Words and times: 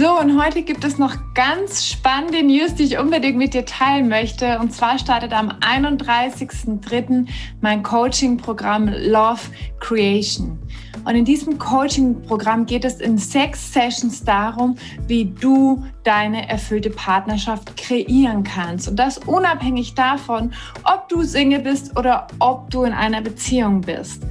So, 0.00 0.18
und 0.18 0.42
heute 0.42 0.62
gibt 0.62 0.82
es 0.84 0.96
noch 0.96 1.14
ganz 1.34 1.84
spannende 1.84 2.42
News, 2.42 2.74
die 2.74 2.84
ich 2.84 2.98
unbedingt 2.98 3.36
mit 3.36 3.52
dir 3.52 3.66
teilen 3.66 4.08
möchte. 4.08 4.58
Und 4.58 4.72
zwar 4.72 4.98
startet 4.98 5.34
am 5.34 5.50
31.03. 5.60 7.28
mein 7.60 7.82
Coaching-Programm 7.82 8.88
Love 8.88 9.42
Creation. 9.78 10.58
Und 11.04 11.16
in 11.16 11.26
diesem 11.26 11.58
Coaching-Programm 11.58 12.64
geht 12.64 12.86
es 12.86 13.02
in 13.02 13.18
sechs 13.18 13.74
Sessions 13.74 14.24
darum, 14.24 14.76
wie 15.06 15.26
du 15.26 15.84
deine 16.02 16.48
erfüllte 16.48 16.88
Partnerschaft 16.88 17.76
kreieren 17.76 18.42
kannst. 18.42 18.88
Und 18.88 18.96
das 18.96 19.18
unabhängig 19.18 19.94
davon, 19.94 20.54
ob 20.84 21.10
du 21.10 21.24
Single 21.24 21.60
bist 21.60 21.94
oder 21.98 22.26
ob 22.38 22.70
du 22.70 22.84
in 22.84 22.94
einer 22.94 23.20
Beziehung 23.20 23.82
bist. 23.82 24.22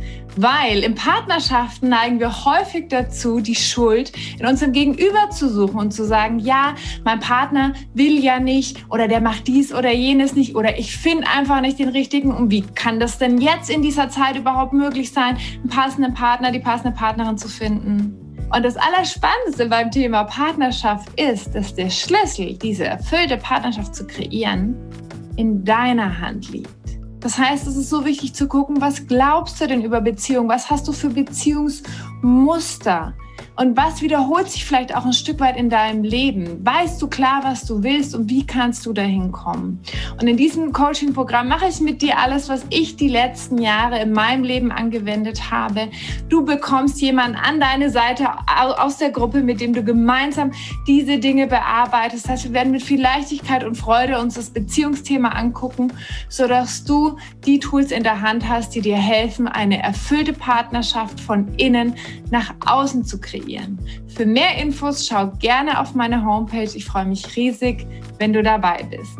Weil 0.41 0.85
in 0.85 0.95
Partnerschaften 0.95 1.89
neigen 1.89 2.21
wir 2.21 2.45
häufig 2.45 2.87
dazu, 2.87 3.41
die 3.41 3.55
Schuld 3.55 4.13
in 4.39 4.45
unserem 4.45 4.71
Gegenüber 4.71 5.29
zu 5.31 5.49
suchen 5.49 5.77
und 5.77 5.91
zu 5.91 6.05
sagen, 6.05 6.39
ja, 6.39 6.75
mein 7.03 7.19
Partner 7.19 7.73
will 7.93 8.23
ja 8.23 8.39
nicht 8.39 8.85
oder 8.89 9.09
der 9.09 9.19
macht 9.19 9.47
dies 9.47 9.73
oder 9.73 9.91
jenes 9.91 10.37
nicht 10.37 10.55
oder 10.55 10.79
ich 10.79 10.95
finde 10.95 11.27
einfach 11.27 11.59
nicht 11.59 11.77
den 11.77 11.89
richtigen. 11.89 12.31
Und 12.31 12.51
wie 12.51 12.61
kann 12.61 13.01
das 13.01 13.17
denn 13.17 13.41
jetzt 13.41 13.69
in 13.69 13.81
dieser 13.81 14.09
Zeit 14.09 14.37
überhaupt 14.37 14.71
möglich 14.71 15.11
sein, 15.11 15.37
einen 15.55 15.67
passenden 15.67 16.13
Partner, 16.13 16.53
die 16.53 16.59
passende 16.59 16.95
Partnerin 16.95 17.37
zu 17.37 17.49
finden? 17.49 18.15
Und 18.55 18.63
das 18.63 18.77
Allerspannendste 18.77 19.65
beim 19.65 19.91
Thema 19.91 20.23
Partnerschaft 20.23 21.19
ist, 21.19 21.53
dass 21.53 21.75
der 21.75 21.89
Schlüssel, 21.89 22.57
diese 22.57 22.85
erfüllte 22.85 23.35
Partnerschaft 23.35 23.93
zu 23.93 24.07
kreieren, 24.07 24.77
in 25.35 25.65
deiner 25.65 26.21
Hand 26.21 26.49
liegt. 26.49 26.98
Das 27.19 27.37
heißt, 27.37 27.67
es 27.67 27.75
ist 27.75 27.89
so 27.89 28.05
wichtig 28.05 28.33
zu 28.33 28.47
gucken, 28.47 28.79
was 28.81 29.07
glaubst 29.07 29.59
du 29.59 29.67
denn 29.67 29.83
über 29.83 29.99
Beziehungen? 29.99 30.47
Was 30.49 30.69
hast 30.69 30.87
du 30.87 30.93
für 30.93 31.09
Beziehungsmuster? 31.09 33.13
Und 33.59 33.75
was 33.75 34.01
wiederholt 34.01 34.49
sich 34.49 34.63
vielleicht 34.63 34.95
auch 34.95 35.03
ein 35.03 35.11
Stück 35.11 35.41
weit 35.41 35.57
in 35.57 35.69
deinem 35.69 36.05
Leben? 36.05 36.65
Weißt 36.65 37.01
du 37.01 37.07
klar, 37.07 37.41
was 37.43 37.65
du 37.65 37.83
willst 37.83 38.15
und 38.15 38.29
wie 38.29 38.47
kannst 38.47 38.85
du 38.85 38.93
dahin 38.93 39.33
kommen? 39.33 39.81
Und 40.17 40.29
in 40.29 40.37
diesem 40.37 40.71
Coaching-Programm 40.71 41.49
mache 41.49 41.67
ich 41.67 41.81
mit 41.81 42.01
dir 42.01 42.19
alles, 42.19 42.47
was 42.47 42.65
ich 42.69 42.95
die 42.95 43.09
letzten 43.09 43.57
Jahre 43.57 43.99
in 43.99 44.13
meinem 44.13 44.45
Leben 44.45 44.71
angewendet 44.71 45.51
habe. 45.51 45.89
Du 46.29 46.45
bekommst 46.45 47.01
jemanden 47.01 47.35
an 47.35 47.59
deine 47.59 47.89
Seite 47.89 48.29
aus 48.77 48.95
der 48.95 49.09
Gruppe, 49.09 49.41
mit 49.41 49.59
dem 49.59 49.73
du 49.73 49.83
gemeinsam 49.83 50.51
diese 50.87 51.17
Dinge 51.17 51.47
bearbeitest. 51.47 52.23
Das 52.23 52.31
heißt, 52.31 52.43
wir 52.45 52.53
werden 52.53 52.71
mit 52.71 52.81
viel 52.81 53.01
Leichtigkeit 53.01 53.65
und 53.65 53.75
Freude 53.75 54.21
uns 54.21 54.35
das 54.35 54.51
Beziehungsthema 54.51 55.31
angucken, 55.31 55.91
sodass 56.29 56.85
du 56.85 57.17
die 57.45 57.59
Tools 57.59 57.91
in 57.91 58.03
der 58.03 58.21
Hand 58.21 58.47
hast, 58.47 58.73
die 58.73 58.79
dir 58.79 58.95
helfen, 58.95 59.49
eine 59.49 59.83
erfüllte 59.83 60.31
Partnerschaft 60.31 61.19
von 61.19 61.49
innen 61.57 61.95
nach 62.31 62.53
außen 62.65 63.03
zu 63.03 63.19
kreieren 63.19 63.48
kreieren. 63.49 63.79
Für 64.07 64.25
mehr 64.25 64.57
Infos 64.57 65.07
schau 65.07 65.27
gerne 65.39 65.79
auf 65.79 65.95
meine 65.95 66.23
Homepage. 66.25 66.69
Ich 66.75 66.85
freue 66.85 67.05
mich 67.05 67.35
riesig, 67.35 67.85
wenn 68.17 68.33
du 68.33 68.43
dabei 68.43 68.83
bist. 68.83 69.17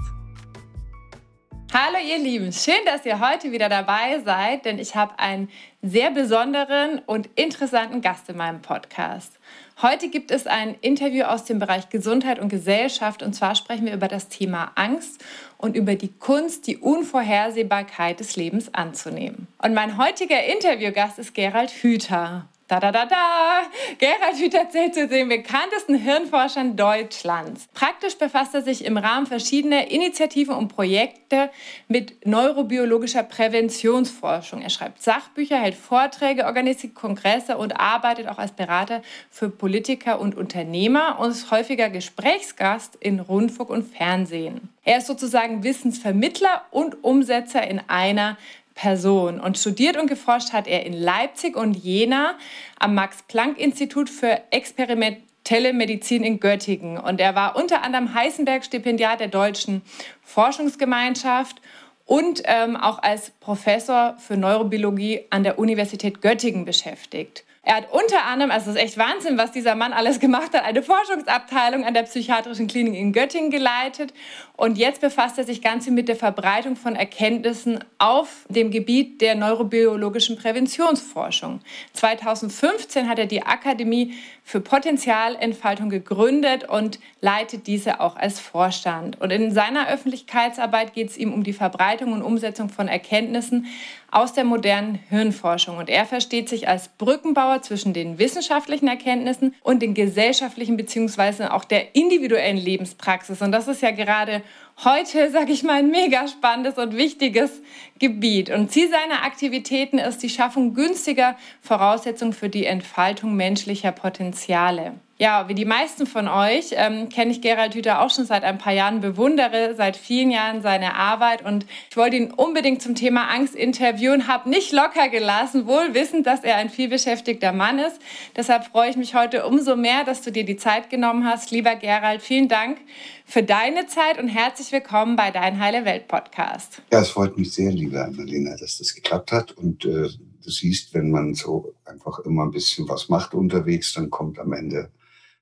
Hallo 1.71 1.97
ihr 2.03 2.17
Lieben, 2.17 2.51
schön, 2.51 2.79
dass 2.85 3.05
ihr 3.05 3.19
heute 3.19 3.51
wieder 3.51 3.69
dabei 3.69 4.21
seid, 4.25 4.65
denn 4.65 4.79
ich 4.79 4.95
habe 4.95 5.19
einen 5.19 5.49
sehr 5.83 6.09
besonderen 6.09 6.99
und 7.05 7.29
interessanten 7.35 8.01
Gast 8.01 8.27
in 8.27 8.37
meinem 8.37 8.59
Podcast. 8.63 9.33
Heute 9.79 10.09
gibt 10.09 10.31
es 10.31 10.47
ein 10.47 10.75
Interview 10.81 11.25
aus 11.25 11.45
dem 11.45 11.59
Bereich 11.59 11.89
Gesundheit 11.89 12.39
und 12.39 12.49
Gesellschaft 12.49 13.21
und 13.21 13.33
zwar 13.33 13.53
sprechen 13.53 13.85
wir 13.85 13.93
über 13.93 14.07
das 14.07 14.29
Thema 14.29 14.71
Angst 14.73 15.23
und 15.59 15.75
über 15.75 15.93
die 15.93 16.11
Kunst, 16.11 16.65
die 16.65 16.77
Unvorhersehbarkeit 16.77 18.19
des 18.19 18.35
Lebens 18.35 18.73
anzunehmen. 18.73 19.47
Und 19.61 19.75
mein 19.75 19.99
heutiger 19.99 20.43
Interviewgast 20.43 21.19
ist 21.19 21.35
Gerald 21.35 21.69
Hüther. 21.69 22.47
Da, 22.69 22.79
da, 22.79 22.91
da, 22.91 23.07
da. 23.07 23.63
Gerhard 23.97 24.35
Hüther 24.37 24.69
zählt 24.69 24.93
zu 24.93 25.07
den 25.07 25.27
bekanntesten 25.27 25.95
Hirnforschern 25.95 26.75
Deutschlands. 26.75 27.67
Praktisch 27.73 28.15
befasst 28.15 28.53
er 28.53 28.61
sich 28.61 28.85
im 28.85 28.95
Rahmen 28.95 29.25
verschiedener 29.25 29.89
Initiativen 29.89 30.53
und 30.53 30.67
Projekte 30.67 31.49
mit 31.87 32.27
neurobiologischer 32.27 33.23
Präventionsforschung. 33.23 34.61
Er 34.61 34.69
schreibt 34.69 35.01
Sachbücher, 35.01 35.57
hält 35.57 35.73
Vorträge, 35.73 36.45
organisiert 36.45 36.93
Kongresse 36.93 37.57
und 37.57 37.79
arbeitet 37.79 38.27
auch 38.27 38.37
als 38.37 38.51
Berater 38.51 39.01
für 39.31 39.49
Politiker 39.49 40.19
und 40.19 40.37
Unternehmer 40.37 41.17
und 41.19 41.31
ist 41.31 41.49
häufiger 41.49 41.89
Gesprächsgast 41.89 42.95
in 42.97 43.19
Rundfunk 43.19 43.71
und 43.71 43.95
Fernsehen. 43.95 44.69
Er 44.83 44.99
ist 44.99 45.07
sozusagen 45.07 45.63
Wissensvermittler 45.63 46.65
und 46.69 47.03
Umsetzer 47.03 47.65
in 47.65 47.81
einer 47.87 48.37
Person. 48.79 49.41
Und 49.41 49.57
studiert 49.57 49.97
und 49.97 50.07
geforscht 50.07 50.53
hat 50.53 50.65
er 50.65 50.85
in 50.85 50.93
Leipzig 50.93 51.57
und 51.57 51.73
Jena 51.73 52.37
am 52.79 52.95
Max-Planck-Institut 52.95 54.09
für 54.09 54.39
experimentelle 54.51 55.73
Medizin 55.73 56.23
in 56.23 56.39
Göttingen. 56.39 56.97
Und 56.97 57.19
er 57.19 57.35
war 57.35 57.57
unter 57.57 57.83
anderem 57.83 58.13
Heisenberg-Stipendiat 58.13 59.19
der 59.19 59.27
Deutschen 59.27 59.81
Forschungsgemeinschaft 60.21 61.57
und 62.05 62.41
ähm, 62.45 62.77
auch 62.77 63.03
als 63.03 63.31
Professor 63.41 64.15
für 64.17 64.37
Neurobiologie 64.37 65.25
an 65.29 65.43
der 65.43 65.59
Universität 65.59 66.21
Göttingen 66.21 66.63
beschäftigt. 66.63 67.43
Er 67.63 67.75
hat 67.75 67.91
unter 67.91 68.25
anderem, 68.25 68.49
also 68.49 68.69
es 68.69 68.77
ist 68.77 68.81
echt 68.81 68.97
Wahnsinn, 68.97 69.37
was 69.37 69.51
dieser 69.51 69.75
Mann 69.75 69.91
alles 69.91 70.19
gemacht 70.19 70.53
hat, 70.53 70.63
eine 70.63 70.81
Forschungsabteilung 70.81 71.83
an 71.85 71.93
der 71.93 72.03
Psychiatrischen 72.03 72.67
Klinik 72.67 72.95
in 72.95 73.11
Göttingen 73.11 73.51
geleitet. 73.51 74.13
Und 74.59 74.77
jetzt 74.77 74.99
befasst 74.99 75.37
er 75.37 75.45
sich 75.45 75.61
ganz 75.61 75.87
mit 75.87 76.09
der 76.09 76.17
Verbreitung 76.17 76.75
von 76.75 76.93
Erkenntnissen 76.93 77.79
auf 77.97 78.45
dem 78.49 78.71
Gebiet 78.71 79.21
der 79.21 79.35
neurobiologischen 79.35 80.35
Präventionsforschung. 80.35 81.61
2015 81.93 83.07
hat 83.07 83.19
er 83.19 83.25
die 83.25 83.43
Akademie 83.43 84.15
für 84.43 84.59
Potenzialentfaltung 84.59 85.89
gegründet 85.89 86.67
und 86.67 86.99
leitet 87.21 87.67
diese 87.67 88.01
auch 88.01 88.17
als 88.17 88.41
Vorstand. 88.41 89.21
Und 89.21 89.31
in 89.31 89.53
seiner 89.53 89.87
Öffentlichkeitsarbeit 89.87 90.93
geht 90.93 91.11
es 91.11 91.17
ihm 91.17 91.31
um 91.31 91.43
die 91.43 91.53
Verbreitung 91.53 92.11
und 92.11 92.21
Umsetzung 92.21 92.67
von 92.67 92.89
Erkenntnissen 92.89 93.67
aus 94.11 94.33
der 94.33 94.43
modernen 94.43 94.95
Hirnforschung. 95.09 95.77
Und 95.77 95.89
er 95.89 96.05
versteht 96.05 96.49
sich 96.49 96.67
als 96.67 96.89
Brückenbauer 96.89 97.61
zwischen 97.61 97.93
den 97.93 98.17
wissenschaftlichen 98.17 98.87
Erkenntnissen 98.87 99.55
und 99.61 99.81
den 99.81 99.93
gesellschaftlichen 99.93 100.77
bzw. 100.77 101.45
auch 101.45 101.63
der 101.63 101.95
individuellen 101.95 102.57
Lebenspraxis. 102.57 103.41
Und 103.41 103.51
das 103.51 103.67
ist 103.67 103.81
ja 103.81 103.91
gerade 103.91 104.41
heute, 104.83 105.29
sage 105.31 105.51
ich 105.51 105.63
mal, 105.63 105.79
ein 105.79 105.91
mega 105.91 106.27
spannendes 106.27 106.77
und 106.77 106.95
wichtiges 106.95 107.61
Gebiet. 107.99 108.49
Und 108.49 108.71
Ziel 108.71 108.89
seiner 108.89 109.23
Aktivitäten 109.23 109.97
ist 109.97 110.23
die 110.23 110.29
Schaffung 110.29 110.73
günstiger 110.73 111.35
Voraussetzungen 111.61 112.33
für 112.33 112.49
die 112.49 112.65
Entfaltung 112.65 113.35
menschlicher 113.35 113.91
Potenziale. 113.91 114.93
Ja, 115.21 115.49
wie 115.49 115.53
die 115.53 115.65
meisten 115.65 116.07
von 116.07 116.29
euch 116.29 116.69
ähm, 116.71 117.09
kenne 117.09 117.33
ich 117.33 117.41
Gerald 117.41 117.75
Hüther 117.75 118.01
auch 118.01 118.09
schon 118.09 118.23
seit 118.23 118.45
ein 118.45 118.57
paar 118.57 118.71
Jahren, 118.71 119.01
bewundere 119.01 119.75
seit 119.75 119.97
vielen 119.97 120.31
Jahren 120.31 120.61
seine 120.61 120.95
Arbeit 120.95 121.43
und 121.43 121.65
ich 121.89 121.97
wollte 121.97 122.15
ihn 122.15 122.31
unbedingt 122.31 122.81
zum 122.81 122.95
Thema 122.95 123.27
Angst 123.27 123.53
interviewen, 123.53 124.29
habe 124.29 124.49
nicht 124.49 124.71
locker 124.71 125.09
gelassen, 125.09 125.67
wohl 125.67 125.93
wissend, 125.93 126.25
dass 126.25 126.45
er 126.45 126.55
ein 126.55 126.69
vielbeschäftigter 126.69 127.51
Mann 127.51 127.79
ist. 127.79 127.99
Deshalb 128.37 128.67
freue 128.67 128.91
ich 128.91 128.95
mich 128.95 129.13
heute 129.13 129.45
umso 129.45 129.75
mehr, 129.75 130.05
dass 130.05 130.21
du 130.21 130.31
dir 130.31 130.45
die 130.45 130.55
Zeit 130.55 130.89
genommen 130.89 131.25
hast. 131.25 131.51
Lieber 131.51 131.75
Gerald, 131.75 132.21
vielen 132.21 132.47
Dank 132.47 132.77
für 133.25 133.43
deine 133.43 133.87
Zeit 133.87 134.19
und 134.19 134.29
herzlich 134.29 134.71
willkommen 134.71 135.17
bei 135.17 135.31
Dein 135.31 135.59
Heile 135.59 135.83
Welt 135.83 136.07
Podcast. 136.07 136.81
Ja, 136.93 137.01
es 137.01 137.09
freut 137.09 137.37
mich 137.37 137.51
sehr, 137.51 137.73
liebe 137.73 138.01
Annalena, 138.01 138.55
dass 138.55 138.77
das 138.77 138.95
geklappt 138.95 139.33
hat 139.33 139.51
und 139.51 139.83
äh, 139.83 140.07
du 140.45 140.49
siehst, 140.49 140.93
wenn 140.93 141.11
man 141.11 141.33
so 141.33 141.73
einfach 141.83 142.19
immer 142.19 142.43
ein 142.43 142.51
bisschen 142.51 142.87
was 142.87 143.09
macht 143.09 143.33
unterwegs, 143.33 143.91
dann 143.91 144.09
kommt 144.09 144.39
am 144.39 144.53
Ende 144.53 144.89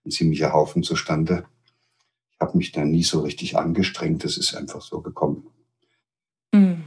ein 0.07 0.11
ziemlicher 0.11 0.53
Haufen 0.53 0.83
zustande. 0.83 1.45
Ich 2.33 2.39
habe 2.39 2.57
mich 2.57 2.71
da 2.71 2.83
nie 2.83 3.03
so 3.03 3.21
richtig 3.21 3.57
angestrengt, 3.57 4.23
das 4.23 4.37
ist 4.37 4.55
einfach 4.55 4.81
so 4.81 5.01
gekommen. 5.01 5.47
Mhm. 6.51 6.83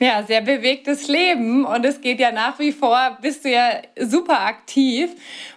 Ja, 0.00 0.24
sehr 0.24 0.40
bewegtes 0.40 1.06
Leben 1.06 1.64
und 1.64 1.84
es 1.84 2.00
geht 2.00 2.18
ja 2.18 2.32
nach 2.32 2.58
wie 2.58 2.72
vor, 2.72 3.18
bist 3.20 3.44
du 3.44 3.50
ja 3.50 3.82
super 4.00 4.40
aktiv. 4.40 5.10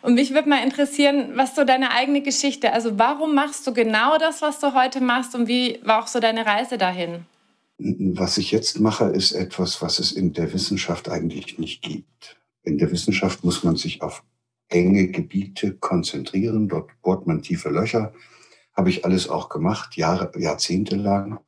Und 0.03 0.15
mich 0.15 0.33
würde 0.33 0.49
mal 0.49 0.63
interessieren, 0.63 1.31
was 1.35 1.55
so 1.55 1.63
deine 1.63 1.91
eigene 1.91 2.21
Geschichte, 2.21 2.71
also 2.71 2.99
warum 2.99 3.33
machst 3.33 3.65
du 3.65 3.73
genau 3.73 4.19
das, 4.19 4.41
was 4.43 4.59
du 4.59 4.73
heute 4.73 5.01
machst 5.01 5.33
und 5.33 5.47
wie 5.47 5.79
war 5.83 6.03
auch 6.03 6.07
so 6.07 6.19
deine 6.19 6.45
Reise 6.45 6.77
dahin? 6.77 7.25
Was 7.77 8.37
ich 8.37 8.51
jetzt 8.51 8.79
mache, 8.79 9.05
ist 9.05 9.31
etwas, 9.31 9.81
was 9.81 9.99
es 9.99 10.11
in 10.11 10.33
der 10.33 10.53
Wissenschaft 10.53 11.09
eigentlich 11.09 11.57
nicht 11.57 11.81
gibt. 11.81 12.37
In 12.63 12.77
der 12.77 12.91
Wissenschaft 12.91 13.43
muss 13.43 13.63
man 13.63 13.77
sich 13.77 14.01
auf 14.01 14.23
enge 14.69 15.07
Gebiete 15.07 15.75
konzentrieren. 15.75 16.67
Dort 16.67 16.89
bohrt 17.01 17.27
man 17.27 17.41
tiefe 17.41 17.69
Löcher. 17.69 18.13
Habe 18.73 18.89
ich 18.89 19.05
alles 19.05 19.29
auch 19.29 19.49
gemacht, 19.49 19.95
Jahre, 19.95 20.31
Jahrzehnte 20.37 20.95
lang. 20.95 21.39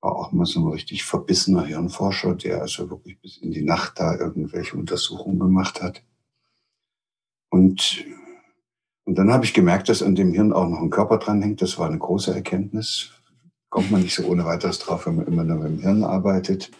War 0.00 0.16
auch 0.16 0.32
mal 0.32 0.46
so 0.46 0.60
ein 0.60 0.72
richtig 0.72 1.04
verbissener 1.04 1.64
Hirnforscher, 1.64 2.34
der 2.34 2.60
also 2.60 2.90
wirklich 2.90 3.20
bis 3.20 3.38
in 3.38 3.52
die 3.52 3.62
Nacht 3.62 4.00
da 4.00 4.16
irgendwelche 4.16 4.76
Untersuchungen 4.76 5.38
gemacht 5.38 5.80
hat. 5.80 6.02
Und, 7.50 8.04
und 9.04 9.16
dann 9.16 9.32
habe 9.32 9.44
ich 9.44 9.54
gemerkt, 9.54 9.88
dass 9.88 10.02
an 10.02 10.14
dem 10.14 10.32
Hirn 10.32 10.52
auch 10.52 10.68
noch 10.68 10.80
ein 10.80 10.90
Körper 10.90 11.18
dranhängt. 11.18 11.62
Das 11.62 11.78
war 11.78 11.86
eine 11.86 11.98
große 11.98 12.34
Erkenntnis. 12.34 13.10
Kommt 13.68 13.90
man 13.90 14.02
nicht 14.02 14.14
so 14.14 14.26
ohne 14.26 14.44
weiteres 14.44 14.78
drauf, 14.80 15.06
wenn 15.06 15.16
man 15.16 15.26
immer 15.26 15.44
nur 15.44 15.58
mit 15.58 15.68
dem 15.68 15.80
Hirn 15.80 16.04
arbeitet. 16.04 16.70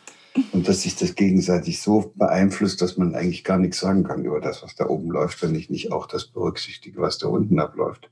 Und 0.53 0.67
dass 0.67 0.83
sich 0.83 0.97
das 0.97 1.15
gegenseitig 1.15 1.81
so 1.81 2.13
beeinflusst, 2.15 2.81
dass 2.81 2.97
man 2.97 3.15
eigentlich 3.15 3.45
gar 3.45 3.59
nichts 3.59 3.81
sagen 3.81 4.03
kann 4.05 4.25
über 4.25 4.41
das, 4.41 4.63
was 4.63 4.75
da 4.75 4.87
oben 4.87 5.11
läuft, 5.11 5.43
wenn 5.43 5.55
ich 5.55 5.69
nicht 5.69 5.93
auch 5.93 6.07
das 6.07 6.27
berücksichtige, 6.27 7.01
was 7.01 7.19
da 7.19 7.29
unten 7.29 7.59
abläuft. 7.59 8.11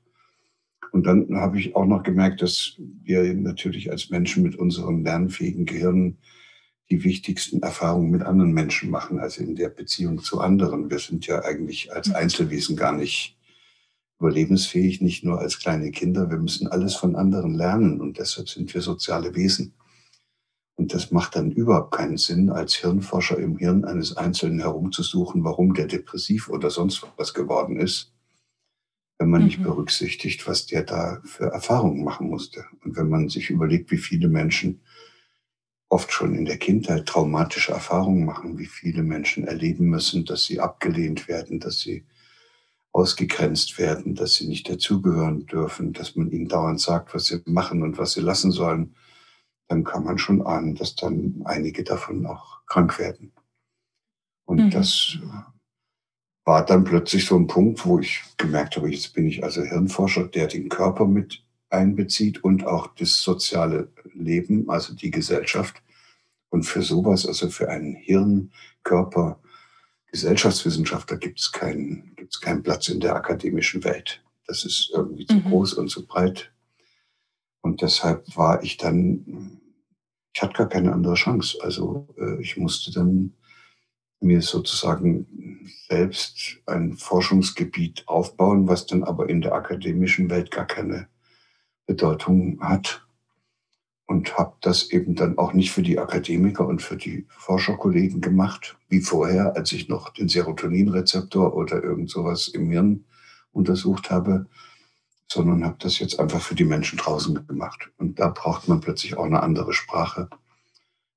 Und 0.93 1.07
dann 1.07 1.35
habe 1.37 1.59
ich 1.59 1.77
auch 1.77 1.87
noch 1.87 2.03
gemerkt, 2.03 2.43
dass 2.43 2.75
wir 2.79 3.33
natürlich 3.35 3.91
als 3.91 4.11
Menschen 4.11 4.43
mit 4.43 4.57
unseren 4.57 5.05
lernfähigen 5.05 5.65
Gehirnen 5.65 6.19
die 6.91 7.05
wichtigsten 7.05 7.63
Erfahrungen 7.63 8.11
mit 8.11 8.23
anderen 8.23 8.53
Menschen 8.53 8.91
machen, 8.91 9.21
also 9.21 9.43
in 9.43 9.55
der 9.55 9.69
Beziehung 9.69 10.19
zu 10.19 10.41
anderen. 10.41 10.91
Wir 10.91 10.99
sind 10.99 11.27
ja 11.27 11.43
eigentlich 11.45 11.93
als 11.93 12.09
mhm. 12.09 12.17
Einzelwesen 12.17 12.77
gar 12.77 12.93
nicht 12.93 13.39
überlebensfähig, 14.19 15.01
nicht 15.01 15.25
nur 15.25 15.39
als 15.39 15.59
kleine 15.59 15.93
Kinder. 15.93 16.29
Wir 16.31 16.39
müssen 16.39 16.67
alles 16.67 16.97
von 16.97 17.17
anderen 17.17 17.55
lernen 17.55 18.01
und 18.01 18.19
deshalb 18.19 18.49
sind 18.49 18.75
wir 18.75 18.83
soziale 18.83 19.35
Wesen. 19.35 19.73
Und 20.81 20.95
das 20.95 21.11
macht 21.11 21.37
dann 21.37 21.51
überhaupt 21.51 21.93
keinen 21.95 22.17
Sinn, 22.17 22.49
als 22.49 22.75
Hirnforscher 22.75 23.37
im 23.37 23.59
Hirn 23.59 23.85
eines 23.85 24.17
Einzelnen 24.17 24.61
herumzusuchen, 24.61 25.45
warum 25.45 25.75
der 25.75 25.87
depressiv 25.87 26.49
oder 26.49 26.71
sonst 26.71 27.07
was 27.19 27.35
geworden 27.35 27.79
ist, 27.79 28.15
wenn 29.19 29.29
man 29.29 29.43
mhm. 29.43 29.49
nicht 29.49 29.63
berücksichtigt, 29.63 30.49
was 30.49 30.65
der 30.65 30.85
da 30.85 31.21
für 31.27 31.53
Erfahrungen 31.53 32.03
machen 32.03 32.31
musste. 32.31 32.65
Und 32.83 32.97
wenn 32.97 33.11
man 33.11 33.29
sich 33.29 33.51
überlegt, 33.51 33.91
wie 33.91 33.99
viele 33.99 34.29
Menschen 34.29 34.81
oft 35.91 36.13
schon 36.13 36.35
in 36.35 36.47
der 36.47 36.57
Kindheit 36.57 37.05
traumatische 37.05 37.73
Erfahrungen 37.73 38.25
machen, 38.25 38.57
wie 38.57 38.65
viele 38.65 39.03
Menschen 39.03 39.47
erleben 39.47 39.85
müssen, 39.85 40.25
dass 40.25 40.45
sie 40.45 40.61
abgelehnt 40.61 41.29
werden, 41.29 41.61
dass 41.61 41.81
sie 41.81 42.07
ausgegrenzt 42.93 43.77
werden, 43.77 44.15
dass 44.15 44.37
sie 44.37 44.49
nicht 44.49 44.67
dazugehören 44.71 45.45
dürfen, 45.45 45.93
dass 45.93 46.17
man 46.17 46.31
ihnen 46.31 46.49
dauernd 46.49 46.81
sagt, 46.81 47.15
was 47.15 47.27
sie 47.27 47.43
machen 47.45 47.83
und 47.83 47.99
was 47.99 48.13
sie 48.13 48.23
lassen 48.23 48.51
sollen, 48.51 48.95
dann 49.71 49.85
kann 49.85 50.03
man 50.03 50.19
schon 50.19 50.45
ahnen, 50.45 50.75
dass 50.75 50.97
dann 50.97 51.43
einige 51.45 51.85
davon 51.85 52.27
auch 52.27 52.67
krank 52.67 52.99
werden. 52.99 53.33
Und 54.45 54.65
mhm. 54.65 54.71
das 54.71 55.17
war 56.45 56.65
dann 56.67 56.83
plötzlich 56.83 57.25
so 57.25 57.37
ein 57.37 57.47
Punkt, 57.47 57.87
wo 57.87 58.01
ich 58.01 58.25
gemerkt 58.37 58.77
habe, 58.77 58.91
jetzt 58.91 59.15
bin 59.15 59.29
ich 59.29 59.45
also 59.45 59.63
Hirnforscher, 59.63 60.27
der 60.27 60.49
den 60.49 60.69
Körper 60.69 61.07
mit 61.07 61.45
einbezieht 61.69 62.43
und 62.43 62.67
auch 62.67 62.89
das 62.97 63.23
soziale 63.23 63.93
Leben, 64.13 64.69
also 64.69 64.93
die 64.93 65.13
Gesellschaft. 65.13 65.81
Und 66.49 66.65
für 66.65 66.83
sowas, 66.83 67.25
also 67.25 67.49
für 67.49 67.69
einen 67.69 67.95
Hirn, 67.95 68.51
Körper, 68.83 69.41
Gesellschaftswissenschaftler 70.11 71.17
gibt 71.17 71.39
es 71.39 71.53
keinen, 71.53 72.17
gibt's 72.17 72.41
keinen 72.41 72.65
Platz 72.65 72.89
in 72.89 72.99
der 72.99 73.15
akademischen 73.15 73.85
Welt. 73.85 74.25
Das 74.49 74.65
ist 74.65 74.91
irgendwie 74.93 75.27
zu 75.27 75.37
mhm. 75.37 75.45
groß 75.45 75.75
und 75.75 75.91
zu 75.91 76.05
breit. 76.09 76.51
Und 77.61 77.83
deshalb 77.83 78.37
war 78.37 78.65
ich 78.65 78.77
dann, 78.79 79.60
ich 80.33 80.43
hatte 80.43 80.55
gar 80.55 80.69
keine 80.69 80.93
andere 80.93 81.15
Chance. 81.15 81.59
Also 81.63 82.07
äh, 82.19 82.41
ich 82.41 82.57
musste 82.57 82.93
dann 82.93 83.35
mir 84.21 84.43
sozusagen 84.43 85.27
selbst 85.89 86.59
ein 86.67 86.95
Forschungsgebiet 86.95 88.07
aufbauen, 88.07 88.69
was 88.69 88.87
dann 88.87 89.03
aber 89.03 89.29
in 89.29 89.41
der 89.41 89.55
akademischen 89.55 90.29
Welt 90.31 90.51
gar 90.51 90.67
keine 90.67 91.09
Bedeutung 91.87 92.61
hat. 92.61 93.07
Und 94.07 94.37
habe 94.37 94.55
das 94.61 94.91
eben 94.91 95.15
dann 95.15 95.39
auch 95.39 95.53
nicht 95.53 95.71
für 95.71 95.83
die 95.83 96.01
Akademiker 96.01 96.67
und 96.67 96.83
für 96.83 96.97
die 96.97 97.27
Forscherkollegen 97.29 98.21
gemacht, 98.21 98.77
wie 98.89 99.01
vorher, 99.01 99.55
als 99.55 99.71
ich 99.71 99.89
noch 99.89 100.09
den 100.09 100.29
Serotoninrezeptor 100.29 101.55
oder 101.55 101.83
irgend 101.85 102.11
sowas 102.11 102.49
im 102.49 102.73
Hirn 102.73 103.05
untersucht 103.53 104.11
habe, 104.11 104.47
sondern 105.31 105.65
habe 105.65 105.77
das 105.79 105.99
jetzt 105.99 106.19
einfach 106.19 106.41
für 106.41 106.55
die 106.55 106.65
Menschen 106.65 106.99
draußen 106.99 107.47
gemacht. 107.47 107.91
Und 107.99 108.19
da 108.19 108.29
braucht 108.29 108.69
man 108.69 108.81
plötzlich 108.81 109.17
auch 109.17 109.25
eine 109.25 109.43
andere 109.43 109.73
Sprache. 109.73 110.29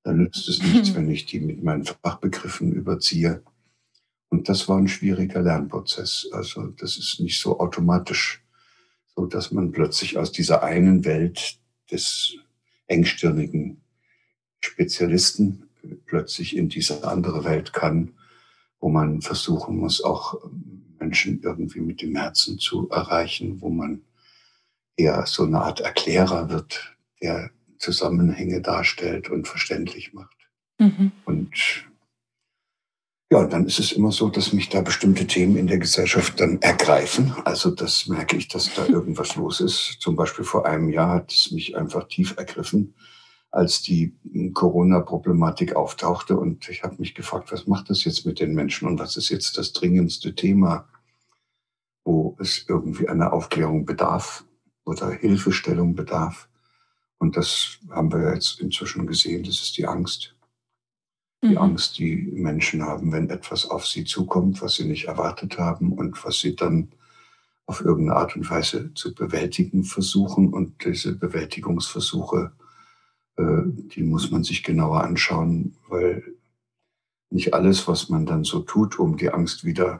Da 0.03 0.13
nützt 0.13 0.47
es 0.49 0.61
nichts, 0.61 0.91
mhm. 0.91 0.95
wenn 0.95 1.11
ich 1.11 1.25
die 1.25 1.39
mit 1.39 1.63
meinen 1.63 1.85
Fachbegriffen 1.85 2.73
überziehe. 2.73 3.43
Und 4.29 4.49
das 4.49 4.67
war 4.69 4.77
ein 4.77 4.87
schwieriger 4.87 5.41
Lernprozess. 5.41 6.27
Also 6.31 6.67
das 6.67 6.97
ist 6.97 7.19
nicht 7.19 7.39
so 7.39 7.59
automatisch 7.59 8.43
so 9.15 9.25
dass 9.25 9.51
man 9.51 9.71
plötzlich 9.71 10.17
aus 10.17 10.31
dieser 10.31 10.63
einen 10.63 11.05
Welt 11.05 11.59
des 11.91 12.35
engstirnigen 12.87 13.81
Spezialisten 14.59 15.69
plötzlich 16.05 16.55
in 16.55 16.69
diese 16.69 17.07
andere 17.07 17.43
Welt 17.43 17.73
kann, 17.73 18.13
wo 18.83 18.89
man 18.89 19.21
versuchen 19.21 19.77
muss, 19.77 20.03
auch 20.03 20.35
Menschen 20.99 21.41
irgendwie 21.41 21.79
mit 21.79 22.01
dem 22.01 22.17
Herzen 22.17 22.59
zu 22.59 22.89
erreichen, 22.89 23.61
wo 23.61 23.69
man 23.69 24.01
eher 24.97 25.25
so 25.25 25.43
eine 25.43 25.61
Art 25.61 25.79
Erklärer 25.79 26.49
wird, 26.49 26.93
der 27.21 27.49
Zusammenhänge 27.77 28.59
darstellt 28.59 29.29
und 29.29 29.47
verständlich 29.47 30.13
macht. 30.13 30.35
Mhm. 30.79 31.13
Und 31.23 31.85
ja, 33.31 33.45
dann 33.45 33.65
ist 33.67 33.79
es 33.79 33.93
immer 33.93 34.11
so, 34.11 34.27
dass 34.27 34.51
mich 34.51 34.67
da 34.67 34.81
bestimmte 34.81 35.27
Themen 35.27 35.55
in 35.55 35.67
der 35.67 35.77
Gesellschaft 35.77 36.41
dann 36.41 36.61
ergreifen. 36.61 37.33
Also 37.45 37.71
das 37.71 38.07
merke 38.07 38.35
ich, 38.35 38.49
dass 38.49 38.73
da 38.73 38.85
irgendwas 38.89 39.37
los 39.37 39.61
ist. 39.61 39.95
Zum 40.01 40.17
Beispiel 40.17 40.43
vor 40.43 40.65
einem 40.65 40.89
Jahr 40.89 41.13
hat 41.13 41.31
es 41.31 41.51
mich 41.51 41.77
einfach 41.77 42.09
tief 42.09 42.35
ergriffen, 42.35 42.95
als 43.53 43.81
die 43.81 44.13
Corona-Problematik 44.53 45.75
auftauchte. 45.75 46.37
Und 46.37 46.67
ich 46.69 46.83
habe 46.83 46.95
mich 46.97 47.15
gefragt, 47.15 47.51
was 47.51 47.67
macht 47.67 47.89
das 47.89 48.03
jetzt 48.03 48.25
mit 48.25 48.39
den 48.39 48.53
Menschen 48.53 48.87
und 48.87 48.99
was 48.99 49.15
ist 49.15 49.29
jetzt 49.29 49.57
das 49.57 49.71
dringendste 49.71 50.35
Thema, 50.35 50.87
wo 52.03 52.35
es 52.39 52.65
irgendwie 52.67 53.07
einer 53.07 53.31
Aufklärung 53.31 53.85
bedarf 53.85 54.43
oder 54.85 55.11
Hilfestellung 55.11 55.95
bedarf. 55.95 56.49
Und 57.19 57.37
das 57.37 57.79
haben 57.89 58.11
wir 58.11 58.33
jetzt 58.33 58.59
inzwischen 58.59 59.07
gesehen, 59.07 59.43
das 59.43 59.61
ist 59.61 59.77
die 59.77 59.87
Angst 59.87 60.35
die 61.43 61.49
mhm. 61.49 61.57
Angst, 61.57 61.97
die 61.99 62.15
Menschen 62.15 62.83
haben, 62.83 63.11
wenn 63.11 63.29
etwas 63.29 63.69
auf 63.69 63.85
sie 63.85 64.05
zukommt, 64.05 64.61
was 64.61 64.75
sie 64.75 64.85
nicht 64.85 65.05
erwartet 65.05 65.57
haben 65.57 65.91
und 65.91 66.23
was 66.23 66.39
sie 66.39 66.55
dann 66.55 66.89
auf 67.65 67.81
irgendeine 67.81 68.17
Art 68.17 68.35
und 68.35 68.49
Weise 68.49 68.93
zu 68.93 69.13
bewältigen 69.13 69.83
versuchen. 69.83 70.53
Und 70.53 70.85
diese 70.85 71.15
Bewältigungsversuche, 71.15 72.53
die 73.37 74.03
muss 74.03 74.29
man 74.29 74.43
sich 74.43 74.63
genauer 74.63 75.03
anschauen, 75.03 75.75
weil 75.87 76.23
nicht 77.31 77.53
alles, 77.53 77.87
was 77.87 78.09
man 78.09 78.25
dann 78.25 78.43
so 78.43 78.59
tut, 78.59 78.99
um 78.99 79.17
die 79.17 79.31
Angst 79.31 79.65
wieder 79.65 79.99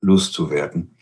loszuwerden, 0.00 0.96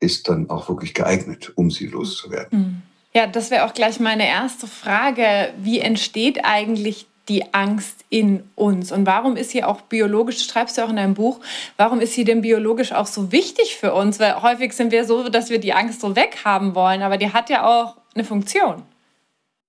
ist 0.00 0.28
dann 0.28 0.50
auch 0.50 0.68
wirklich 0.68 0.94
geeignet, 0.94 1.52
um 1.56 1.70
sie 1.70 1.86
loszuwerden. 1.86 2.58
Mhm. 2.58 2.82
Ja, 3.16 3.28
das 3.28 3.50
wäre 3.50 3.64
auch 3.64 3.74
gleich 3.74 4.00
meine 4.00 4.26
erste 4.26 4.66
Frage. 4.66 5.54
Wie 5.58 5.78
entsteht 5.78 6.44
eigentlich 6.44 7.06
die 7.28 7.54
Angst 7.54 8.04
in 8.08 8.42
uns? 8.56 8.90
Und 8.90 9.06
warum 9.06 9.36
ist 9.36 9.50
sie 9.50 9.62
auch 9.62 9.82
biologisch, 9.82 10.44
schreibst 10.44 10.76
du 10.76 10.82
auch 10.82 10.90
in 10.90 10.96
deinem 10.96 11.14
Buch, 11.14 11.40
warum 11.76 12.00
ist 12.00 12.14
sie 12.14 12.24
denn 12.24 12.42
biologisch 12.42 12.92
auch 12.92 13.06
so 13.06 13.30
wichtig 13.30 13.76
für 13.76 13.94
uns? 13.94 14.18
Weil 14.18 14.42
häufig 14.42 14.72
sind 14.72 14.90
wir 14.90 15.04
so, 15.04 15.28
dass 15.28 15.48
wir 15.48 15.60
die 15.60 15.72
Angst 15.72 16.00
so 16.00 16.16
weghaben 16.16 16.74
wollen, 16.74 17.02
aber 17.02 17.16
die 17.16 17.32
hat 17.32 17.50
ja 17.50 17.64
auch 17.64 17.96
eine 18.14 18.24
Funktion. 18.24 18.82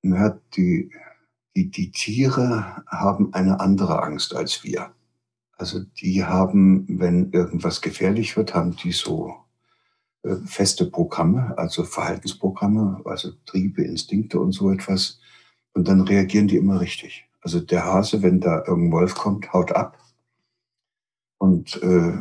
Ja, 0.02 0.38
die, 0.56 0.92
die, 1.56 1.70
die 1.70 1.92
Tiere 1.92 2.84
haben 2.88 3.34
eine 3.34 3.60
andere 3.60 4.04
Angst 4.04 4.36
als 4.36 4.64
wir. 4.64 4.92
Also 5.58 5.80
die 5.80 6.26
haben, 6.26 6.86
wenn 6.88 7.32
irgendwas 7.32 7.82
gefährlich 7.82 8.36
wird, 8.36 8.54
haben 8.54 8.76
die 8.76 8.92
so 8.92 9.36
äh, 10.24 10.36
feste 10.46 10.86
Programme, 10.86 11.58
also 11.58 11.84
Verhaltensprogramme, 11.84 13.02
also 13.06 13.32
Triebe, 13.46 13.84
Instinkte 13.84 14.40
und 14.40 14.52
so 14.52 14.70
etwas. 14.70 15.20
Und 15.74 15.88
dann 15.88 16.02
reagieren 16.02 16.48
die 16.48 16.58
immer 16.58 16.82
richtig. 16.82 17.26
Also 17.42 17.62
der 17.62 17.86
Hase, 17.86 18.22
wenn 18.22 18.42
da 18.42 18.64
irgendein 18.66 18.92
Wolf 18.92 19.16
kommt, 19.16 19.54
haut 19.54 19.72
ab. 19.72 19.98
Und 21.38 21.82
äh, 21.82 22.14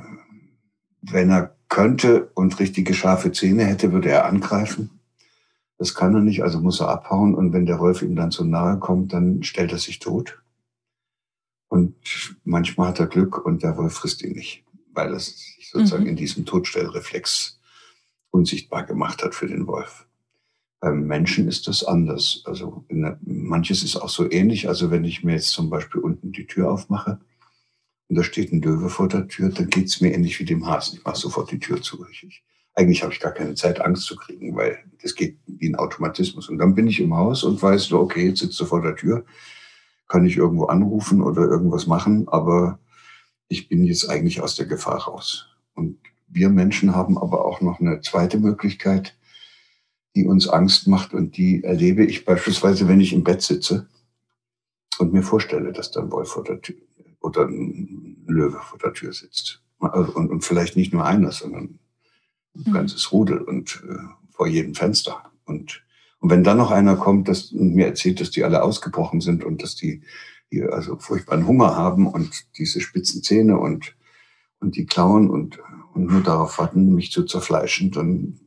wenn 1.00 1.30
er 1.30 1.56
könnte 1.68 2.30
und 2.34 2.60
richtige 2.60 2.94
scharfe 2.94 3.32
Zähne 3.32 3.64
hätte, 3.64 3.90
würde 3.90 4.10
er 4.10 4.26
angreifen. 4.26 4.93
Das 5.78 5.94
kann 5.94 6.14
er 6.14 6.20
nicht, 6.20 6.42
also 6.42 6.60
muss 6.60 6.80
er 6.80 6.88
abhauen. 6.88 7.34
Und 7.34 7.52
wenn 7.52 7.66
der 7.66 7.80
Wolf 7.80 8.02
ihm 8.02 8.16
dann 8.16 8.30
zu 8.30 8.44
nahe 8.44 8.78
kommt, 8.78 9.12
dann 9.12 9.42
stellt 9.42 9.72
er 9.72 9.78
sich 9.78 9.98
tot. 9.98 10.40
Und 11.68 11.96
manchmal 12.44 12.88
hat 12.88 13.00
er 13.00 13.06
Glück 13.06 13.44
und 13.44 13.62
der 13.62 13.76
Wolf 13.76 13.94
frisst 13.94 14.22
ihn 14.22 14.32
nicht, 14.32 14.64
weil 14.92 15.12
er 15.12 15.18
sich 15.18 15.68
sozusagen 15.72 16.04
mhm. 16.04 16.10
in 16.10 16.16
diesem 16.16 16.44
Todstellreflex 16.44 17.58
unsichtbar 18.30 18.84
gemacht 18.84 19.24
hat 19.24 19.34
für 19.34 19.48
den 19.48 19.66
Wolf. 19.66 20.06
Beim 20.80 21.06
Menschen 21.06 21.48
ist 21.48 21.66
das 21.66 21.82
anders. 21.82 22.42
Also 22.44 22.84
der, 22.90 23.18
manches 23.22 23.82
ist 23.82 23.96
auch 23.96 24.08
so 24.08 24.30
ähnlich. 24.30 24.68
Also 24.68 24.90
wenn 24.90 25.04
ich 25.04 25.24
mir 25.24 25.32
jetzt 25.32 25.48
zum 25.48 25.70
Beispiel 25.70 26.00
unten 26.00 26.30
die 26.30 26.46
Tür 26.46 26.70
aufmache 26.70 27.20
und 28.08 28.16
da 28.16 28.22
steht 28.22 28.52
ein 28.52 28.62
Löwe 28.62 28.88
vor 28.88 29.08
der 29.08 29.26
Tür, 29.26 29.48
dann 29.48 29.68
geht 29.68 29.86
es 29.86 30.00
mir 30.00 30.12
ähnlich 30.12 30.38
wie 30.38 30.44
dem 30.44 30.66
Hasen. 30.66 30.98
Ich 30.98 31.04
mache 31.04 31.16
sofort 31.16 31.50
die 31.50 31.58
Tür 31.58 31.80
zu. 31.80 32.06
Ich, 32.10 32.44
eigentlich 32.74 33.02
habe 33.02 33.12
ich 33.12 33.20
gar 33.20 33.32
keine 33.32 33.54
Zeit, 33.54 33.80
Angst 33.80 34.04
zu 34.04 34.14
kriegen, 34.14 34.54
weil 34.56 34.78
das 35.04 35.14
geht 35.14 35.38
wie 35.46 35.68
ein 35.68 35.76
Automatismus. 35.76 36.48
Und 36.48 36.58
dann 36.58 36.74
bin 36.74 36.86
ich 36.86 36.98
im 36.98 37.14
Haus 37.14 37.44
und 37.44 37.62
weiß, 37.62 37.84
so, 37.84 38.00
okay, 38.00 38.28
jetzt 38.28 38.40
sitzt 38.40 38.58
du 38.58 38.64
vor 38.64 38.80
der 38.80 38.96
Tür, 38.96 39.24
kann 40.08 40.24
ich 40.24 40.36
irgendwo 40.36 40.64
anrufen 40.64 41.22
oder 41.22 41.42
irgendwas 41.42 41.86
machen, 41.86 42.26
aber 42.28 42.78
ich 43.48 43.68
bin 43.68 43.84
jetzt 43.84 44.08
eigentlich 44.08 44.40
aus 44.40 44.56
der 44.56 44.64
Gefahr 44.64 45.02
raus. 45.02 45.46
Und 45.74 45.98
wir 46.26 46.48
Menschen 46.48 46.94
haben 46.94 47.18
aber 47.18 47.44
auch 47.44 47.60
noch 47.60 47.80
eine 47.80 48.00
zweite 48.00 48.38
Möglichkeit, 48.38 49.14
die 50.16 50.24
uns 50.24 50.48
Angst 50.48 50.88
macht 50.88 51.12
und 51.12 51.36
die 51.36 51.62
erlebe 51.62 52.04
ich 52.04 52.24
beispielsweise, 52.24 52.88
wenn 52.88 53.00
ich 53.00 53.12
im 53.12 53.24
Bett 53.24 53.42
sitze 53.42 53.88
und 54.98 55.12
mir 55.12 55.22
vorstelle, 55.22 55.72
dass 55.72 55.90
da 55.90 56.00
ein 56.00 56.12
Wolf 56.12 56.30
vor 56.30 56.44
der 56.44 56.62
Tür 56.62 56.76
oder 57.20 57.46
ein 57.46 58.24
Löwe 58.26 58.58
vor 58.62 58.78
der 58.78 58.94
Tür 58.94 59.12
sitzt. 59.12 59.60
Und, 59.78 60.30
und 60.30 60.44
vielleicht 60.44 60.76
nicht 60.76 60.94
nur 60.94 61.04
einer, 61.04 61.30
sondern 61.30 61.78
ein 62.54 62.64
mhm. 62.70 62.72
ganzes 62.72 63.12
Rudel 63.12 63.42
und 63.42 63.82
äh, 63.86 64.23
vor 64.34 64.46
jedem 64.46 64.74
Fenster. 64.74 65.30
Und, 65.44 65.82
und 66.18 66.30
wenn 66.30 66.44
dann 66.44 66.58
noch 66.58 66.70
einer 66.70 66.96
kommt 66.96 67.28
das, 67.28 67.52
und 67.52 67.74
mir 67.74 67.86
erzählt, 67.86 68.20
dass 68.20 68.30
die 68.30 68.44
alle 68.44 68.62
ausgebrochen 68.62 69.20
sind 69.20 69.44
und 69.44 69.62
dass 69.62 69.76
die, 69.76 70.02
die 70.52 70.62
also 70.62 70.98
furchtbaren 70.98 71.46
Hunger 71.46 71.76
haben 71.76 72.06
und 72.06 72.44
diese 72.58 72.80
spitzen 72.80 73.22
Zähne 73.22 73.58
und, 73.58 73.96
und 74.60 74.76
die 74.76 74.86
Klauen 74.86 75.30
und, 75.30 75.60
und 75.94 76.06
nur 76.06 76.22
darauf 76.22 76.58
warten, 76.58 76.94
mich 76.94 77.12
zu 77.12 77.24
zerfleischen, 77.24 77.90
dann 77.90 78.40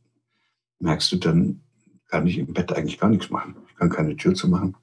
merkst 0.78 1.10
du, 1.12 1.16
dann 1.16 1.62
kann 2.08 2.26
ich 2.26 2.38
im 2.38 2.52
Bett 2.52 2.72
eigentlich 2.72 2.98
gar 2.98 3.10
nichts 3.10 3.30
machen. 3.30 3.56
Ich 3.68 3.76
kann 3.76 3.90
keine 3.90 4.16
Tür 4.16 4.34
zu 4.34 4.48
machen. 4.48 4.76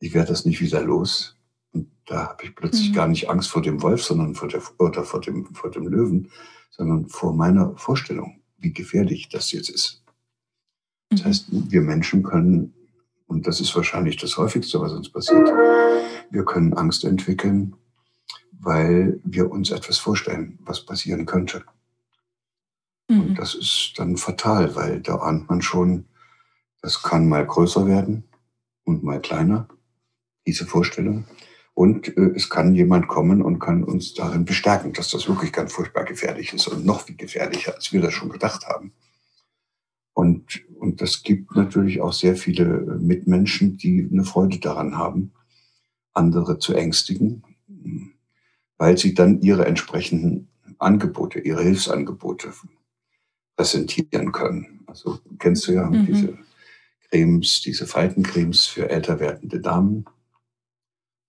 Ich 0.00 0.14
werde 0.14 0.28
das 0.28 0.44
nicht 0.44 0.60
wieder 0.60 0.82
los. 0.82 1.36
Und 1.72 1.90
da 2.06 2.28
habe 2.28 2.44
ich 2.44 2.54
plötzlich 2.54 2.90
mhm. 2.90 2.94
gar 2.94 3.08
nicht 3.08 3.28
Angst 3.28 3.50
vor 3.50 3.62
dem 3.62 3.82
Wolf, 3.82 4.02
sondern 4.02 4.34
vor 4.34 4.48
der 4.48 4.62
oder 4.78 5.04
vor 5.04 5.20
dem 5.20 5.46
vor 5.54 5.70
dem 5.70 5.86
Löwen, 5.86 6.30
sondern 6.70 7.08
vor 7.08 7.34
meiner 7.34 7.76
Vorstellung, 7.76 8.40
wie 8.58 8.72
gefährlich 8.72 9.28
das 9.28 9.52
jetzt 9.52 9.70
ist. 9.70 10.02
Das 11.10 11.20
mhm. 11.20 11.24
heißt, 11.24 11.46
wir 11.50 11.80
Menschen 11.80 12.22
können, 12.22 12.74
und 13.26 13.46
das 13.46 13.60
ist 13.60 13.74
wahrscheinlich 13.74 14.16
das 14.16 14.36
häufigste, 14.36 14.80
was 14.80 14.92
uns 14.92 15.10
passiert, 15.10 15.48
wir 16.30 16.44
können 16.44 16.74
Angst 16.74 17.04
entwickeln, 17.04 17.74
weil 18.52 19.20
wir 19.24 19.50
uns 19.50 19.70
etwas 19.70 19.98
vorstellen, 19.98 20.58
was 20.62 20.84
passieren 20.84 21.26
könnte. 21.26 21.64
Mhm. 23.08 23.20
Und 23.20 23.38
das 23.38 23.54
ist 23.54 23.94
dann 23.96 24.16
fatal, 24.16 24.74
weil 24.74 25.00
da 25.00 25.16
ahnt 25.16 25.48
man 25.48 25.62
schon, 25.62 26.06
das 26.82 27.02
kann 27.02 27.28
mal 27.28 27.46
größer 27.46 27.86
werden 27.86 28.24
und 28.84 29.02
mal 29.02 29.20
kleiner, 29.20 29.68
diese 30.46 30.66
Vorstellung. 30.66 31.24
Und 31.78 32.16
äh, 32.16 32.32
es 32.34 32.50
kann 32.50 32.74
jemand 32.74 33.06
kommen 33.06 33.40
und 33.40 33.60
kann 33.60 33.84
uns 33.84 34.12
darin 34.12 34.44
bestärken, 34.44 34.94
dass 34.94 35.12
das 35.12 35.28
wirklich 35.28 35.52
ganz 35.52 35.72
furchtbar 35.72 36.02
gefährlich 36.02 36.52
ist 36.52 36.66
und 36.66 36.84
noch 36.84 37.02
viel 37.02 37.14
gefährlicher, 37.14 37.72
als 37.76 37.92
wir 37.92 38.00
das 38.00 38.12
schon 38.12 38.30
gedacht 38.30 38.66
haben. 38.66 38.92
Und, 40.12 40.68
und 40.74 41.00
das 41.00 41.22
gibt 41.22 41.54
natürlich 41.54 42.00
auch 42.00 42.12
sehr 42.12 42.34
viele 42.34 42.64
äh, 42.64 42.98
Mitmenschen, 42.98 43.76
die 43.76 44.08
eine 44.10 44.24
Freude 44.24 44.58
daran 44.58 44.98
haben, 44.98 45.30
andere 46.14 46.58
zu 46.58 46.74
ängstigen, 46.74 47.44
weil 48.76 48.98
sie 48.98 49.14
dann 49.14 49.40
ihre 49.40 49.64
entsprechenden 49.64 50.48
Angebote, 50.80 51.38
ihre 51.38 51.62
Hilfsangebote 51.62 52.54
präsentieren 53.54 54.32
können. 54.32 54.80
Also 54.88 55.20
kennst 55.38 55.68
du 55.68 55.74
ja 55.74 55.88
mhm. 55.88 56.06
diese 56.06 56.38
Cremes, 57.08 57.62
diese 57.64 57.86
Faltencremes 57.86 58.66
für 58.66 58.90
älter 58.90 59.20
werdende 59.20 59.60
Damen 59.60 60.06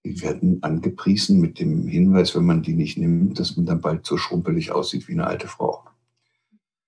die 0.05 0.21
werden 0.21 0.63
angepriesen 0.63 1.39
mit 1.39 1.59
dem 1.59 1.87
Hinweis, 1.87 2.35
wenn 2.35 2.45
man 2.45 2.61
die 2.61 2.73
nicht 2.73 2.97
nimmt, 2.97 3.39
dass 3.39 3.57
man 3.57 3.65
dann 3.65 3.81
bald 3.81 4.05
so 4.05 4.17
schrumpelig 4.17 4.71
aussieht 4.71 5.07
wie 5.07 5.13
eine 5.13 5.27
alte 5.27 5.47
Frau. 5.47 5.83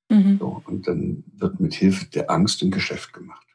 Mhm. 0.10 0.38
So, 0.40 0.62
und 0.66 0.88
dann 0.88 1.24
wird 1.38 1.60
mit 1.60 1.74
Hilfe 1.74 2.06
der 2.06 2.30
Angst 2.30 2.62
ein 2.62 2.72
Geschäft 2.72 3.14
gemacht. 3.14 3.48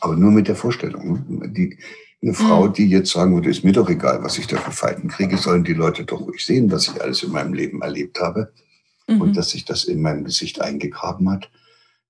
Aber 0.00 0.16
nur 0.16 0.30
mit 0.30 0.48
der 0.48 0.56
Vorstellung. 0.56 1.24
Ne? 1.28 1.48
Die, 1.48 1.78
eine 2.22 2.34
Frau, 2.34 2.66
mhm. 2.66 2.72
die 2.72 2.88
jetzt 2.88 3.12
sagen 3.12 3.34
würde, 3.34 3.50
ist 3.50 3.64
mir 3.64 3.72
doch 3.72 3.88
egal, 3.88 4.22
was 4.22 4.38
ich 4.38 4.46
da 4.46 4.56
für 4.56 4.72
Falten 4.72 5.08
kriege, 5.08 5.36
sollen 5.36 5.64
die 5.64 5.74
Leute 5.74 6.04
doch 6.04 6.20
ruhig 6.20 6.44
sehen, 6.44 6.70
was 6.70 6.88
ich 6.88 7.00
alles 7.02 7.22
in 7.22 7.30
meinem 7.30 7.54
Leben 7.54 7.82
erlebt 7.82 8.20
habe 8.20 8.52
mhm. 9.06 9.20
und 9.20 9.36
dass 9.36 9.50
sich 9.50 9.64
das 9.64 9.84
in 9.84 10.00
meinem 10.00 10.24
Gesicht 10.24 10.60
eingegraben 10.60 11.30
hat, 11.30 11.50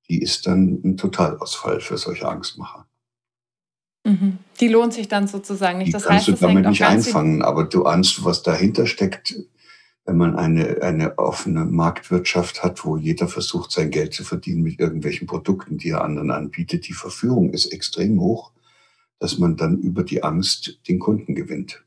die 0.09 0.23
ist 0.23 0.47
dann 0.47 0.81
ein 0.85 0.97
Totalausfall 0.97 1.81
für 1.81 1.99
solche 1.99 2.29
Angstmacher. 2.29 2.86
Mhm. 4.07 4.39
Die 4.61 4.69
lohnt 4.69 4.95
sich 4.95 5.09
dann 5.09 5.27
sozusagen 5.27 5.79
nicht. 5.79 5.89
Die 5.89 5.93
das 5.93 6.05
kannst 6.05 6.29
heißt, 6.29 6.41
du 6.41 6.47
damit 6.47 6.69
nicht 6.69 6.85
einfangen, 6.85 7.43
aber 7.43 7.65
du 7.65 7.85
ahnst, 7.85 8.25
was 8.25 8.43
dahinter 8.43 8.87
steckt, 8.87 9.35
wenn 10.05 10.17
man 10.17 10.37
eine, 10.37 10.81
eine 10.83 11.19
offene 11.19 11.65
Marktwirtschaft 11.65 12.63
hat, 12.63 12.85
wo 12.85 12.97
jeder 12.97 13.27
versucht, 13.27 13.73
sein 13.73 13.91
Geld 13.91 14.15
zu 14.15 14.23
verdienen 14.23 14.63
mit 14.63 14.79
irgendwelchen 14.79 15.27
Produkten, 15.27 15.77
die 15.79 15.91
er 15.91 16.05
anderen 16.05 16.31
anbietet. 16.31 16.87
Die 16.87 16.93
Verführung 16.93 17.51
ist 17.51 17.67
extrem 17.67 18.21
hoch, 18.21 18.53
dass 19.19 19.39
man 19.39 19.57
dann 19.57 19.79
über 19.79 20.05
die 20.05 20.23
Angst 20.23 20.79
den 20.89 21.01
Kunden 21.01 21.35
gewinnt. 21.35 21.83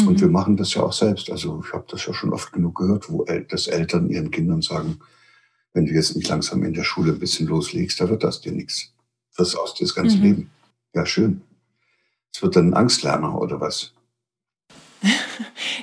Mhm. 0.00 0.08
Und 0.08 0.20
wir 0.20 0.28
machen 0.28 0.56
das 0.56 0.74
ja 0.74 0.82
auch 0.82 0.92
selbst. 0.92 1.30
Also 1.30 1.62
ich 1.64 1.72
habe 1.72 1.84
das 1.88 2.04
ja 2.06 2.12
schon 2.12 2.32
oft 2.32 2.52
genug 2.52 2.74
gehört, 2.74 3.08
wo 3.08 3.22
El 3.22 3.44
das 3.44 3.68
Eltern 3.68 4.10
ihren 4.10 4.32
Kindern 4.32 4.62
sagen, 4.62 4.98
wenn 5.74 5.86
du 5.86 5.92
jetzt 5.92 6.16
nicht 6.16 6.28
langsam 6.28 6.64
in 6.64 6.74
der 6.74 6.84
Schule 6.84 7.12
ein 7.12 7.20
bisschen 7.20 7.46
loslegst, 7.46 8.00
da 8.00 8.08
wird 8.08 8.24
das 8.24 8.40
dir 8.40 8.52
nichts. 8.52 8.92
Das 9.36 9.54
aus 9.54 9.74
dir 9.74 9.84
das 9.84 9.94
ganze 9.94 10.16
mhm. 10.16 10.22
Leben. 10.22 10.50
Ja, 10.94 11.04
schön. 11.04 11.42
Es 12.32 12.42
wird 12.42 12.56
dann 12.56 12.70
ein 12.70 12.74
Angstlerner 12.74 13.40
oder 13.40 13.60
was? 13.60 13.92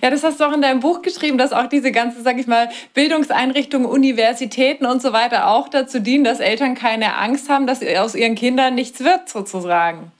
Ja, 0.01 0.09
das 0.09 0.23
hast 0.23 0.39
du 0.39 0.45
auch 0.45 0.53
in 0.53 0.61
deinem 0.61 0.79
Buch 0.79 1.03
geschrieben, 1.03 1.37
dass 1.37 1.53
auch 1.53 1.67
diese 1.67 1.91
ganze, 1.91 2.23
sag 2.23 2.39
ich 2.39 2.47
mal, 2.47 2.69
Bildungseinrichtungen, 2.95 3.87
Universitäten 3.87 4.85
und 4.85 5.01
so 5.01 5.13
weiter 5.13 5.47
auch 5.47 5.69
dazu 5.69 5.99
dienen, 5.99 6.23
dass 6.23 6.39
Eltern 6.39 6.73
keine 6.73 7.17
Angst 7.17 7.49
haben, 7.49 7.67
dass 7.67 7.83
aus 7.83 8.15
ihren 8.15 8.35
Kindern 8.35 8.73
nichts 8.73 9.01
wird, 9.01 9.29
sozusagen. 9.29 10.11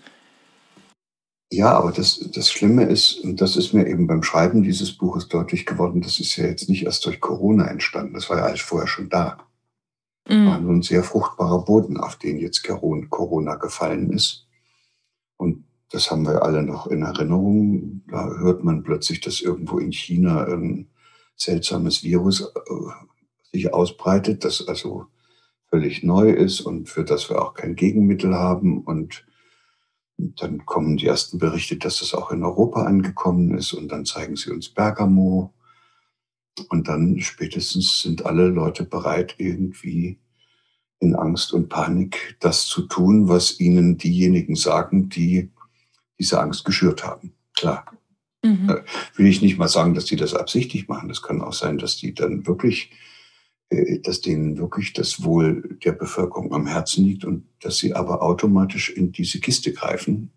Ja, 1.51 1.71
aber 1.71 1.91
das, 1.91 2.19
das 2.33 2.51
Schlimme 2.51 2.83
ist, 2.83 3.19
und 3.23 3.41
das 3.41 3.57
ist 3.57 3.73
mir 3.73 3.87
eben 3.87 4.07
beim 4.07 4.23
Schreiben 4.23 4.63
dieses 4.63 4.95
Buches 4.97 5.27
deutlich 5.27 5.65
geworden, 5.65 6.01
das 6.01 6.19
ist 6.19 6.35
ja 6.37 6.45
jetzt 6.45 6.69
nicht 6.69 6.85
erst 6.85 7.05
durch 7.05 7.19
Corona 7.19 7.65
entstanden, 7.67 8.13
das 8.13 8.29
war 8.29 8.37
ja 8.37 8.43
alles 8.43 8.61
vorher 8.61 8.87
schon 8.87 9.09
da. 9.09 9.37
Mhm. 10.29 10.47
War 10.47 10.59
nun 10.59 10.77
ein 10.77 10.81
sehr 10.83 11.03
fruchtbarer 11.03 11.65
Boden, 11.65 11.97
auf 11.97 12.15
den 12.15 12.37
jetzt 12.37 12.63
Corona 12.63 13.55
gefallen 13.55 14.11
ist. 14.11 14.47
Und 15.41 15.65
das 15.89 16.11
haben 16.11 16.23
wir 16.27 16.43
alle 16.43 16.61
noch 16.61 16.85
in 16.85 17.01
Erinnerung. 17.01 18.03
Da 18.07 18.29
hört 18.37 18.63
man 18.63 18.83
plötzlich, 18.83 19.21
dass 19.21 19.41
irgendwo 19.41 19.79
in 19.79 19.91
China 19.91 20.43
ein 20.43 20.91
seltsames 21.35 22.03
Virus 22.03 22.41
äh, 22.41 23.51
sich 23.51 23.73
ausbreitet, 23.73 24.45
das 24.45 24.67
also 24.67 25.07
völlig 25.65 26.03
neu 26.03 26.29
ist 26.29 26.61
und 26.61 26.89
für 26.89 27.03
das 27.03 27.27
wir 27.31 27.41
auch 27.41 27.55
kein 27.55 27.73
Gegenmittel 27.73 28.35
haben. 28.35 28.83
Und 28.83 29.25
dann 30.17 30.63
kommen 30.67 30.97
die 30.97 31.07
ersten 31.07 31.39
Berichte, 31.39 31.75
dass 31.77 32.01
das 32.01 32.13
auch 32.13 32.31
in 32.31 32.43
Europa 32.43 32.83
angekommen 32.83 33.57
ist. 33.57 33.73
Und 33.73 33.91
dann 33.91 34.05
zeigen 34.05 34.35
sie 34.35 34.51
uns 34.51 34.69
Bergamo. 34.69 35.55
Und 36.69 36.87
dann 36.87 37.19
spätestens 37.19 38.03
sind 38.03 38.27
alle 38.27 38.47
Leute 38.47 38.83
bereit, 38.83 39.33
irgendwie 39.39 40.19
in 41.01 41.15
Angst 41.15 41.51
und 41.51 41.67
Panik 41.67 42.37
das 42.39 42.67
zu 42.67 42.83
tun, 42.83 43.27
was 43.27 43.59
ihnen 43.59 43.97
diejenigen 43.97 44.55
sagen, 44.55 45.09
die 45.09 45.49
diese 46.19 46.39
Angst 46.39 46.63
geschürt 46.63 47.03
haben. 47.03 47.33
Klar. 47.55 47.85
Mhm. 48.43 48.69
Äh, 48.69 48.83
will 49.15 49.25
ich 49.25 49.41
nicht 49.41 49.57
mal 49.57 49.67
sagen, 49.67 49.95
dass 49.95 50.05
die 50.05 50.15
das 50.15 50.35
absichtlich 50.35 50.87
machen. 50.87 51.09
Das 51.09 51.21
kann 51.23 51.41
auch 51.41 51.53
sein, 51.53 51.79
dass 51.79 51.97
die 51.97 52.13
dann 52.13 52.45
wirklich, 52.45 52.91
äh, 53.69 53.99
dass 53.99 54.21
denen 54.21 54.59
wirklich 54.59 54.93
das 54.93 55.23
Wohl 55.23 55.77
der 55.83 55.93
Bevölkerung 55.93 56.53
am 56.53 56.67
Herzen 56.67 57.03
liegt 57.03 57.25
und 57.25 57.45
dass 57.61 57.77
sie 57.77 57.95
aber 57.95 58.21
automatisch 58.21 58.89
in 58.91 59.11
diese 59.11 59.39
Kiste 59.39 59.73
greifen, 59.73 60.31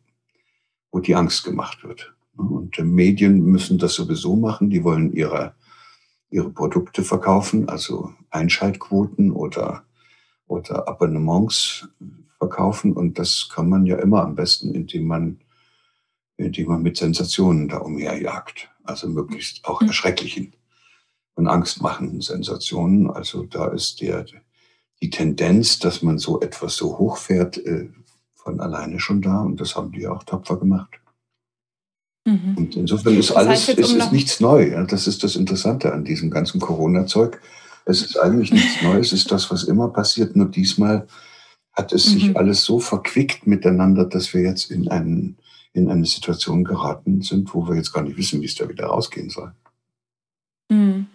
wo 0.90 0.98
die 0.98 1.14
Angst 1.14 1.44
gemacht 1.44 1.84
wird. 1.84 2.14
Und 2.36 2.78
Medien 2.78 3.44
müssen 3.44 3.78
das 3.78 3.94
sowieso 3.94 4.34
machen. 4.34 4.70
Die 4.70 4.82
wollen 4.82 5.12
ihre, 5.12 5.54
ihre 6.30 6.50
Produkte 6.50 7.04
verkaufen, 7.04 7.68
also 7.68 8.14
Einschaltquoten 8.30 9.30
oder 9.30 9.83
oder 10.46 10.88
Abonnements 10.88 11.88
verkaufen. 12.38 12.92
Und 12.92 13.18
das 13.18 13.48
kann 13.52 13.68
man 13.68 13.86
ja 13.86 13.96
immer 13.96 14.22
am 14.22 14.34
besten, 14.34 14.74
indem 14.74 15.06
man, 15.06 15.40
indem 16.36 16.68
man 16.68 16.82
mit 16.82 16.96
Sensationen 16.96 17.68
da 17.68 17.78
umherjagt. 17.78 18.70
Also 18.84 19.08
möglichst 19.08 19.64
auch 19.64 19.80
mhm. 19.80 19.88
erschrecklichen 19.88 20.54
und 21.34 21.46
angstmachenden 21.46 22.20
Sensationen. 22.20 23.10
Also 23.10 23.44
da 23.44 23.68
ist 23.68 24.00
der, 24.00 24.26
die 25.02 25.10
Tendenz, 25.10 25.78
dass 25.78 26.02
man 26.02 26.18
so 26.18 26.40
etwas 26.40 26.76
so 26.76 26.98
hochfährt, 26.98 27.58
äh, 27.58 27.88
von 28.34 28.60
alleine 28.60 29.00
schon 29.00 29.22
da. 29.22 29.40
Und 29.40 29.60
das 29.60 29.74
haben 29.74 29.92
die 29.92 30.06
auch 30.06 30.22
tapfer 30.22 30.58
gemacht. 30.58 31.00
Mhm. 32.26 32.56
Und 32.56 32.76
insofern 32.76 33.16
ist 33.16 33.32
alles, 33.32 33.66
das 33.66 33.76
heißt 33.76 33.78
ist, 33.78 33.92
ist 33.92 34.12
nichts 34.12 34.40
neu. 34.40 34.84
Das 34.86 35.06
ist 35.06 35.24
das 35.24 35.36
Interessante 35.36 35.92
an 35.92 36.04
diesem 36.04 36.30
ganzen 36.30 36.60
Corona-Zeug. 36.60 37.40
Es 37.86 38.02
ist 38.02 38.16
eigentlich 38.16 38.52
nichts 38.52 38.82
Neues, 38.82 39.08
es 39.08 39.20
ist 39.20 39.32
das, 39.32 39.50
was 39.50 39.64
immer 39.64 39.88
passiert. 39.88 40.36
Nur 40.36 40.46
diesmal 40.48 41.06
hat 41.72 41.92
es 41.92 42.06
mhm. 42.06 42.12
sich 42.12 42.36
alles 42.36 42.64
so 42.64 42.78
verquickt 42.78 43.46
miteinander, 43.46 44.04
dass 44.04 44.32
wir 44.32 44.42
jetzt 44.42 44.70
in, 44.70 44.88
einen, 44.88 45.36
in 45.72 45.90
eine 45.90 46.06
Situation 46.06 46.64
geraten 46.64 47.22
sind, 47.22 47.52
wo 47.54 47.68
wir 47.68 47.76
jetzt 47.76 47.92
gar 47.92 48.02
nicht 48.02 48.16
wissen, 48.16 48.40
wie 48.40 48.46
es 48.46 48.54
da 48.54 48.68
wieder 48.68 48.86
rausgehen 48.86 49.28
soll. 49.28 49.52
Mhm. 50.70 51.06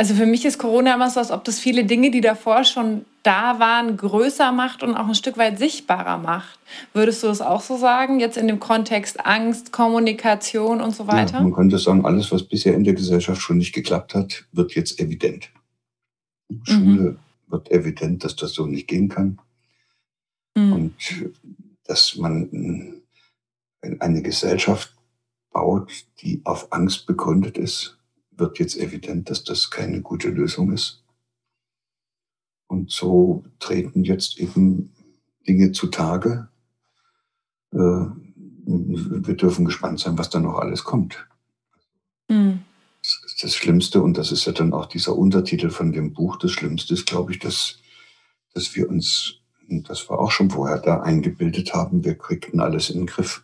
Also 0.00 0.14
für 0.14 0.24
mich 0.24 0.46
ist 0.46 0.58
Corona 0.58 0.94
immer 0.94 1.10
so, 1.10 1.20
als 1.20 1.30
ob 1.30 1.44
das 1.44 1.58
viele 1.58 1.84
Dinge, 1.84 2.10
die 2.10 2.22
davor 2.22 2.64
schon 2.64 3.04
da 3.22 3.58
waren, 3.58 3.98
größer 3.98 4.50
macht 4.50 4.82
und 4.82 4.94
auch 4.94 5.06
ein 5.06 5.14
Stück 5.14 5.36
weit 5.36 5.58
sichtbarer 5.58 6.16
macht. 6.16 6.58
Würdest 6.94 7.22
du 7.22 7.26
das 7.26 7.42
auch 7.42 7.60
so 7.60 7.76
sagen, 7.76 8.18
jetzt 8.18 8.38
in 8.38 8.48
dem 8.48 8.60
Kontext 8.60 9.26
Angst, 9.26 9.72
Kommunikation 9.72 10.80
und 10.80 10.96
so 10.96 11.06
weiter? 11.06 11.34
Ja, 11.34 11.42
man 11.42 11.52
könnte 11.52 11.78
sagen, 11.78 12.06
alles, 12.06 12.32
was 12.32 12.44
bisher 12.44 12.74
in 12.74 12.84
der 12.84 12.94
Gesellschaft 12.94 13.42
schon 13.42 13.58
nicht 13.58 13.74
geklappt 13.74 14.14
hat, 14.14 14.46
wird 14.52 14.74
jetzt 14.74 14.98
evident. 15.00 15.50
Mhm. 16.50 16.64
Schule 16.64 17.18
wird 17.48 17.70
evident, 17.70 18.24
dass 18.24 18.36
das 18.36 18.52
so 18.52 18.66
nicht 18.66 18.88
gehen 18.88 19.08
kann. 19.08 19.38
Mhm. 20.56 20.72
Und 20.72 20.94
dass 21.84 22.16
man 22.16 23.02
eine 23.82 24.22
Gesellschaft 24.22 24.94
baut, 25.50 25.90
die 26.20 26.42
auf 26.44 26.72
Angst 26.72 27.06
begründet 27.06 27.58
ist, 27.58 27.98
wird 28.30 28.58
jetzt 28.58 28.76
evident, 28.76 29.30
dass 29.30 29.44
das 29.44 29.70
keine 29.70 30.00
gute 30.00 30.28
Lösung 30.28 30.72
ist. 30.72 31.02
Und 32.66 32.90
so 32.90 33.44
treten 33.58 34.04
jetzt 34.04 34.38
eben 34.38 34.92
Dinge 35.46 35.72
zutage. 35.72 36.48
Äh, 37.72 38.06
wir 38.66 39.34
dürfen 39.34 39.64
gespannt 39.64 39.98
sein, 39.98 40.16
was 40.16 40.30
da 40.30 40.38
noch 40.38 40.58
alles 40.58 40.84
kommt. 40.84 41.26
Mhm. 42.28 42.60
Das 43.42 43.54
Schlimmste, 43.54 44.02
und 44.02 44.18
das 44.18 44.32
ist 44.32 44.44
ja 44.46 44.52
dann 44.52 44.72
auch 44.72 44.86
dieser 44.86 45.16
Untertitel 45.16 45.70
von 45.70 45.92
dem 45.92 46.12
Buch, 46.12 46.36
das 46.36 46.52
Schlimmste 46.52 46.94
ist, 46.94 47.06
glaube 47.06 47.32
ich, 47.32 47.38
dass, 47.38 47.78
dass 48.54 48.74
wir 48.74 48.88
uns, 48.88 49.34
und 49.68 49.88
das 49.88 50.08
war 50.08 50.18
auch 50.18 50.30
schon 50.30 50.50
vorher 50.50 50.78
da, 50.78 51.00
eingebildet 51.00 51.74
haben, 51.74 52.04
wir 52.04 52.16
kriegten 52.16 52.60
alles 52.60 52.90
in 52.90 52.98
den 52.98 53.06
Griff. 53.06 53.42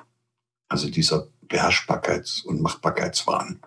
Also 0.68 0.90
dieser 0.90 1.28
Beherrschbarkeits- 1.48 2.44
und 2.44 2.60
Machbarkeitswahn 2.60 3.60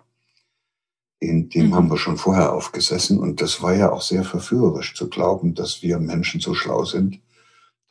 in 1.20 1.50
dem 1.50 1.68
mhm. 1.68 1.74
haben 1.74 1.90
wir 1.90 1.98
schon 1.98 2.16
vorher 2.16 2.52
aufgesessen. 2.52 3.18
Und 3.20 3.40
das 3.42 3.62
war 3.62 3.74
ja 3.74 3.92
auch 3.92 4.00
sehr 4.00 4.24
verführerisch 4.24 4.94
zu 4.94 5.08
glauben, 5.08 5.54
dass 5.54 5.82
wir 5.82 5.98
Menschen 5.98 6.40
so 6.40 6.54
schlau 6.54 6.84
sind, 6.84 7.20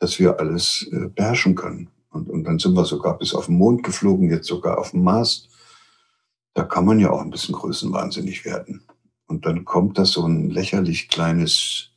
dass 0.00 0.18
wir 0.18 0.40
alles 0.40 0.88
äh, 0.90 1.08
beherrschen 1.08 1.54
können. 1.54 1.88
Und, 2.10 2.28
und 2.28 2.42
dann 2.44 2.58
sind 2.58 2.74
wir 2.74 2.84
sogar 2.84 3.16
bis 3.16 3.34
auf 3.34 3.46
den 3.46 3.56
Mond 3.56 3.84
geflogen, 3.84 4.28
jetzt 4.28 4.48
sogar 4.48 4.78
auf 4.78 4.90
dem 4.90 5.04
Mars. 5.04 5.48
Da 6.60 6.66
kann 6.66 6.84
man 6.84 7.00
ja 7.00 7.10
auch 7.10 7.20
ein 7.20 7.30
bisschen 7.30 7.54
größenwahnsinnig 7.54 8.44
werden. 8.44 8.82
Und 9.26 9.46
dann 9.46 9.64
kommt 9.64 9.98
das 9.98 10.10
so 10.10 10.26
ein 10.26 10.50
lächerlich 10.50 11.08
kleines 11.08 11.90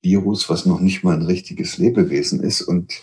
Virus, 0.00 0.48
was 0.48 0.64
noch 0.64 0.80
nicht 0.80 1.02
mal 1.04 1.14
ein 1.14 1.26
richtiges 1.26 1.78
Lebewesen 1.78 2.40
ist 2.40 2.62
und, 2.62 3.02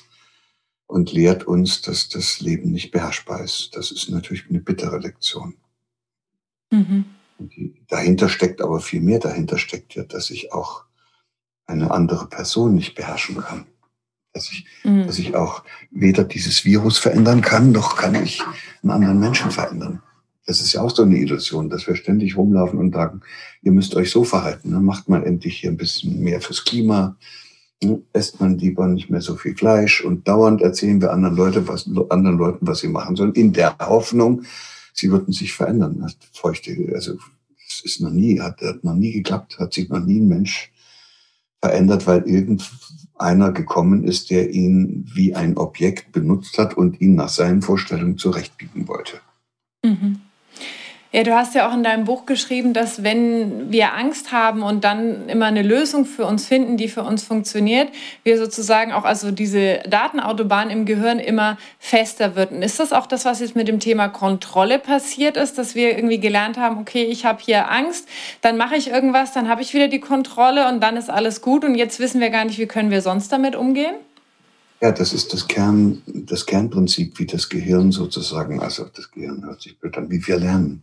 und 0.87 1.11
lehrt 1.11 1.43
uns, 1.45 1.81
dass 1.81 2.09
das 2.09 2.39
Leben 2.39 2.71
nicht 2.71 2.91
beherrschbar 2.91 3.43
ist. 3.43 3.71
Das 3.75 3.91
ist 3.91 4.09
natürlich 4.09 4.49
eine 4.49 4.61
bittere 4.61 4.97
Lektion. 4.97 5.55
Mhm 6.71 7.05
dahinter 7.87 8.29
steckt 8.29 8.61
aber 8.61 8.79
viel 8.79 9.01
mehr. 9.01 9.19
Dahinter 9.19 9.57
steckt 9.57 9.95
ja, 9.95 10.03
dass 10.03 10.29
ich 10.29 10.53
auch 10.53 10.85
eine 11.65 11.91
andere 11.91 12.27
Person 12.27 12.75
nicht 12.75 12.95
beherrschen 12.95 13.37
kann. 13.37 13.65
Dass 14.33 14.51
ich, 14.51 14.65
mhm. 14.83 15.07
dass 15.07 15.17
ich 15.17 15.35
auch 15.35 15.63
weder 15.91 16.23
dieses 16.23 16.65
Virus 16.65 16.97
verändern 16.97 17.41
kann, 17.41 17.71
noch 17.71 17.95
kann 17.95 18.15
ich 18.15 18.41
einen 18.83 18.91
anderen 18.91 19.19
Menschen 19.19 19.51
verändern. 19.51 20.01
Das 20.45 20.61
ist 20.61 20.73
ja 20.73 20.81
auch 20.81 20.95
so 20.95 21.03
eine 21.03 21.17
Illusion, 21.17 21.69
dass 21.69 21.87
wir 21.87 21.95
ständig 21.95 22.37
rumlaufen 22.37 22.77
und 22.79 22.93
sagen, 22.93 23.21
ihr 23.63 23.71
müsst 23.71 23.95
euch 23.95 24.11
so 24.11 24.23
verhalten. 24.23 24.71
Ne? 24.71 24.79
Macht 24.79 25.09
mal 25.09 25.23
endlich 25.23 25.57
hier 25.57 25.71
ein 25.71 25.77
bisschen 25.77 26.19
mehr 26.21 26.39
fürs 26.39 26.63
Klima. 26.63 27.17
Ne? 27.83 28.01
Esst 28.13 28.39
man 28.39 28.57
lieber 28.57 28.87
nicht 28.87 29.09
mehr 29.09 29.21
so 29.21 29.35
viel 29.35 29.55
Fleisch 29.55 30.01
und 30.01 30.27
dauernd 30.27 30.61
erzählen 30.61 31.01
wir 31.01 31.11
anderen, 31.11 31.35
Leute, 31.35 31.67
was, 31.67 31.89
anderen 32.09 32.37
Leuten, 32.37 32.67
was 32.67 32.79
sie 32.79 32.87
machen 32.87 33.15
sollen, 33.15 33.33
in 33.33 33.53
der 33.53 33.75
Hoffnung, 33.79 34.43
sie 34.93 35.11
würden 35.11 35.33
sich 35.33 35.53
verändern. 35.53 35.99
Das 36.01 36.15
feuchte, 36.31 36.71
also 36.93 37.13
das 37.13 37.81
ist 37.83 38.01
noch 38.01 38.11
nie, 38.11 38.39
hat, 38.39 38.61
hat 38.61 38.83
noch 38.83 38.95
nie 38.95 39.13
geklappt, 39.13 39.57
hat 39.59 39.73
sich 39.73 39.89
noch 39.89 39.99
nie 39.99 40.19
ein 40.19 40.27
Mensch 40.27 40.71
verändert, 41.61 42.05
weil 42.05 42.21
irgendeiner 42.27 43.51
gekommen 43.51 44.03
ist, 44.03 44.29
der 44.29 44.51
ihn 44.51 45.09
wie 45.13 45.33
ein 45.33 45.57
Objekt 45.57 46.11
benutzt 46.11 46.59
hat 46.59 46.77
und 46.77 47.01
ihn 47.01 47.15
nach 47.15 47.29
seinen 47.29 47.63
Vorstellungen 47.63 48.19
zurechtbiegen 48.19 48.87
wollte. 48.87 49.19
Mhm. 49.83 50.21
Ja, 51.15 51.23
du 51.23 51.33
hast 51.33 51.55
ja 51.55 51.69
auch 51.69 51.73
in 51.73 51.81
deinem 51.81 52.03
Buch 52.03 52.25
geschrieben, 52.25 52.73
dass 52.73 53.01
wenn 53.01 53.71
wir 53.71 53.93
Angst 53.93 54.33
haben 54.33 54.63
und 54.63 54.83
dann 54.83 55.29
immer 55.29 55.45
eine 55.45 55.61
Lösung 55.61 56.03
für 56.03 56.25
uns 56.25 56.45
finden, 56.45 56.75
die 56.75 56.89
für 56.89 57.03
uns 57.03 57.23
funktioniert, 57.23 57.87
wir 58.25 58.37
sozusagen 58.37 58.91
auch 58.91 59.05
also 59.05 59.31
diese 59.31 59.79
Datenautobahn 59.87 60.69
im 60.69 60.85
Gehirn 60.85 61.19
immer 61.19 61.57
fester 61.79 62.35
wird. 62.35 62.51
Und 62.51 62.63
ist 62.63 62.81
das 62.81 62.91
auch 62.91 63.07
das, 63.07 63.23
was 63.23 63.39
jetzt 63.39 63.55
mit 63.55 63.69
dem 63.69 63.79
Thema 63.79 64.09
Kontrolle 64.09 64.77
passiert 64.77 65.37
ist, 65.37 65.57
dass 65.57 65.73
wir 65.73 65.95
irgendwie 65.95 66.19
gelernt 66.19 66.57
haben, 66.57 66.79
okay, 66.79 67.05
ich 67.05 67.23
habe 67.23 67.41
hier 67.41 67.71
Angst, 67.71 68.09
dann 68.41 68.57
mache 68.57 68.75
ich 68.75 68.89
irgendwas, 68.89 69.31
dann 69.31 69.47
habe 69.47 69.61
ich 69.61 69.73
wieder 69.73 69.87
die 69.87 70.01
Kontrolle 70.01 70.67
und 70.67 70.81
dann 70.81 70.97
ist 70.97 71.09
alles 71.09 71.39
gut 71.39 71.63
und 71.63 71.75
jetzt 71.75 72.01
wissen 72.01 72.19
wir 72.19 72.29
gar 72.29 72.43
nicht, 72.43 72.59
wie 72.59 72.65
können 72.65 72.91
wir 72.91 73.01
sonst 73.01 73.31
damit 73.31 73.55
umgehen? 73.55 73.95
Ja, 74.81 74.91
das 74.91 75.13
ist 75.13 75.31
das, 75.31 75.47
Kern, 75.47 76.01
das 76.07 76.45
Kernprinzip, 76.45 77.17
wie 77.19 77.25
das 77.25 77.47
Gehirn 77.47 77.93
sozusagen, 77.93 78.59
also 78.59 78.83
das 78.93 79.09
Gehirn 79.11 79.45
hört 79.45 79.61
sich 79.61 79.79
blöd 79.79 79.97
an, 79.97 80.11
wie 80.11 80.27
wir 80.27 80.37
lernen. 80.37 80.81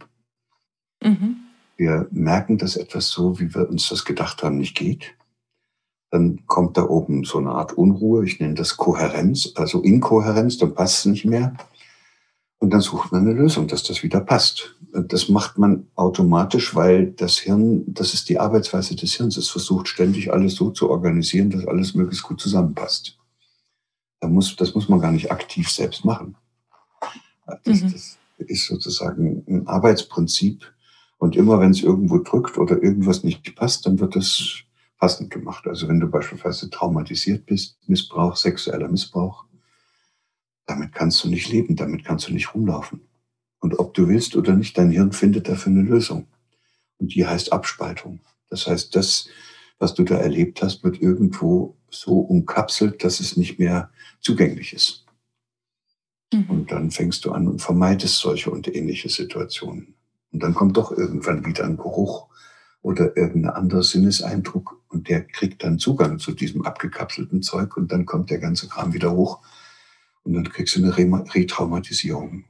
Mhm. 1.02 1.36
Wir 1.76 2.06
merken, 2.10 2.58
dass 2.58 2.76
etwas 2.76 3.08
so, 3.08 3.40
wie 3.40 3.54
wir 3.54 3.68
uns 3.68 3.88
das 3.88 4.04
gedacht 4.04 4.42
haben, 4.42 4.58
nicht 4.58 4.76
geht. 4.76 5.14
Dann 6.10 6.46
kommt 6.46 6.76
da 6.76 6.84
oben 6.84 7.24
so 7.24 7.38
eine 7.38 7.52
Art 7.52 7.72
Unruhe, 7.72 8.24
ich 8.24 8.38
nenne 8.38 8.54
das 8.54 8.76
Kohärenz, 8.76 9.52
also 9.54 9.80
Inkohärenz, 9.80 10.58
dann 10.58 10.74
passt 10.74 10.98
es 10.98 11.06
nicht 11.06 11.24
mehr. 11.24 11.54
Und 12.58 12.70
dann 12.70 12.80
sucht 12.80 13.10
man 13.10 13.22
eine 13.22 13.32
Lösung, 13.32 13.66
dass 13.66 13.82
das 13.82 14.04
wieder 14.04 14.20
passt. 14.20 14.76
Das 14.92 15.28
macht 15.28 15.58
man 15.58 15.88
automatisch, 15.96 16.76
weil 16.76 17.10
das 17.10 17.38
Hirn, 17.38 17.82
das 17.88 18.14
ist 18.14 18.28
die 18.28 18.38
Arbeitsweise 18.38 18.94
des 18.94 19.14
Hirns, 19.14 19.36
es 19.36 19.48
versucht 19.48 19.88
ständig 19.88 20.32
alles 20.32 20.54
so 20.54 20.70
zu 20.70 20.88
organisieren, 20.90 21.50
dass 21.50 21.66
alles 21.66 21.94
möglichst 21.94 22.22
gut 22.24 22.40
zusammenpasst. 22.40 23.18
Da 24.20 24.28
muss, 24.28 24.54
das 24.54 24.74
muss 24.74 24.88
man 24.88 25.00
gar 25.00 25.10
nicht 25.10 25.32
aktiv 25.32 25.68
selbst 25.68 26.04
machen. 26.04 26.36
Das, 27.64 27.80
mhm. 27.80 27.92
das 27.92 28.18
ist 28.36 28.66
sozusagen 28.66 29.44
ein 29.48 29.66
Arbeitsprinzip, 29.66 30.72
und 31.22 31.36
immer 31.36 31.60
wenn 31.60 31.70
es 31.70 31.84
irgendwo 31.84 32.18
drückt 32.18 32.58
oder 32.58 32.82
irgendwas 32.82 33.22
nicht 33.22 33.54
passt, 33.54 33.86
dann 33.86 34.00
wird 34.00 34.16
das 34.16 34.64
passend 34.98 35.30
gemacht. 35.30 35.68
Also 35.68 35.86
wenn 35.86 36.00
du 36.00 36.08
beispielsweise 36.08 36.68
traumatisiert 36.68 37.46
bist, 37.46 37.78
Missbrauch, 37.86 38.34
sexueller 38.34 38.88
Missbrauch, 38.88 39.44
damit 40.66 40.92
kannst 40.92 41.22
du 41.22 41.28
nicht 41.28 41.48
leben, 41.48 41.76
damit 41.76 42.04
kannst 42.04 42.26
du 42.26 42.32
nicht 42.32 42.52
rumlaufen. 42.52 43.02
Und 43.60 43.78
ob 43.78 43.94
du 43.94 44.08
willst 44.08 44.34
oder 44.34 44.56
nicht, 44.56 44.76
dein 44.76 44.90
Hirn 44.90 45.12
findet 45.12 45.48
dafür 45.48 45.70
eine 45.70 45.82
Lösung. 45.82 46.26
Und 46.98 47.14
die 47.14 47.24
heißt 47.24 47.52
Abspaltung. 47.52 48.18
Das 48.48 48.66
heißt, 48.66 48.96
das, 48.96 49.28
was 49.78 49.94
du 49.94 50.02
da 50.02 50.16
erlebt 50.16 50.60
hast, 50.60 50.82
wird 50.82 51.00
irgendwo 51.00 51.76
so 51.88 52.18
umkapselt, 52.18 53.04
dass 53.04 53.20
es 53.20 53.36
nicht 53.36 53.60
mehr 53.60 53.92
zugänglich 54.20 54.72
ist. 54.72 55.06
Mhm. 56.32 56.50
Und 56.50 56.72
dann 56.72 56.90
fängst 56.90 57.24
du 57.24 57.30
an 57.30 57.46
und 57.46 57.62
vermeidest 57.62 58.18
solche 58.18 58.50
und 58.50 58.66
ähnliche 58.66 59.08
Situationen. 59.08 59.94
Und 60.32 60.42
dann 60.42 60.54
kommt 60.54 60.76
doch 60.76 60.90
irgendwann 60.90 61.44
wieder 61.44 61.64
ein 61.64 61.76
Geruch 61.76 62.28
oder 62.80 63.16
irgendein 63.16 63.52
anderer 63.52 63.82
Sinneseindruck 63.82 64.82
und 64.88 65.08
der 65.08 65.24
kriegt 65.24 65.62
dann 65.62 65.78
Zugang 65.78 66.18
zu 66.18 66.32
diesem 66.32 66.62
abgekapselten 66.66 67.42
Zeug 67.42 67.76
und 67.76 67.92
dann 67.92 68.06
kommt 68.06 68.30
der 68.30 68.38
ganze 68.38 68.68
Kram 68.68 68.92
wieder 68.92 69.12
hoch 69.12 69.40
und 70.24 70.34
dann 70.34 70.48
kriegst 70.48 70.76
du 70.76 70.80
eine 70.80 70.96
Retraumatisierung. 70.96 72.44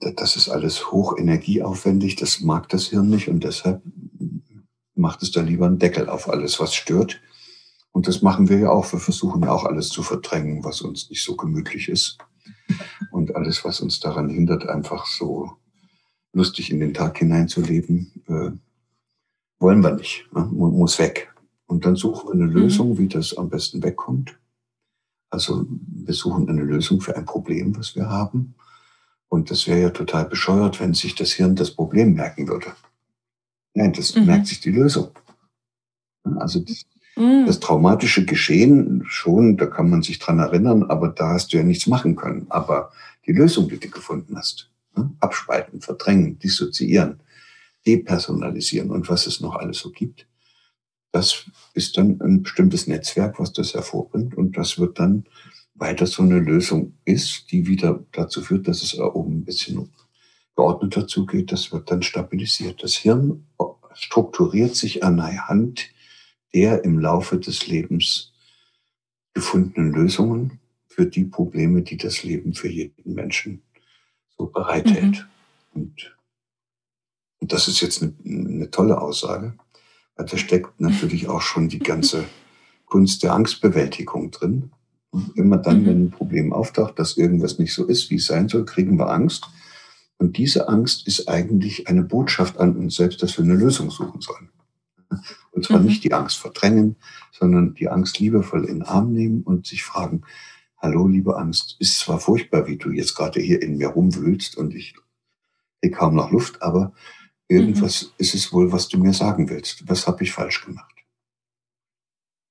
Das 0.00 0.36
ist 0.36 0.48
alles 0.48 0.90
hochenergieaufwendig, 0.90 2.16
das 2.16 2.40
mag 2.40 2.68
das 2.68 2.88
Hirn 2.88 3.08
nicht 3.08 3.28
und 3.28 3.44
deshalb 3.44 3.82
macht 4.94 5.22
es 5.22 5.30
da 5.30 5.40
lieber 5.40 5.66
einen 5.66 5.78
Deckel 5.78 6.08
auf 6.08 6.28
alles, 6.28 6.58
was 6.60 6.74
stört. 6.74 7.20
Und 7.92 8.08
das 8.08 8.20
machen 8.20 8.48
wir 8.48 8.58
ja 8.58 8.70
auch. 8.70 8.92
Wir 8.92 8.98
versuchen 8.98 9.42
ja 9.42 9.52
auch 9.52 9.64
alles 9.64 9.88
zu 9.88 10.02
verdrängen, 10.02 10.64
was 10.64 10.82
uns 10.82 11.08
nicht 11.08 11.24
so 11.24 11.36
gemütlich 11.36 11.88
ist. 11.88 12.18
Und 13.10 13.34
alles, 13.36 13.64
was 13.64 13.80
uns 13.80 14.00
daran 14.00 14.28
hindert, 14.28 14.68
einfach 14.68 15.06
so 15.06 15.56
lustig 16.36 16.70
in 16.70 16.80
den 16.80 16.92
Tag 16.92 17.18
hineinzuleben, 17.18 18.12
äh, 18.28 18.50
wollen 19.58 19.80
wir 19.80 19.92
nicht. 19.92 20.26
Ne? 20.34 20.42
Muss 20.52 20.98
weg. 20.98 21.32
Und 21.66 21.86
dann 21.86 21.96
suchen 21.96 22.28
wir 22.28 22.34
eine 22.34 22.52
mhm. 22.52 22.52
Lösung, 22.52 22.98
wie 22.98 23.08
das 23.08 23.36
am 23.36 23.48
besten 23.48 23.82
wegkommt. 23.82 24.38
Also 25.30 25.66
wir 25.68 26.14
suchen 26.14 26.48
eine 26.48 26.62
Lösung 26.62 27.00
für 27.00 27.16
ein 27.16 27.24
Problem, 27.24 27.76
was 27.76 27.96
wir 27.96 28.08
haben. 28.08 28.54
Und 29.28 29.50
das 29.50 29.66
wäre 29.66 29.80
ja 29.80 29.90
total 29.90 30.26
bescheuert, 30.26 30.78
wenn 30.78 30.94
sich 30.94 31.14
das 31.14 31.32
Hirn 31.32 31.56
das 31.56 31.72
Problem 31.72 32.14
merken 32.14 32.46
würde. 32.46 32.72
Nein, 33.74 33.94
das 33.94 34.14
mhm. 34.14 34.26
merkt 34.26 34.46
sich 34.46 34.60
die 34.60 34.70
Lösung. 34.70 35.08
Also 36.36 36.60
das, 36.60 36.84
mhm. 37.16 37.46
das, 37.46 37.60
traumatische 37.60 38.24
Geschehen 38.26 39.04
schon, 39.06 39.56
da 39.56 39.66
kann 39.66 39.88
man 39.88 40.02
sich 40.02 40.18
dran 40.18 40.38
erinnern, 40.38 40.84
aber 40.84 41.08
da 41.08 41.30
hast 41.30 41.52
du 41.52 41.56
ja 41.56 41.62
nichts 41.62 41.86
machen 41.86 42.14
können. 42.14 42.46
Aber 42.50 42.92
die 43.26 43.32
Lösung, 43.32 43.68
die 43.68 43.80
du 43.80 43.88
gefunden 43.88 44.36
hast? 44.36 44.70
Abspalten, 45.20 45.80
verdrängen, 45.80 46.38
dissoziieren, 46.38 47.20
depersonalisieren 47.86 48.90
und 48.90 49.08
was 49.08 49.26
es 49.26 49.40
noch 49.40 49.54
alles 49.56 49.78
so 49.78 49.90
gibt. 49.90 50.26
Das 51.12 51.46
ist 51.74 51.96
dann 51.96 52.20
ein 52.20 52.42
bestimmtes 52.42 52.86
Netzwerk, 52.86 53.38
was 53.38 53.52
das 53.52 53.74
hervorbringt 53.74 54.34
und 54.36 54.56
das 54.56 54.78
wird 54.78 54.98
dann 54.98 55.24
weiter 55.74 56.06
so 56.06 56.22
eine 56.22 56.38
Lösung 56.38 56.94
ist, 57.04 57.50
die 57.50 57.66
wieder 57.66 58.04
dazu 58.12 58.42
führt, 58.42 58.66
dass 58.68 58.82
es 58.82 58.98
oben 58.98 59.38
ein 59.38 59.44
bisschen 59.44 59.92
geordneter 60.56 61.06
zugeht. 61.06 61.52
Das 61.52 61.72
wird 61.72 61.90
dann 61.90 62.02
stabilisiert. 62.02 62.82
Das 62.82 62.94
Hirn 62.94 63.46
strukturiert 63.94 64.74
sich 64.74 65.04
anhand 65.04 65.90
der 66.54 66.84
im 66.84 66.98
Laufe 66.98 67.38
des 67.38 67.66
Lebens 67.66 68.32
gefundenen 69.34 69.92
Lösungen 69.92 70.60
für 70.86 71.04
die 71.04 71.24
Probleme, 71.24 71.82
die 71.82 71.98
das 71.98 72.22
Leben 72.22 72.54
für 72.54 72.68
jeden 72.68 73.14
Menschen 73.14 73.62
so 74.38 74.46
bereithält. 74.46 75.26
Mhm. 75.74 75.82
Und, 75.82 76.16
und 77.40 77.52
das 77.52 77.68
ist 77.68 77.80
jetzt 77.80 78.02
eine, 78.02 78.14
eine 78.24 78.70
tolle 78.70 79.00
Aussage, 79.00 79.54
weil 80.16 80.26
da 80.26 80.36
steckt 80.36 80.80
natürlich 80.80 81.28
auch 81.28 81.42
schon 81.42 81.68
die 81.68 81.78
ganze 81.78 82.24
Kunst 82.86 83.22
der 83.22 83.34
Angstbewältigung 83.34 84.30
drin. 84.30 84.70
Und 85.10 85.36
immer 85.36 85.56
dann, 85.56 85.82
mhm. 85.82 85.86
wenn 85.86 86.02
ein 86.04 86.10
Problem 86.10 86.52
auftaucht, 86.52 86.98
dass 86.98 87.16
irgendwas 87.16 87.58
nicht 87.58 87.72
so 87.72 87.84
ist, 87.84 88.10
wie 88.10 88.16
es 88.16 88.26
sein 88.26 88.48
soll, 88.48 88.64
kriegen 88.64 88.98
wir 88.98 89.10
Angst. 89.10 89.48
Und 90.18 90.38
diese 90.38 90.68
Angst 90.68 91.06
ist 91.06 91.28
eigentlich 91.28 91.88
eine 91.88 92.02
Botschaft 92.02 92.58
an 92.58 92.76
uns 92.76 92.96
selbst, 92.96 93.22
dass 93.22 93.36
wir 93.36 93.44
eine 93.44 93.54
Lösung 93.54 93.90
suchen 93.90 94.20
sollen. 94.20 94.50
Und 95.52 95.64
zwar 95.64 95.78
mhm. 95.78 95.86
nicht 95.86 96.04
die 96.04 96.12
Angst 96.12 96.38
verdrängen, 96.38 96.96
sondern 97.32 97.74
die 97.74 97.88
Angst 97.88 98.18
liebevoll 98.18 98.64
in 98.64 98.80
den 98.80 98.82
Arm 98.82 99.12
nehmen 99.12 99.42
und 99.42 99.66
sich 99.66 99.84
fragen, 99.84 100.22
hallo, 100.78 101.06
liebe 101.08 101.36
Angst, 101.36 101.76
ist 101.78 101.98
zwar 101.98 102.20
furchtbar, 102.20 102.66
wie 102.66 102.76
du 102.76 102.90
jetzt 102.90 103.14
gerade 103.14 103.40
hier 103.40 103.62
in 103.62 103.76
mir 103.76 103.88
rumwühlst 103.88 104.56
und 104.56 104.74
ich 104.74 104.94
kriege 105.80 105.96
kaum 105.96 106.14
noch 106.14 106.30
Luft, 106.30 106.62
aber 106.62 106.92
irgendwas 107.48 108.04
mhm. 108.04 108.08
ist 108.18 108.34
es 108.34 108.52
wohl, 108.52 108.72
was 108.72 108.88
du 108.88 108.98
mir 108.98 109.12
sagen 109.12 109.48
willst. 109.48 109.88
Was 109.88 110.06
habe 110.06 110.24
ich 110.24 110.32
falsch 110.32 110.64
gemacht? 110.64 110.94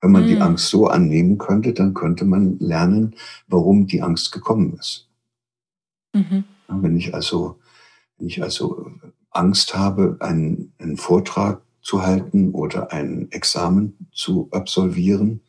Wenn 0.00 0.12
man 0.12 0.24
mhm. 0.24 0.28
die 0.28 0.38
Angst 0.38 0.68
so 0.68 0.86
annehmen 0.88 1.38
könnte, 1.38 1.72
dann 1.72 1.94
könnte 1.94 2.24
man 2.24 2.58
lernen, 2.58 3.16
warum 3.46 3.86
die 3.86 4.02
Angst 4.02 4.32
gekommen 4.32 4.74
ist. 4.78 5.08
Mhm. 6.12 6.44
Wenn 6.68 6.96
ich 6.96 7.14
also, 7.14 7.58
wenn 8.18 8.26
ich 8.28 8.42
also 8.42 8.90
Angst 9.30 9.74
habe, 9.76 10.16
einen, 10.20 10.72
einen 10.78 10.96
Vortrag 10.96 11.62
zu 11.80 12.02
halten 12.02 12.52
oder 12.52 12.92
ein 12.92 13.30
Examen 13.30 14.08
zu 14.12 14.48
absolvieren, 14.50 15.40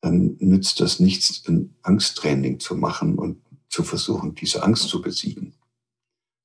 dann 0.00 0.36
nützt 0.38 0.80
das 0.80 1.00
nichts, 1.00 1.42
ein 1.48 1.74
Angsttraining 1.82 2.60
zu 2.60 2.76
machen 2.76 3.18
und 3.18 3.42
zu 3.68 3.82
versuchen, 3.82 4.34
diese 4.34 4.62
Angst 4.62 4.88
zu 4.88 5.02
besiegen. 5.02 5.54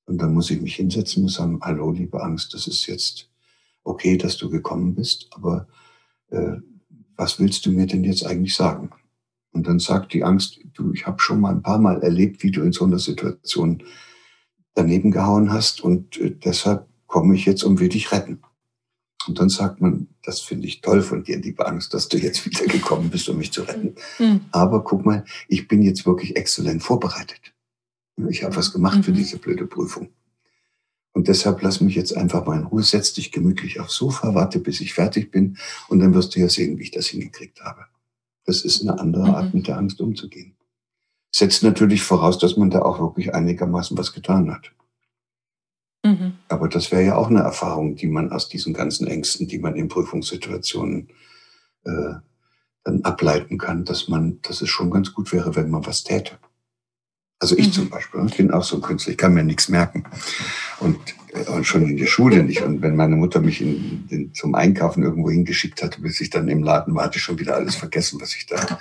Und 0.05 0.17
dann 0.17 0.33
muss 0.33 0.49
ich 0.49 0.61
mich 0.61 0.75
hinsetzen 0.75 1.23
und 1.23 1.29
sagen, 1.29 1.59
hallo, 1.61 1.91
liebe 1.91 2.21
Angst, 2.21 2.53
das 2.53 2.67
ist 2.67 2.85
jetzt 2.87 3.29
okay, 3.83 4.17
dass 4.17 4.37
du 4.37 4.49
gekommen 4.49 4.95
bist, 4.95 5.29
aber 5.31 5.67
äh, 6.29 6.57
was 7.15 7.39
willst 7.39 7.65
du 7.65 7.71
mir 7.71 7.85
denn 7.85 8.03
jetzt 8.03 8.25
eigentlich 8.25 8.55
sagen? 8.55 8.89
Und 9.51 9.67
dann 9.67 9.79
sagt 9.79 10.13
die 10.13 10.23
Angst, 10.23 10.59
du, 10.73 10.91
ich 10.93 11.05
habe 11.05 11.21
schon 11.21 11.39
mal 11.39 11.51
ein 11.51 11.61
paar 11.61 11.79
Mal 11.79 12.01
erlebt, 12.01 12.43
wie 12.43 12.51
du 12.51 12.61
in 12.63 12.71
so 12.71 12.85
einer 12.85 12.99
Situation 12.99 13.83
daneben 14.73 15.11
gehauen 15.11 15.51
hast 15.51 15.81
und 15.81 16.17
äh, 16.19 16.31
deshalb 16.31 16.87
komme 17.07 17.35
ich 17.35 17.45
jetzt 17.45 17.63
und 17.63 17.79
will 17.79 17.89
dich 17.89 18.11
retten. 18.11 18.41
Und 19.27 19.39
dann 19.39 19.49
sagt 19.49 19.79
man, 19.79 20.07
das 20.23 20.39
finde 20.41 20.67
ich 20.67 20.81
toll 20.81 21.01
von 21.01 21.23
dir, 21.23 21.37
liebe 21.37 21.67
Angst, 21.67 21.93
dass 21.93 22.07
du 22.07 22.17
jetzt 22.17 22.45
wieder 22.45 22.65
gekommen 22.65 23.09
bist, 23.09 23.29
um 23.29 23.37
mich 23.37 23.51
zu 23.51 23.63
retten. 23.63 23.95
Mhm. 24.17 24.41
Aber 24.51 24.83
guck 24.83 25.05
mal, 25.05 25.25
ich 25.47 25.67
bin 25.67 25.81
jetzt 25.81 26.05
wirklich 26.05 26.35
exzellent 26.35 26.81
vorbereitet. 26.81 27.53
Ich 28.29 28.43
habe 28.43 28.55
was 28.55 28.71
gemacht 28.71 28.99
mhm. 28.99 29.03
für 29.03 29.11
diese 29.11 29.37
blöde 29.37 29.67
Prüfung. 29.67 30.09
Und 31.13 31.27
deshalb 31.27 31.61
lass 31.61 31.79
mich 31.79 31.95
jetzt 31.95 32.15
einfach 32.17 32.45
mal 32.45 32.59
in 32.59 32.65
Ruhe, 32.65 32.81
setz 32.81 33.13
dich 33.13 33.31
gemütlich 33.31 33.79
aufs 33.79 33.95
Sofa, 33.95 34.33
warte, 34.33 34.59
bis 34.59 34.81
ich 34.81 34.93
fertig 34.93 35.29
bin 35.29 35.57
und 35.87 35.99
dann 35.99 36.13
wirst 36.15 36.35
du 36.35 36.39
ja 36.39 36.49
sehen, 36.49 36.79
wie 36.79 36.83
ich 36.83 36.91
das 36.91 37.07
hingekriegt 37.07 37.61
habe. 37.61 37.85
Das 38.45 38.65
ist 38.65 38.81
eine 38.81 38.99
andere 38.99 39.27
mhm. 39.27 39.35
Art, 39.35 39.53
mit 39.53 39.67
der 39.67 39.77
Angst 39.77 40.01
umzugehen. 40.01 40.55
Setzt 41.31 41.63
natürlich 41.63 42.03
voraus, 42.03 42.39
dass 42.39 42.57
man 42.57 42.69
da 42.69 42.81
auch 42.81 42.99
wirklich 42.99 43.33
einigermaßen 43.33 43.97
was 43.97 44.13
getan 44.13 44.51
hat. 44.51 44.71
Mhm. 46.03 46.33
Aber 46.49 46.67
das 46.67 46.91
wäre 46.91 47.03
ja 47.03 47.15
auch 47.15 47.29
eine 47.29 47.39
Erfahrung, 47.39 47.95
die 47.95 48.07
man 48.07 48.31
aus 48.31 48.49
diesen 48.49 48.73
ganzen 48.73 49.07
Ängsten, 49.07 49.47
die 49.47 49.59
man 49.59 49.75
in 49.75 49.87
Prüfungssituationen 49.87 51.09
äh, 51.85 52.13
dann 52.83 53.01
ableiten 53.03 53.57
kann, 53.57 53.85
dass 53.85 54.09
man, 54.09 54.39
dass 54.41 54.61
es 54.61 54.69
schon 54.69 54.91
ganz 54.91 55.13
gut 55.13 55.31
wäre, 55.31 55.55
wenn 55.55 55.69
man 55.69 55.85
was 55.85 56.03
täte. 56.03 56.37
Also 57.39 57.57
ich 57.57 57.67
mhm. 57.67 57.71
zum 57.71 57.89
Beispiel, 57.89 58.25
ich 58.25 58.37
bin 58.37 58.51
auch 58.51 58.63
so 58.63 58.75
ein 58.75 58.81
Künstler, 58.81 59.11
ich 59.11 59.17
kann 59.17 59.33
mir 59.33 59.43
nichts 59.43 59.69
merken. 59.69 60.03
Und, 60.79 60.97
äh, 61.29 61.49
und 61.49 61.65
schon 61.65 61.89
in 61.89 61.97
der 61.97 62.05
Schule 62.05 62.43
nicht. 62.43 62.61
Und 62.61 62.81
wenn 62.81 62.97
meine 62.97 63.15
Mutter 63.15 63.39
mich 63.39 63.61
in, 63.61 64.05
in, 64.09 64.33
zum 64.33 64.55
Einkaufen 64.55 65.03
irgendwo 65.03 65.29
hingeschickt 65.29 65.81
hatte, 65.81 66.01
bis 66.01 66.19
ich 66.19 66.29
dann 66.29 66.49
im 66.49 66.63
Laden 66.63 66.95
war, 66.95 67.05
hatte 67.05 67.17
ich 67.17 67.23
schon 67.23 67.39
wieder 67.39 67.55
alles 67.55 67.75
vergessen, 67.75 68.19
was 68.19 68.35
ich 68.35 68.45
da 68.45 68.79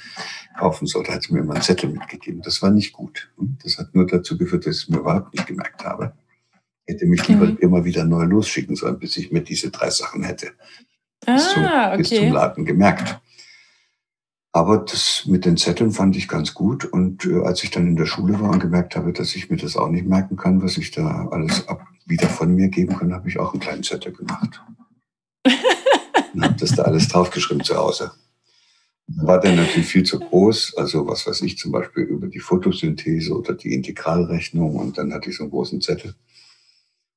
kaufen 0.58 0.86
sollte, 0.86 1.12
hat 1.12 1.22
sie 1.22 1.32
mir 1.32 1.40
immer 1.40 1.54
einen 1.54 1.62
Zettel 1.62 1.90
mitgegeben. 1.90 2.42
Das 2.42 2.62
war 2.62 2.70
nicht 2.70 2.92
gut. 2.92 3.32
Das 3.62 3.78
hat 3.78 3.94
nur 3.94 4.06
dazu 4.06 4.36
geführt, 4.36 4.66
dass 4.66 4.76
ich 4.76 4.82
es 4.82 4.88
mir 4.88 4.98
überhaupt 4.98 5.32
nicht 5.34 5.46
gemerkt 5.46 5.84
habe 5.84 6.12
hätte 6.86 7.06
mich 7.06 7.26
lieber 7.28 7.46
mhm. 7.46 7.58
immer 7.58 7.84
wieder 7.84 8.04
neu 8.04 8.24
losschicken 8.24 8.76
sollen, 8.76 8.98
bis 8.98 9.16
ich 9.16 9.32
mir 9.32 9.42
diese 9.42 9.70
drei 9.70 9.90
Sachen 9.90 10.24
hätte 10.24 10.52
ah, 11.26 11.34
bis, 11.34 11.50
zum, 11.50 11.64
okay. 11.64 11.96
bis 11.96 12.08
zum 12.10 12.32
Laden 12.32 12.64
gemerkt. 12.64 13.20
Aber 14.54 14.78
das 14.78 15.24
mit 15.26 15.46
den 15.46 15.56
Zetteln 15.56 15.92
fand 15.92 16.14
ich 16.16 16.28
ganz 16.28 16.52
gut. 16.52 16.84
Und 16.84 17.24
äh, 17.24 17.40
als 17.42 17.64
ich 17.64 17.70
dann 17.70 17.86
in 17.86 17.96
der 17.96 18.04
Schule 18.04 18.38
war 18.38 18.50
und 18.50 18.60
gemerkt 18.60 18.96
habe, 18.96 19.12
dass 19.12 19.34
ich 19.34 19.48
mir 19.48 19.56
das 19.56 19.76
auch 19.76 19.88
nicht 19.88 20.06
merken 20.06 20.36
kann, 20.36 20.62
was 20.62 20.76
ich 20.76 20.90
da 20.90 21.28
alles 21.30 21.66
ab, 21.68 21.86
wieder 22.04 22.28
von 22.28 22.54
mir 22.54 22.68
geben 22.68 22.96
kann, 22.98 23.14
habe 23.14 23.28
ich 23.28 23.38
auch 23.38 23.52
einen 23.52 23.60
kleinen 23.60 23.82
Zettel 23.82 24.12
gemacht. 24.12 24.60
und 26.34 26.44
habe 26.44 26.56
das 26.58 26.74
da 26.74 26.82
alles 26.82 27.08
draufgeschrieben 27.08 27.64
zu 27.64 27.76
Hause. 27.76 28.12
War 29.06 29.40
der 29.40 29.56
natürlich 29.56 29.86
viel 29.86 30.04
zu 30.04 30.20
groß. 30.20 30.74
Also 30.76 31.06
was 31.06 31.26
weiß 31.26 31.40
ich 31.42 31.56
zum 31.56 31.72
Beispiel 31.72 32.04
über 32.04 32.26
die 32.26 32.38
Photosynthese 32.38 33.34
oder 33.34 33.54
die 33.54 33.72
Integralrechnung. 33.72 34.76
Und 34.76 34.98
dann 34.98 35.14
hatte 35.14 35.30
ich 35.30 35.36
so 35.36 35.44
einen 35.44 35.50
großen 35.50 35.80
Zettel. 35.80 36.14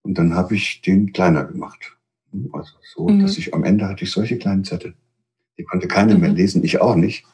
Und 0.06 0.20
dann 0.20 0.36
habe 0.36 0.56
ich 0.56 0.82
den 0.82 1.14
kleiner 1.14 1.44
gemacht. 1.46 1.98
Also 2.54 2.74
so, 2.94 3.08
mhm. 3.08 3.22
dass 3.22 3.40
ich 3.40 3.56
am 3.56 3.64
Ende 3.64 3.88
hatte 3.88 4.04
ich 4.04 4.12
solche 4.12 4.38
kleinen 4.38 4.64
Zettel. 4.64 4.94
Die 5.58 5.64
konnte 5.64 5.88
keiner 5.88 6.14
mhm. 6.14 6.22
mehr 6.22 6.30
lesen, 6.30 6.64
ich 6.64 6.80
auch 6.80 6.96
nicht. 6.96 7.26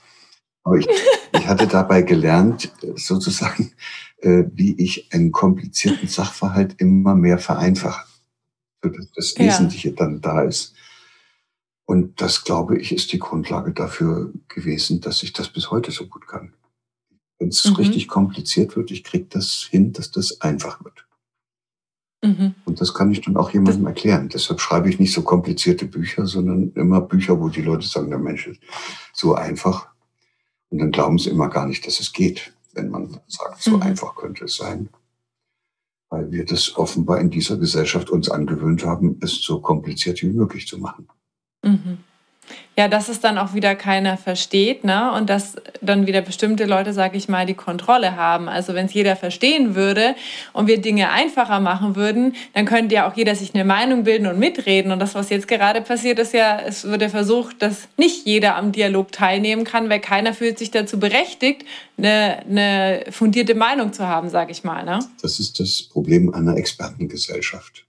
Aber 0.63 0.77
ich, 0.77 0.87
ich 1.33 1.47
hatte 1.47 1.67
dabei 1.67 2.01
gelernt, 2.01 2.71
sozusagen, 2.95 3.73
äh, 4.19 4.45
wie 4.53 4.73
ich 4.81 5.13
einen 5.13 5.33
komplizierten 5.33 6.07
Sachverhalt 6.07 6.75
immer 6.79 7.13
mehr 7.13 7.39
vereinfache, 7.39 8.07
sodass 8.81 9.11
das 9.15 9.37
Wesentliche 9.37 9.89
ja. 9.89 9.95
dann 9.95 10.21
da 10.21 10.43
ist. 10.43 10.73
Und 11.85 12.21
das, 12.21 12.45
glaube 12.45 12.79
ich, 12.79 12.93
ist 12.93 13.11
die 13.11 13.19
Grundlage 13.19 13.73
dafür 13.73 14.31
gewesen, 14.47 15.01
dass 15.01 15.23
ich 15.23 15.33
das 15.33 15.49
bis 15.49 15.71
heute 15.71 15.91
so 15.91 16.07
gut 16.07 16.25
kann. 16.25 16.53
Wenn 17.37 17.49
es 17.49 17.65
mhm. 17.65 17.75
richtig 17.75 18.07
kompliziert 18.07 18.77
wird, 18.77 18.91
ich 18.91 19.03
kriege 19.03 19.25
das 19.29 19.67
hin, 19.69 19.91
dass 19.91 20.09
das 20.11 20.39
einfach 20.39 20.85
wird. 20.85 21.05
Mhm. 22.23 22.53
Und 22.65 22.79
das 22.81 22.93
kann 22.93 23.11
ich 23.11 23.21
dann 23.21 23.37
auch 23.37 23.49
jemandem 23.51 23.87
erklären. 23.87 24.29
Deshalb 24.29 24.61
schreibe 24.61 24.89
ich 24.89 24.99
nicht 24.99 25.13
so 25.13 25.23
komplizierte 25.23 25.85
Bücher, 25.85 26.25
sondern 26.27 26.71
immer 26.73 27.01
Bücher, 27.01 27.39
wo 27.39 27.49
die 27.49 27.63
Leute 27.63 27.87
sagen, 27.87 28.09
der 28.09 28.19
Mensch 28.19 28.47
ist 28.47 28.61
so 29.13 29.33
einfach. 29.33 29.87
Und 30.69 30.79
dann 30.79 30.91
glauben 30.91 31.17
sie 31.17 31.29
immer 31.29 31.49
gar 31.49 31.65
nicht, 31.65 31.85
dass 31.85 31.99
es 31.99 32.13
geht, 32.13 32.53
wenn 32.73 32.89
man 32.89 33.19
sagt, 33.27 33.61
so 33.61 33.77
mhm. 33.77 33.81
einfach 33.81 34.15
könnte 34.15 34.45
es 34.45 34.55
sein. 34.55 34.89
Weil 36.09 36.31
wir 36.31 36.45
das 36.45 36.77
offenbar 36.77 37.19
in 37.19 37.29
dieser 37.29 37.57
Gesellschaft 37.57 38.09
uns 38.09 38.29
angewöhnt 38.29 38.85
haben, 38.85 39.17
es 39.21 39.41
so 39.41 39.59
kompliziert 39.59 40.21
wie 40.21 40.29
möglich 40.29 40.67
zu 40.67 40.77
machen. 40.77 41.07
Mhm. 41.63 41.99
Ja, 42.77 42.87
dass 42.87 43.09
es 43.09 43.19
dann 43.19 43.37
auch 43.37 43.53
wieder 43.53 43.75
keiner 43.75 44.15
versteht, 44.15 44.85
ne? 44.85 45.11
Und 45.11 45.29
dass 45.29 45.55
dann 45.81 46.07
wieder 46.07 46.21
bestimmte 46.21 46.65
Leute, 46.65 46.93
sage 46.93 47.17
ich 47.17 47.27
mal, 47.27 47.45
die 47.45 47.53
Kontrolle 47.53 48.15
haben. 48.15 48.47
Also 48.47 48.73
wenn 48.73 48.85
es 48.85 48.93
jeder 48.93 49.17
verstehen 49.17 49.75
würde 49.75 50.15
und 50.53 50.67
wir 50.67 50.79
Dinge 50.79 51.09
einfacher 51.09 51.59
machen 51.59 51.97
würden, 51.97 52.33
dann 52.53 52.65
könnte 52.65 52.95
ja 52.95 53.09
auch 53.09 53.15
jeder 53.17 53.35
sich 53.35 53.53
eine 53.53 53.65
Meinung 53.65 54.05
bilden 54.05 54.25
und 54.25 54.39
mitreden. 54.39 54.93
Und 54.93 54.99
das, 54.99 55.15
was 55.15 55.29
jetzt 55.29 55.49
gerade 55.49 55.81
passiert, 55.81 56.17
ist 56.17 56.33
ja, 56.33 56.61
es 56.65 56.85
wird 56.85 57.01
ja 57.01 57.09
versucht, 57.09 57.61
dass 57.61 57.89
nicht 57.97 58.25
jeder 58.25 58.55
am 58.55 58.71
Dialog 58.71 59.11
teilnehmen 59.11 59.65
kann, 59.65 59.89
weil 59.89 59.99
keiner 59.99 60.33
fühlt 60.33 60.57
sich 60.57 60.71
dazu 60.71 60.97
berechtigt, 60.97 61.65
eine, 61.97 62.39
eine 62.49 63.03
fundierte 63.11 63.53
Meinung 63.53 63.91
zu 63.91 64.07
haben, 64.07 64.29
sage 64.29 64.53
ich 64.53 64.63
mal. 64.63 64.85
Ne? 64.85 64.99
Das 65.21 65.41
ist 65.41 65.59
das 65.59 65.83
Problem 65.83 66.33
einer 66.33 66.55
Expertengesellschaft. 66.55 67.85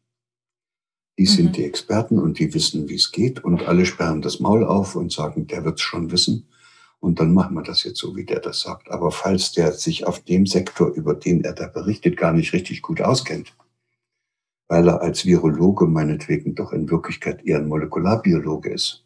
Die 1.18 1.26
sind 1.26 1.46
mhm. 1.46 1.52
die 1.52 1.64
Experten 1.64 2.18
und 2.18 2.38
die 2.38 2.54
wissen, 2.54 2.88
wie 2.88 2.94
es 2.94 3.12
geht. 3.12 3.44
Und 3.44 3.62
alle 3.68 3.86
sperren 3.86 4.22
das 4.22 4.40
Maul 4.40 4.64
auf 4.64 4.96
und 4.96 5.12
sagen, 5.12 5.46
der 5.46 5.64
wird 5.64 5.76
es 5.78 5.82
schon 5.82 6.10
wissen. 6.10 6.48
Und 7.00 7.18
dann 7.18 7.34
machen 7.34 7.54
wir 7.54 7.62
das 7.62 7.82
jetzt 7.82 7.98
so, 7.98 8.14
wie 8.16 8.24
der 8.24 8.40
das 8.40 8.60
sagt. 8.60 8.90
Aber 8.90 9.10
falls 9.10 9.52
der 9.52 9.72
sich 9.72 10.06
auf 10.06 10.20
dem 10.20 10.46
Sektor, 10.46 10.88
über 10.94 11.14
den 11.14 11.42
er 11.44 11.52
da 11.52 11.66
berichtet, 11.66 12.16
gar 12.16 12.32
nicht 12.32 12.52
richtig 12.52 12.80
gut 12.80 13.00
auskennt, 13.00 13.54
weil 14.68 14.88
er 14.88 15.02
als 15.02 15.26
Virologe 15.26 15.86
meinetwegen 15.86 16.54
doch 16.54 16.72
in 16.72 16.88
Wirklichkeit 16.88 17.44
eher 17.44 17.58
ein 17.58 17.68
Molekularbiologe 17.68 18.70
ist 18.70 19.04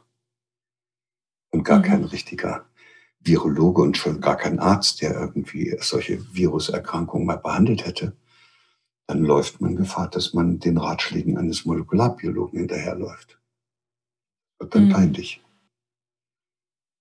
und 1.50 1.64
gar 1.64 1.78
mhm. 1.78 1.84
kein 1.84 2.04
richtiger 2.04 2.66
Virologe 3.20 3.82
und 3.82 3.96
schon 3.96 4.20
gar 4.20 4.36
kein 4.36 4.60
Arzt, 4.60 5.02
der 5.02 5.18
irgendwie 5.18 5.76
solche 5.80 6.20
Viruserkrankungen 6.34 7.26
mal 7.26 7.38
behandelt 7.38 7.86
hätte, 7.86 8.14
dann 9.06 9.24
läuft 9.24 9.60
man 9.60 9.76
Gefahr, 9.76 10.08
dass 10.08 10.34
man 10.34 10.58
den 10.58 10.78
Ratschlägen 10.78 11.38
eines 11.38 11.64
Molekularbiologen 11.64 12.58
hinterherläuft. 12.58 13.38
Wird 14.58 14.74
dann 14.74 14.88
mhm. 14.88 14.92
peinlich. 14.92 15.42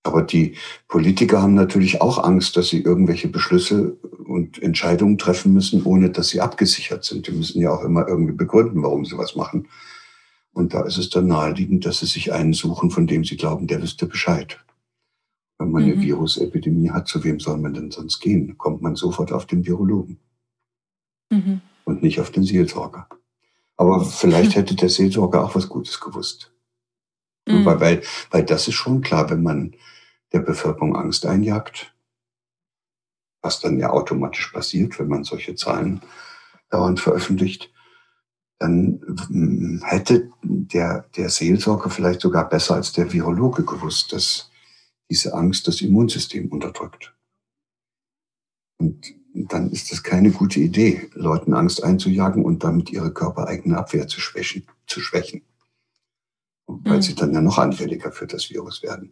Aber 0.04 0.22
die 0.22 0.56
Politiker 0.88 1.42
haben 1.42 1.56
natürlich 1.56 2.00
auch 2.00 2.24
Angst, 2.24 2.58
dass 2.58 2.70
sie 2.70 2.82
irgendwelche 2.82 3.28
Beschlüsse 3.28 3.94
und 4.26 4.62
Entscheidungen 4.62 5.18
treffen 5.18 5.52
müssen, 5.52 5.84
ohne 5.84 6.12
dass 6.12 6.30
sie 6.30 6.42
abgesichert 6.42 7.04
sind. 7.04 7.26
Die 7.28 7.32
müssen 7.32 7.60
ja 7.60 7.72
auch 7.72 7.84
immer 7.84 8.08
irgendwie 8.08 8.34
begründen, 8.34 8.84
warum 8.84 9.04
sie 9.06 9.18
was 9.18 9.36
machen. 9.36 9.68
Und 10.54 10.76
da 10.76 10.84
ist 10.86 10.98
es 10.98 11.10
dann 11.10 11.28
naheliegend, 11.28 11.88
dass 11.88 12.00
sie 12.00 12.06
sich 12.06 12.32
einen 12.32 12.54
suchen, 12.54 12.92
von 12.92 13.08
dem 13.08 13.26
sie 13.26 13.36
glauben, 13.36 13.66
der 13.66 13.82
wüsste 13.82 14.06
Bescheid. 14.06 14.64
Wenn 15.58 15.72
man 15.72 15.84
mhm. 15.84 15.94
eine 15.94 16.02
Virusepidemie 16.02 16.92
hat, 16.92 17.08
zu 17.08 17.24
wem 17.24 17.40
soll 17.40 17.58
man 17.58 17.74
denn 17.74 17.90
sonst 17.90 18.20
gehen? 18.20 18.58
Kommt 18.60 18.84
man 18.84 18.96
sofort 18.96 19.32
auf 19.32 19.48
den 19.48 19.66
Virologen 19.66 20.20
mhm. 21.32 21.62
Und 21.86 22.04
nicht 22.04 22.20
auf 22.20 22.32
den 22.32 22.44
Seelsorger. 22.44 23.08
Aber 23.78 24.04
vielleicht 24.04 24.56
hätte 24.56 24.76
der 24.76 24.90
Seelsorger 24.90 25.44
auch 25.44 25.56
was 25.56 25.70
Gutes 25.70 26.00
gewusst. 26.00 26.54
Mhm. 27.48 27.66
Weil, 27.66 27.80
weil, 27.80 28.04
weil 28.32 28.44
das 28.44 28.68
ist 28.68 28.76
schon 28.76 29.02
klar, 29.02 29.30
wenn 29.30 29.44
man 29.44 29.76
der 30.34 30.40
Bevölkerung 30.40 30.96
Angst 30.96 31.26
einjagt, 31.26 31.96
was 33.42 33.60
dann 33.60 33.80
ja 33.80 33.92
automatisch 33.92 34.48
passiert, 34.52 35.00
wenn 35.00 35.08
man 35.08 35.24
solche 35.24 35.56
Zahlen 35.56 36.02
dauernd 36.70 37.00
veröffentlicht, 37.00 37.72
dann 38.58 39.02
hm, 39.28 39.82
hätte 39.86 40.32
der, 40.42 41.06
der 41.16 41.30
Seelsorger 41.30 41.90
vielleicht 41.90 42.22
sogar 42.22 42.50
besser 42.50 42.76
als 42.76 42.94
der 42.94 43.12
Virologe 43.14 43.64
gewusst, 43.64 44.14
dass 44.14 44.50
diese 45.10 45.34
Angst 45.34 45.68
das 45.68 45.82
Immunsystem 45.82 46.52
unterdrückt. 46.52 47.14
Und 48.78 49.14
dann 49.36 49.70
ist 49.70 49.92
das 49.92 50.02
keine 50.02 50.32
gute 50.32 50.62
Idee, 50.62 51.10
Leuten 51.14 51.54
Angst 51.54 51.84
einzujagen 51.84 52.46
und 52.46 52.64
damit 52.64 52.90
ihre 52.90 53.12
körpereigene 53.12 53.78
Abwehr 53.78 54.08
zu 54.08 54.22
schwächen, 54.22 54.66
zu 54.88 55.02
schwächen. 55.02 55.42
Weil 56.68 56.98
mhm. 56.98 57.02
sie 57.02 57.16
dann 57.16 57.34
ja 57.34 57.42
noch 57.42 57.58
anfälliger 57.58 58.12
für 58.12 58.28
das 58.28 58.50
Virus 58.50 58.82
werden. 58.82 59.12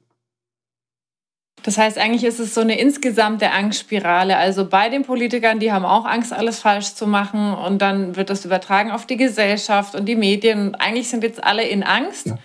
Das 1.63 1.77
heißt, 1.77 1.97
eigentlich 1.97 2.23
ist 2.23 2.39
es 2.39 2.53
so 2.53 2.61
eine 2.61 2.79
insgesamte 2.79 3.51
Angstspirale. 3.51 4.37
Also 4.37 4.67
bei 4.67 4.89
den 4.89 5.03
Politikern, 5.03 5.59
die 5.59 5.71
haben 5.71 5.85
auch 5.85 6.05
Angst, 6.05 6.33
alles 6.33 6.59
falsch 6.59 6.95
zu 6.95 7.05
machen. 7.05 7.53
Und 7.53 7.81
dann 7.81 8.15
wird 8.15 8.29
das 8.29 8.43
übertragen 8.43 8.91
auf 8.91 9.05
die 9.05 9.17
Gesellschaft 9.17 9.95
und 9.95 10.05
die 10.05 10.15
Medien. 10.15 10.67
Und 10.67 10.75
eigentlich 10.75 11.09
sind 11.09 11.23
jetzt 11.23 11.43
alle 11.43 11.63
in 11.63 11.83
Angst. 11.83 12.27
Ja. 12.27 12.37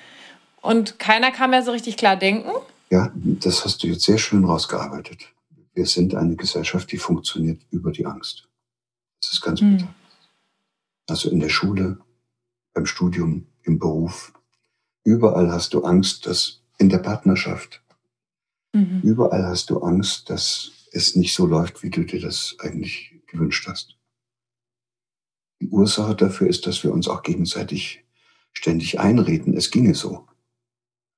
Und 0.61 0.99
keiner 0.99 1.31
kann 1.31 1.51
mehr 1.51 1.63
so 1.63 1.71
richtig 1.71 1.97
klar 1.97 2.17
denken. 2.17 2.51
Ja, 2.91 3.11
das 3.15 3.65
hast 3.65 3.83
du 3.83 3.89
jetzt 3.89 4.05
sehr 4.05 4.19
schön 4.19 4.45
rausgearbeitet. 4.45 5.33
Wir 5.79 5.87
sind 5.87 6.15
eine 6.17 6.35
Gesellschaft, 6.35 6.91
die 6.91 6.99
funktioniert 6.99 7.63
über 7.71 7.93
die 7.93 8.05
Angst. 8.05 8.49
Das 9.21 9.33
ist 9.33 9.41
ganz 9.41 9.61
bitter. 9.61 9.85
Mhm. 9.85 9.95
Also 11.09 11.31
in 11.31 11.39
der 11.39 11.49
Schule, 11.49 11.99
beim 12.75 12.85
Studium, 12.85 13.47
im 13.63 13.79
Beruf. 13.79 14.33
Überall 15.05 15.53
hast 15.53 15.75
du 15.75 15.85
Angst, 15.85 16.27
dass 16.27 16.63
in 16.79 16.89
der 16.89 16.99
Partnerschaft, 16.99 17.83
Mhm. 18.75 19.01
Überall 19.03 19.47
hast 19.47 19.71
du 19.71 19.81
Angst, 19.81 20.31
dass 20.31 20.73
es 20.93 21.17
nicht 21.17 21.35
so 21.35 21.47
läuft, 21.47 21.83
wie 21.83 21.91
du 21.91 22.05
dir 22.05 22.21
das 22.21 22.57
eigentlich 22.59 23.15
gewünscht 23.27 23.67
hast. 23.67 23.97
Die 25.61 25.69
Ursache 25.69 26.15
dafür 26.15 26.49
ist, 26.49 26.67
dass 26.67 26.85
wir 26.85 26.93
uns 26.93 27.09
auch 27.09 27.23
gegenseitig 27.23 28.05
ständig 28.53 29.01
einreden, 29.01 29.57
es 29.57 29.71
ginge 29.71 29.95
so. 29.95 30.27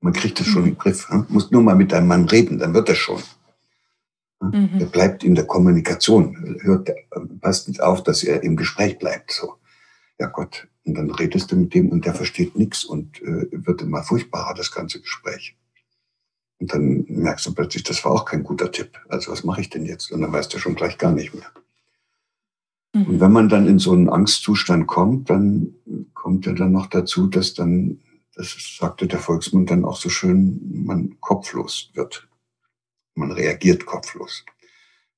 Man 0.01 0.13
kriegt 0.13 0.41
das 0.41 0.47
schon 0.47 0.63
mhm. 0.63 0.69
im 0.69 0.79
Griff. 0.79 1.11
Ne? 1.11 1.27
Muss 1.29 1.51
nur 1.51 1.63
mal 1.63 1.75
mit 1.75 1.93
deinem 1.93 2.09
Mann 2.09 2.27
reden, 2.27 2.59
dann 2.59 2.73
wird 2.73 2.89
das 2.89 2.99
schon. 2.99 3.23
Mhm. 4.41 4.71
Er 4.79 4.87
bleibt 4.87 5.23
in 5.23 5.35
der 5.35 5.47
Kommunikation, 5.47 6.59
hört, 6.63 6.91
passt 7.41 7.69
nicht 7.69 7.83
auf, 7.83 8.03
dass 8.03 8.25
er 8.25 8.43
im 8.43 8.57
Gespräch 8.57 8.99
bleibt. 8.99 9.33
So, 9.33 9.55
ja 10.19 10.27
Gott. 10.27 10.67
Und 10.85 10.95
dann 10.95 11.11
redest 11.11 11.53
du 11.53 11.57
mit 11.57 11.75
dem 11.75 11.91
und 11.91 12.07
der 12.07 12.15
versteht 12.15 12.57
nichts 12.57 12.85
und 12.85 13.21
äh, 13.23 13.47
wird 13.53 13.83
immer 13.83 14.03
furchtbarer, 14.03 14.55
das 14.55 14.73
ganze 14.73 15.01
Gespräch. 15.01 15.57
Und 16.59 16.73
dann 16.73 17.05
merkst 17.09 17.47
du 17.47 17.55
plötzlich, 17.55 17.85
das 17.85 18.05
war 18.05 18.13
auch 18.13 18.25
kein 18.25 18.43
guter 18.43 18.73
Tipp. 18.73 18.99
Also 19.09 19.31
was 19.31 19.45
mache 19.45 19.61
ich 19.61 19.71
denn 19.71 19.85
jetzt? 19.85 20.11
Und 20.11 20.23
dann 20.23 20.33
weißt 20.33 20.53
du 20.53 20.59
schon 20.59 20.75
gleich 20.75 20.99
gar 20.99 21.13
nicht 21.13 21.35
mehr. 21.35 21.51
Mhm. 22.95 23.07
Und 23.07 23.21
wenn 23.21 23.33
man 23.33 23.49
dann 23.49 23.67
in 23.67 23.79
so 23.79 23.93
einen 23.93 24.09
Angstzustand 24.09 24.87
kommt, 24.87 25.31
dann 25.31 25.75
kommt 26.15 26.47
ja 26.47 26.53
dann 26.53 26.73
noch 26.73 26.87
dazu, 26.87 27.27
dass 27.27 27.55
dann, 27.55 28.01
das 28.35 28.57
sagte 28.79 29.07
der 29.07 29.19
Volksmund 29.19 29.71
dann 29.71 29.85
auch 29.85 29.97
so 29.97 30.09
schön, 30.09 30.83
man 30.85 31.21
kopflos 31.21 31.91
wird. 31.95 32.29
Man 33.15 33.33
reagiert 33.33 33.87
kopflos. 33.87 34.45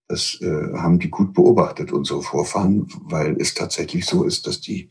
Das 0.08 0.38
äh, 0.40 0.72
haben 0.74 0.98
die 0.98 1.10
gut 1.10 1.32
beobachtet, 1.32 1.92
unsere 1.92 2.22
Vorfahren, 2.22 2.86
weil 3.04 3.36
es 3.40 3.54
tatsächlich 3.54 4.04
so 4.06 4.24
ist, 4.24 4.46
dass 4.46 4.60
die 4.60 4.90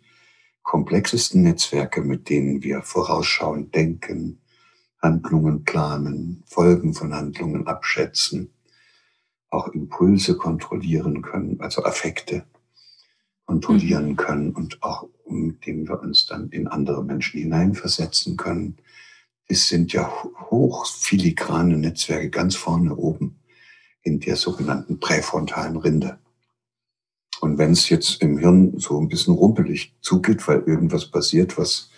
komplexesten 0.64 1.44
Netzwerke, 1.44 2.02
mit 2.02 2.30
denen 2.30 2.64
wir 2.64 2.82
vorausschauend 2.82 3.74
denken, 3.76 4.40
Handlungen 5.02 5.64
planen, 5.64 6.44
Folgen 6.46 6.94
von 6.94 7.14
Handlungen 7.14 7.68
abschätzen, 7.68 8.54
auch 9.50 9.68
Impulse 9.70 10.38
kontrollieren 10.38 11.22
können, 11.22 11.60
also 11.60 11.84
Affekte 11.84 12.46
kontrollieren 13.46 14.10
mhm. 14.10 14.16
können 14.16 14.52
und 14.52 14.82
auch 14.82 15.10
mit 15.28 15.66
dem 15.66 15.88
wir 15.88 16.00
uns 16.02 16.26
dann 16.26 16.50
in 16.50 16.68
andere 16.68 17.04
Menschen 17.04 17.42
hineinversetzen 17.42 18.38
können. 18.38 18.78
Es 19.52 19.68
sind 19.68 19.92
ja 19.92 20.10
hochfiligrane 20.50 21.78
Netzwerke 21.78 22.30
ganz 22.30 22.56
vorne 22.56 22.96
oben 22.96 23.38
in 24.02 24.22
der 24.22 24.38
sogenannten 24.38 25.02
präfrontalen 25.02 25.76
Rinde. 25.76 26.20
Und 27.42 27.58
wenn 27.58 27.74
es 27.74 27.90
jetzt 27.90 28.22
im 28.22 28.38
Hirn 28.38 28.80
so 28.80 28.98
ein 28.98 29.10
bisschen 29.10 29.34
rumpelig 29.34 29.94
zugeht, 30.00 30.48
weil 30.48 30.62
irgendwas 30.62 31.12
passiert, 31.12 31.58
was 31.58 31.90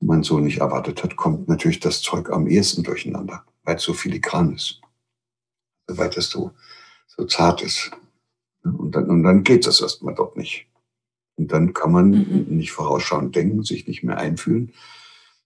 man 0.00 0.24
so 0.24 0.40
nicht 0.40 0.58
erwartet 0.58 1.04
hat, 1.04 1.14
kommt 1.14 1.48
natürlich 1.48 1.78
das 1.78 2.02
Zeug 2.02 2.28
am 2.28 2.48
ehesten 2.48 2.82
durcheinander, 2.82 3.44
weil 3.62 3.76
es 3.76 3.84
so 3.84 3.94
filigran 3.94 4.52
ist, 4.52 4.80
weil 5.86 6.10
es 6.16 6.28
so, 6.28 6.50
so 7.06 7.24
zart 7.24 7.62
ist. 7.62 7.92
Und 8.64 8.96
dann, 8.96 9.08
und 9.08 9.22
dann 9.22 9.44
geht 9.44 9.64
das 9.64 9.80
erstmal 9.80 10.16
dort 10.16 10.36
nicht. 10.36 10.66
Und 11.36 11.52
dann 11.52 11.72
kann 11.72 11.92
man 11.92 12.10
mhm. 12.10 12.46
nicht 12.48 12.72
vorausschauend 12.72 13.36
denken, 13.36 13.62
sich 13.62 13.86
nicht 13.86 14.02
mehr 14.02 14.18
einfühlen. 14.18 14.72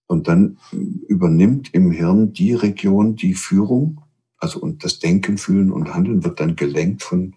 Und 0.06 0.28
dann 0.28 0.58
übernimmt 1.08 1.72
im 1.72 1.90
Hirn 1.90 2.32
die 2.32 2.52
Region 2.52 3.16
die 3.16 3.34
Führung, 3.34 4.02
also 4.38 4.60
und 4.60 4.84
das 4.84 4.98
Denken, 4.98 5.38
Fühlen 5.38 5.72
und 5.72 5.94
Handeln 5.94 6.24
wird 6.24 6.40
dann 6.40 6.56
gelenkt 6.56 7.02
von 7.02 7.34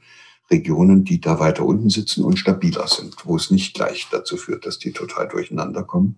Regionen, 0.49 1.03
die 1.03 1.19
da 1.19 1.39
weiter 1.39 1.65
unten 1.65 1.89
sitzen 1.89 2.23
und 2.23 2.37
stabiler 2.37 2.87
sind, 2.87 3.25
wo 3.25 3.35
es 3.35 3.51
nicht 3.51 3.73
gleich 3.73 4.07
dazu 4.11 4.37
führt, 4.37 4.65
dass 4.65 4.79
die 4.79 4.91
total 4.91 5.27
durcheinander 5.27 5.83
kommen. 5.83 6.17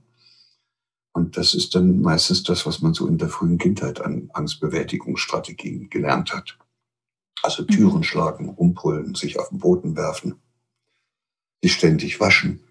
Und 1.13 1.37
das 1.37 1.53
ist 1.53 1.75
dann 1.75 2.01
meistens 2.01 2.43
das, 2.43 2.65
was 2.65 2.81
man 2.81 2.93
so 2.93 3.07
in 3.07 3.17
der 3.17 3.29
frühen 3.29 3.57
Kindheit 3.57 4.01
an 4.01 4.29
Angstbewältigungsstrategien 4.33 5.89
gelernt 5.89 6.33
hat. 6.33 6.57
Also 7.41 7.63
Türen 7.63 7.97
mhm. 7.97 8.03
schlagen, 8.03 8.49
umbrüllen, 8.49 9.15
sich 9.15 9.39
auf 9.39 9.49
den 9.49 9.59
Boden 9.59 9.95
werfen, 9.95 10.35
sich 11.61 11.73
ständig 11.73 12.19
waschen, 12.19 12.61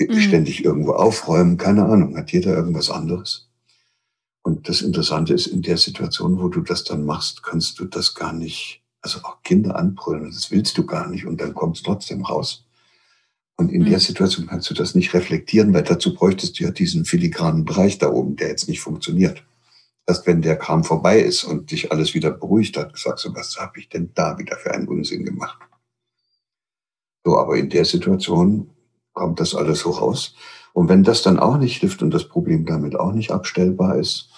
mhm. 0.00 0.20
ständig 0.20 0.64
irgendwo 0.64 0.92
aufräumen, 0.92 1.56
keine 1.56 1.84
Ahnung, 1.84 2.16
hat 2.16 2.32
jeder 2.32 2.54
irgendwas 2.54 2.90
anderes. 2.90 3.48
Und 4.42 4.68
das 4.68 4.82
Interessante 4.82 5.32
ist, 5.32 5.46
in 5.46 5.62
der 5.62 5.78
Situation, 5.78 6.38
wo 6.40 6.48
du 6.48 6.60
das 6.60 6.84
dann 6.84 7.04
machst, 7.04 7.42
kannst 7.42 7.78
du 7.78 7.86
das 7.86 8.14
gar 8.14 8.32
nicht, 8.32 8.82
also 9.00 9.20
auch 9.20 9.42
Kinder 9.42 9.76
anbrüllen, 9.76 10.30
das 10.30 10.50
willst 10.50 10.76
du 10.76 10.84
gar 10.84 11.08
nicht 11.08 11.26
und 11.26 11.40
dann 11.40 11.54
kommt 11.54 11.76
es 11.76 11.82
trotzdem 11.82 12.24
raus. 12.24 12.66
Und 13.56 13.70
in 13.70 13.82
mhm. 13.82 13.90
der 13.90 14.00
Situation 14.00 14.46
kannst 14.46 14.68
du 14.68 14.74
das 14.74 14.94
nicht 14.94 15.14
reflektieren, 15.14 15.72
weil 15.72 15.84
dazu 15.84 16.14
bräuchtest 16.14 16.58
du 16.58 16.64
ja 16.64 16.70
diesen 16.70 17.04
filigranen 17.04 17.64
Bereich 17.64 17.98
da 17.98 18.10
oben, 18.10 18.36
der 18.36 18.48
jetzt 18.48 18.68
nicht 18.68 18.80
funktioniert. 18.80 19.44
Erst 20.06 20.26
wenn 20.26 20.42
der 20.42 20.56
Kram 20.56 20.84
vorbei 20.84 21.20
ist 21.20 21.44
und 21.44 21.70
dich 21.70 21.90
alles 21.90 22.12
wieder 22.12 22.30
beruhigt 22.30 22.76
hat, 22.76 22.98
sagst 22.98 23.24
du, 23.24 23.34
was 23.34 23.56
habe 23.56 23.78
ich 23.78 23.88
denn 23.88 24.10
da 24.14 24.38
wieder 24.38 24.56
für 24.58 24.74
einen 24.74 24.88
Unsinn 24.88 25.24
gemacht? 25.24 25.58
So, 27.24 27.38
aber 27.38 27.56
in 27.56 27.70
der 27.70 27.86
Situation 27.86 28.73
kommt 29.14 29.40
das 29.40 29.54
alles 29.54 29.80
so 29.80 29.90
raus. 29.90 30.34
Und 30.72 30.88
wenn 30.88 31.02
das 31.02 31.22
dann 31.22 31.38
auch 31.38 31.56
nicht 31.56 31.80
hilft 31.80 32.02
und 32.02 32.12
das 32.12 32.28
Problem 32.28 32.66
damit 32.66 32.96
auch 32.96 33.12
nicht 33.12 33.30
abstellbar 33.30 33.96
ist, 33.96 34.28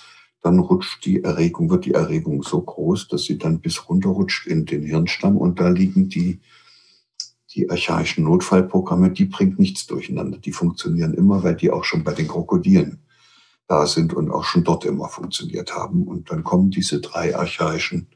dann 0.43 0.61
rutscht 0.61 1.05
die 1.05 1.25
Erregung, 1.25 1.71
wird 1.71 1.87
die 1.87 1.95
Erregung 1.95 2.43
so 2.43 2.61
groß, 2.61 3.09
dass 3.09 3.25
sie 3.25 3.39
dann 3.39 3.61
bis 3.61 3.89
runterrutscht 3.89 4.47
in 4.47 4.65
den 4.65 4.85
Hirnstamm 4.85 5.37
und 5.37 5.59
da 5.59 5.69
liegen 5.69 6.09
die 6.09 6.41
die 7.57 7.71
archaischen 7.71 8.25
Notfallprogramme, 8.25 9.11
die 9.11 9.25
bringt 9.25 9.59
nichts 9.59 9.87
durcheinander. 9.87 10.37
Die 10.37 10.53
funktionieren 10.53 11.15
immer, 11.15 11.43
weil 11.43 11.57
die 11.57 11.71
auch 11.71 11.85
schon 11.85 12.05
bei 12.05 12.12
den 12.12 12.29
Krokodilen 12.29 12.99
da 13.67 13.87
sind 13.87 14.12
und 14.12 14.31
auch 14.31 14.45
schon 14.45 14.62
dort 14.62 14.85
immer 14.85 15.09
funktioniert 15.09 15.75
haben. 15.75 16.07
Und 16.07 16.31
dann 16.31 16.45
kommen 16.45 16.71
diese 16.71 17.01
drei 17.01 17.35
archaischen 17.35 18.09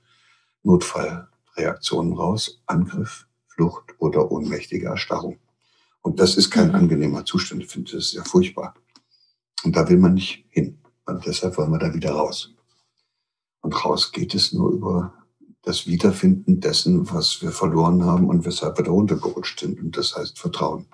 Notfallreaktionen 0.62 2.12
raus. 2.12 2.60
Angriff, 2.66 3.26
Flucht 3.48 3.94
oder 3.98 4.30
ohnmächtige 4.30 4.88
Erstarrung. 4.88 5.38
Und 6.02 6.20
das 6.20 6.36
ist 6.36 6.50
kein 6.50 6.68
mhm. 6.68 6.74
angenehmer 6.74 7.24
Zustand. 7.24 7.62
Ich 7.62 7.68
finde, 7.68 7.92
das 7.92 8.06
ist 8.06 8.12
ja 8.14 8.24
furchtbar. 8.24 8.74
Und 9.64 9.76
da 9.76 9.88
will 9.88 9.98
man 9.98 10.14
nicht 10.14 10.46
hin. 10.50 10.78
Und 11.06 11.26
deshalb 11.26 11.58
wollen 11.58 11.72
wir 11.72 11.78
da 11.78 11.92
wieder 11.92 12.12
raus. 12.12 12.54
Und 13.60 13.84
raus 13.84 14.12
geht 14.12 14.34
es 14.34 14.52
nur 14.52 14.70
über 14.70 15.14
das 15.62 15.86
Wiederfinden 15.86 16.60
dessen, 16.60 17.10
was 17.12 17.42
wir 17.42 17.50
verloren 17.50 18.04
haben 18.04 18.28
und 18.28 18.46
weshalb 18.46 18.78
wir 18.78 18.84
da 18.84 18.90
runtergerutscht 18.90 19.60
sind. 19.60 19.78
Und 19.80 19.96
das 19.96 20.16
heißt 20.16 20.38
Vertrauen. 20.38 20.86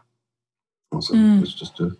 Also 0.90 1.14
mm. 1.14 1.40
müsstest 1.40 1.78
du 1.78 1.92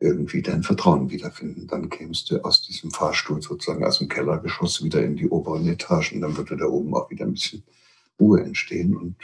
irgendwie 0.00 0.42
dein 0.42 0.62
Vertrauen 0.62 1.10
wiederfinden. 1.10 1.68
Dann 1.68 1.88
kämst 1.88 2.30
du 2.30 2.44
aus 2.44 2.62
diesem 2.62 2.90
Fahrstuhl 2.90 3.40
sozusagen 3.40 3.84
aus 3.84 3.98
dem 3.98 4.08
Kellergeschoss 4.08 4.82
wieder 4.82 5.02
in 5.04 5.16
die 5.16 5.28
oberen 5.28 5.68
Etagen. 5.68 6.20
Dann 6.20 6.36
würde 6.36 6.56
da 6.56 6.66
oben 6.66 6.94
auch 6.94 7.08
wieder 7.10 7.24
ein 7.24 7.32
bisschen 7.32 7.62
Ruhe 8.18 8.42
entstehen. 8.42 8.96
Und 8.96 9.16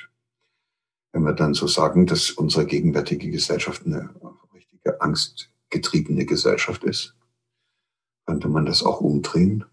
wenn 1.13 1.23
wir 1.23 1.35
dann 1.35 1.55
so 1.55 1.67
sagen, 1.67 2.07
dass 2.07 2.31
unsere 2.31 2.67
gegenwärtige 2.67 3.31
Gesellschaft 3.31 3.85
eine 3.87 4.11
richtige 4.55 5.01
Angst 5.01 5.51
getriebene 5.71 6.27
Gesellschaft 6.27 6.85
ist, 6.85 7.15
könnte 8.27 8.49
man 8.49 8.67
das 8.67 8.83
auch 8.83 9.01
umdrehen 9.01 9.65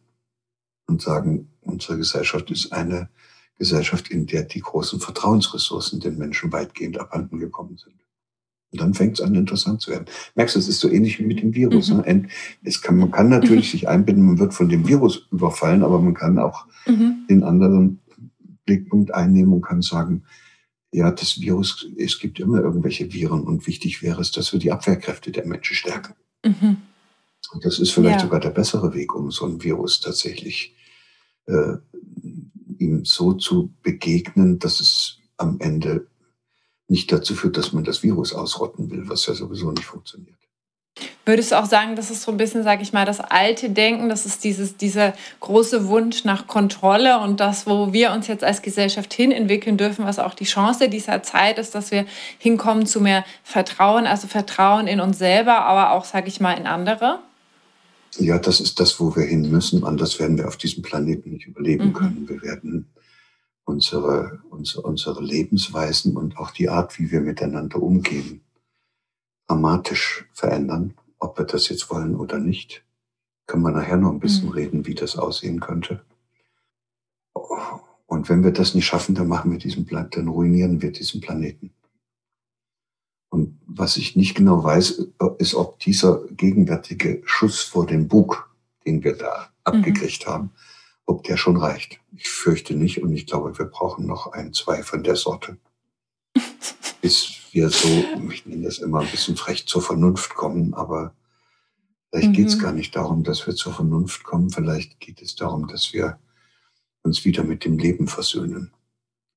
und 0.87 1.01
sagen, 1.01 1.49
unsere 1.61 1.97
Gesellschaft 1.97 2.49
ist 2.51 2.73
eine 2.73 3.09
Gesellschaft, 3.57 4.09
in 4.09 4.25
der 4.25 4.43
die 4.43 4.61
großen 4.61 4.99
Vertrauensressourcen 4.99 5.99
den 5.99 6.17
Menschen 6.17 6.51
weitgehend 6.51 6.99
abhanden 6.99 7.39
gekommen 7.39 7.77
sind. 7.77 7.95
Und 8.71 8.81
dann 8.81 8.93
fängt 8.93 9.19
es 9.19 9.25
an, 9.25 9.35
interessant 9.35 9.81
zu 9.81 9.91
werden. 9.91 10.05
Merkst 10.35 10.55
du, 10.55 10.59
es 10.59 10.67
ist 10.67 10.79
so 10.79 10.89
ähnlich 10.89 11.19
wie 11.19 11.25
mit 11.25 11.41
dem 11.41 11.55
Virus. 11.55 11.89
Mhm. 11.89 12.01
Ne? 12.01 12.27
Es 12.63 12.81
kann, 12.81 12.97
man 12.97 13.11
kann 13.11 13.29
natürlich 13.29 13.69
mhm. 13.69 13.71
sich 13.71 13.89
einbinden, 13.89 14.25
man 14.25 14.39
wird 14.39 14.53
von 14.53 14.69
dem 14.69 14.87
Virus 14.87 15.27
überfallen, 15.31 15.83
aber 15.83 15.99
man 15.99 16.13
kann 16.13 16.37
auch 16.37 16.65
mhm. 16.85 17.25
den 17.29 17.43
anderen 17.43 17.99
Blickpunkt 18.65 19.13
einnehmen 19.13 19.53
und 19.53 19.61
kann 19.61 19.81
sagen, 19.81 20.23
ja, 20.91 21.11
das 21.11 21.39
Virus, 21.39 21.87
es 21.97 22.19
gibt 22.19 22.39
immer 22.39 22.61
irgendwelche 22.61 23.13
Viren 23.13 23.41
und 23.41 23.67
wichtig 23.67 24.01
wäre 24.01 24.21
es, 24.21 24.31
dass 24.31 24.51
wir 24.53 24.59
die 24.59 24.71
Abwehrkräfte 24.71 25.31
der 25.31 25.45
Menschen 25.45 25.75
stärken. 25.75 26.15
Mhm. 26.43 26.77
Und 27.51 27.65
das 27.65 27.79
ist 27.79 27.91
vielleicht 27.91 28.19
ja. 28.19 28.25
sogar 28.25 28.39
der 28.39 28.49
bessere 28.49 28.93
Weg, 28.93 29.13
um 29.15 29.31
so 29.31 29.45
ein 29.45 29.63
Virus 29.63 29.99
tatsächlich 29.99 30.75
äh, 31.45 31.77
ihm 32.77 33.05
so 33.05 33.33
zu 33.33 33.73
begegnen, 33.81 34.59
dass 34.59 34.79
es 34.79 35.17
am 35.37 35.59
Ende 35.59 36.07
nicht 36.87 37.11
dazu 37.11 37.35
führt, 37.35 37.57
dass 37.57 37.71
man 37.71 37.83
das 37.83 38.03
Virus 38.03 38.33
ausrotten 38.33 38.89
will, 38.89 39.07
was 39.07 39.25
ja 39.27 39.35
sowieso 39.35 39.71
nicht 39.71 39.85
funktioniert. 39.85 40.38
Würdest 41.29 41.51
du 41.51 41.59
auch 41.59 41.65
sagen, 41.65 41.95
das 41.95 42.09
ist 42.09 42.23
so 42.23 42.31
ein 42.31 42.37
bisschen, 42.37 42.63
sage 42.63 42.81
ich 42.81 42.91
mal, 42.91 43.05
das 43.05 43.19
alte 43.19 43.69
Denken, 43.69 44.09
das 44.09 44.25
ist 44.25 44.43
dieses, 44.43 44.77
dieser 44.77 45.13
große 45.41 45.87
Wunsch 45.87 46.25
nach 46.25 46.47
Kontrolle 46.47 47.19
und 47.19 47.39
das, 47.39 47.67
wo 47.67 47.93
wir 47.93 48.11
uns 48.13 48.25
jetzt 48.25 48.43
als 48.43 48.63
Gesellschaft 48.63 49.13
hin 49.13 49.31
entwickeln 49.31 49.77
dürfen, 49.77 50.05
was 50.05 50.17
auch 50.17 50.33
die 50.33 50.45
Chance 50.45 50.89
dieser 50.89 51.21
Zeit 51.21 51.59
ist, 51.59 51.75
dass 51.75 51.91
wir 51.91 52.05
hinkommen 52.39 52.87
zu 52.87 52.99
mehr 52.99 53.23
Vertrauen, 53.43 54.07
also 54.07 54.27
Vertrauen 54.27 54.87
in 54.87 54.99
uns 54.99 55.19
selber, 55.19 55.61
aber 55.65 55.91
auch, 55.91 56.03
sage 56.03 56.27
ich 56.27 56.39
mal, 56.39 56.53
in 56.53 56.65
andere? 56.65 57.19
Ja, 58.17 58.39
das 58.39 58.59
ist 58.59 58.79
das, 58.79 58.99
wo 58.99 59.15
wir 59.15 59.23
hin 59.23 59.51
müssen. 59.51 59.83
Anders 59.83 60.19
werden 60.19 60.37
wir 60.37 60.47
auf 60.47 60.57
diesem 60.57 60.81
Planeten 60.81 61.29
nicht 61.29 61.45
überleben 61.45 61.89
mhm. 61.89 61.93
können. 61.93 62.27
Wir 62.27 62.41
werden 62.41 62.89
unsere, 63.65 64.39
unsere, 64.49 64.81
unsere 64.81 65.23
Lebensweisen 65.23 66.17
und 66.17 66.37
auch 66.37 66.49
die 66.49 66.69
Art, 66.69 66.97
wie 66.97 67.11
wir 67.11 67.21
miteinander 67.21 67.79
umgehen, 67.79 68.41
dramatisch 69.49 70.25
verändern. 70.31 70.93
Ob 71.17 71.37
wir 71.37 71.45
das 71.45 71.67
jetzt 71.69 71.89
wollen 71.89 72.15
oder 72.15 72.39
nicht, 72.39 72.85
können 73.47 73.63
wir 73.63 73.71
nachher 73.71 73.97
noch 73.97 74.11
ein 74.11 74.19
bisschen 74.19 74.47
mhm. 74.47 74.53
reden, 74.53 74.85
wie 74.85 74.95
das 74.95 75.17
aussehen 75.17 75.59
könnte. 75.59 76.05
Und 78.05 78.29
wenn 78.29 78.43
wir 78.43 78.51
das 78.51 78.75
nicht 78.75 78.85
schaffen, 78.85 79.15
dann 79.15 79.27
machen 79.27 79.51
wir 79.51 79.59
diesen 79.59 79.85
Plan 79.85 80.09
dann 80.11 80.27
ruinieren 80.27 80.81
wir 80.81 80.91
diesen 80.91 81.21
Planeten. 81.21 81.71
Und 83.29 83.59
was 83.67 83.97
ich 83.97 84.15
nicht 84.15 84.35
genau 84.35 84.63
weiß, 84.63 85.07
ist, 85.37 85.55
ob 85.55 85.79
dieser 85.79 86.25
gegenwärtige 86.27 87.21
Schuss 87.25 87.61
vor 87.61 87.85
den 87.85 88.07
Bug, 88.07 88.49
den 88.85 89.03
wir 89.03 89.15
da 89.15 89.49
mhm. 89.65 89.79
abgekriegt 89.79 90.25
haben, 90.27 90.51
ob 91.05 91.23
der 91.23 91.37
schon 91.37 91.57
reicht. 91.57 91.99
Ich 92.15 92.29
fürchte 92.29 92.75
nicht 92.75 93.01
und 93.01 93.13
ich 93.13 93.25
glaube, 93.25 93.57
wir 93.57 93.65
brauchen 93.65 94.05
noch 94.05 94.31
ein, 94.31 94.53
zwei 94.53 94.83
von 94.83 95.03
der 95.03 95.15
Sorte. 95.15 95.57
Bis 97.01 97.38
wir 97.53 97.69
so, 97.69 97.87
ich 98.31 98.45
nenne 98.45 98.63
das 98.63 98.79
immer 98.79 98.99
ein 98.99 99.11
bisschen 99.11 99.35
frech, 99.35 99.67
zur 99.67 99.81
Vernunft 99.81 100.35
kommen, 100.35 100.73
aber 100.73 101.13
vielleicht 102.09 102.29
mhm. 102.29 102.33
geht 102.33 102.47
es 102.47 102.59
gar 102.59 102.71
nicht 102.71 102.95
darum, 102.95 103.23
dass 103.23 103.45
wir 103.47 103.55
zur 103.55 103.73
Vernunft 103.73 104.23
kommen, 104.23 104.49
vielleicht 104.49 104.99
geht 104.99 105.21
es 105.21 105.35
darum, 105.35 105.67
dass 105.67 105.93
wir 105.93 106.19
uns 107.03 107.25
wieder 107.25 107.43
mit 107.43 107.65
dem 107.65 107.77
Leben 107.77 108.07
versöhnen, 108.07 108.71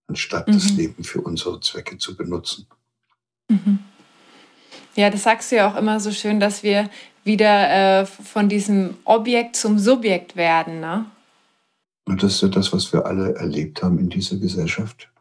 anstatt 0.08 0.48
mhm. 0.48 0.52
das 0.52 0.70
Leben 0.70 1.04
für 1.04 1.20
unsere 1.20 1.60
Zwecke 1.60 1.98
zu 1.98 2.16
benutzen. 2.16 2.66
Mhm. 3.48 3.78
Ja, 4.94 5.10
das 5.10 5.22
sagst 5.22 5.50
du 5.50 5.56
ja 5.56 5.70
auch 5.70 5.76
immer 5.76 6.00
so 6.00 6.12
schön, 6.12 6.38
dass 6.38 6.62
wir 6.62 6.90
wieder 7.24 8.00
äh, 8.00 8.06
von 8.06 8.48
diesem 8.48 8.96
Objekt 9.04 9.56
zum 9.56 9.78
Subjekt 9.78 10.36
werden, 10.36 10.80
ne? 10.80 11.06
Und 12.04 12.22
das 12.22 12.34
ist 12.34 12.42
ja 12.42 12.48
das, 12.48 12.72
was 12.72 12.92
wir 12.92 13.06
alle 13.06 13.36
erlebt 13.36 13.82
haben 13.82 13.98
in 13.98 14.10
dieser 14.10 14.36
Gesellschaft. 14.36 15.11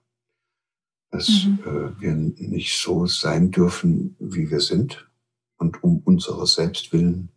Dass 1.12 1.46
mhm. 1.46 1.60
äh, 1.66 2.02
wir 2.02 2.14
nicht 2.14 2.82
so 2.82 3.06
sein 3.06 3.52
dürfen, 3.52 4.16
wie 4.20 4.50
wir 4.50 4.62
sind 4.62 5.10
und 5.58 5.84
um 5.84 6.00
unserer 6.00 6.48
selbst 6.48 6.92
willen 6.92 7.30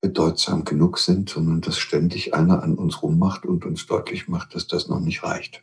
bedeutsam 0.00 0.64
genug 0.64 0.98
sind, 0.98 1.30
sondern 1.30 1.60
dass 1.60 1.78
ständig 1.78 2.34
einer 2.34 2.62
an 2.62 2.74
uns 2.74 3.02
rummacht 3.02 3.46
und 3.46 3.64
uns 3.64 3.86
deutlich 3.86 4.28
macht, 4.28 4.54
dass 4.54 4.66
das 4.66 4.88
noch 4.88 5.00
nicht 5.00 5.22
reicht. 5.22 5.62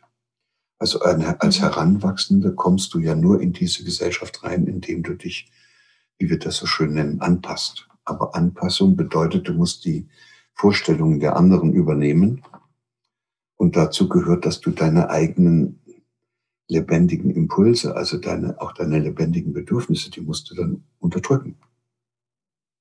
Also 0.78 1.00
als 1.00 1.58
mhm. 1.58 1.62
Heranwachsende 1.62 2.54
kommst 2.54 2.94
du 2.94 3.00
ja 3.00 3.14
nur 3.14 3.40
in 3.40 3.52
diese 3.52 3.84
Gesellschaft 3.84 4.42
rein, 4.42 4.66
indem 4.66 5.02
du 5.02 5.14
dich, 5.14 5.52
wie 6.18 6.30
wir 6.30 6.38
das 6.38 6.56
so 6.56 6.66
schön 6.66 6.94
nennen, 6.94 7.20
anpasst. 7.20 7.86
Aber 8.04 8.34
Anpassung 8.34 8.96
bedeutet, 8.96 9.46
du 9.46 9.52
musst 9.52 9.84
die 9.84 10.08
Vorstellungen 10.54 11.20
der 11.20 11.36
anderen 11.36 11.74
übernehmen. 11.74 12.42
Und 13.56 13.76
dazu 13.76 14.08
gehört, 14.08 14.46
dass 14.46 14.60
du 14.60 14.70
deine 14.70 15.10
eigenen 15.10 15.79
lebendigen 16.70 17.30
Impulse, 17.30 17.96
also 17.96 18.16
deine, 18.16 18.60
auch 18.60 18.72
deine 18.72 18.98
lebendigen 19.00 19.52
Bedürfnisse, 19.52 20.10
die 20.10 20.20
musst 20.20 20.50
du 20.50 20.54
dann 20.54 20.84
unterdrücken. 21.00 21.56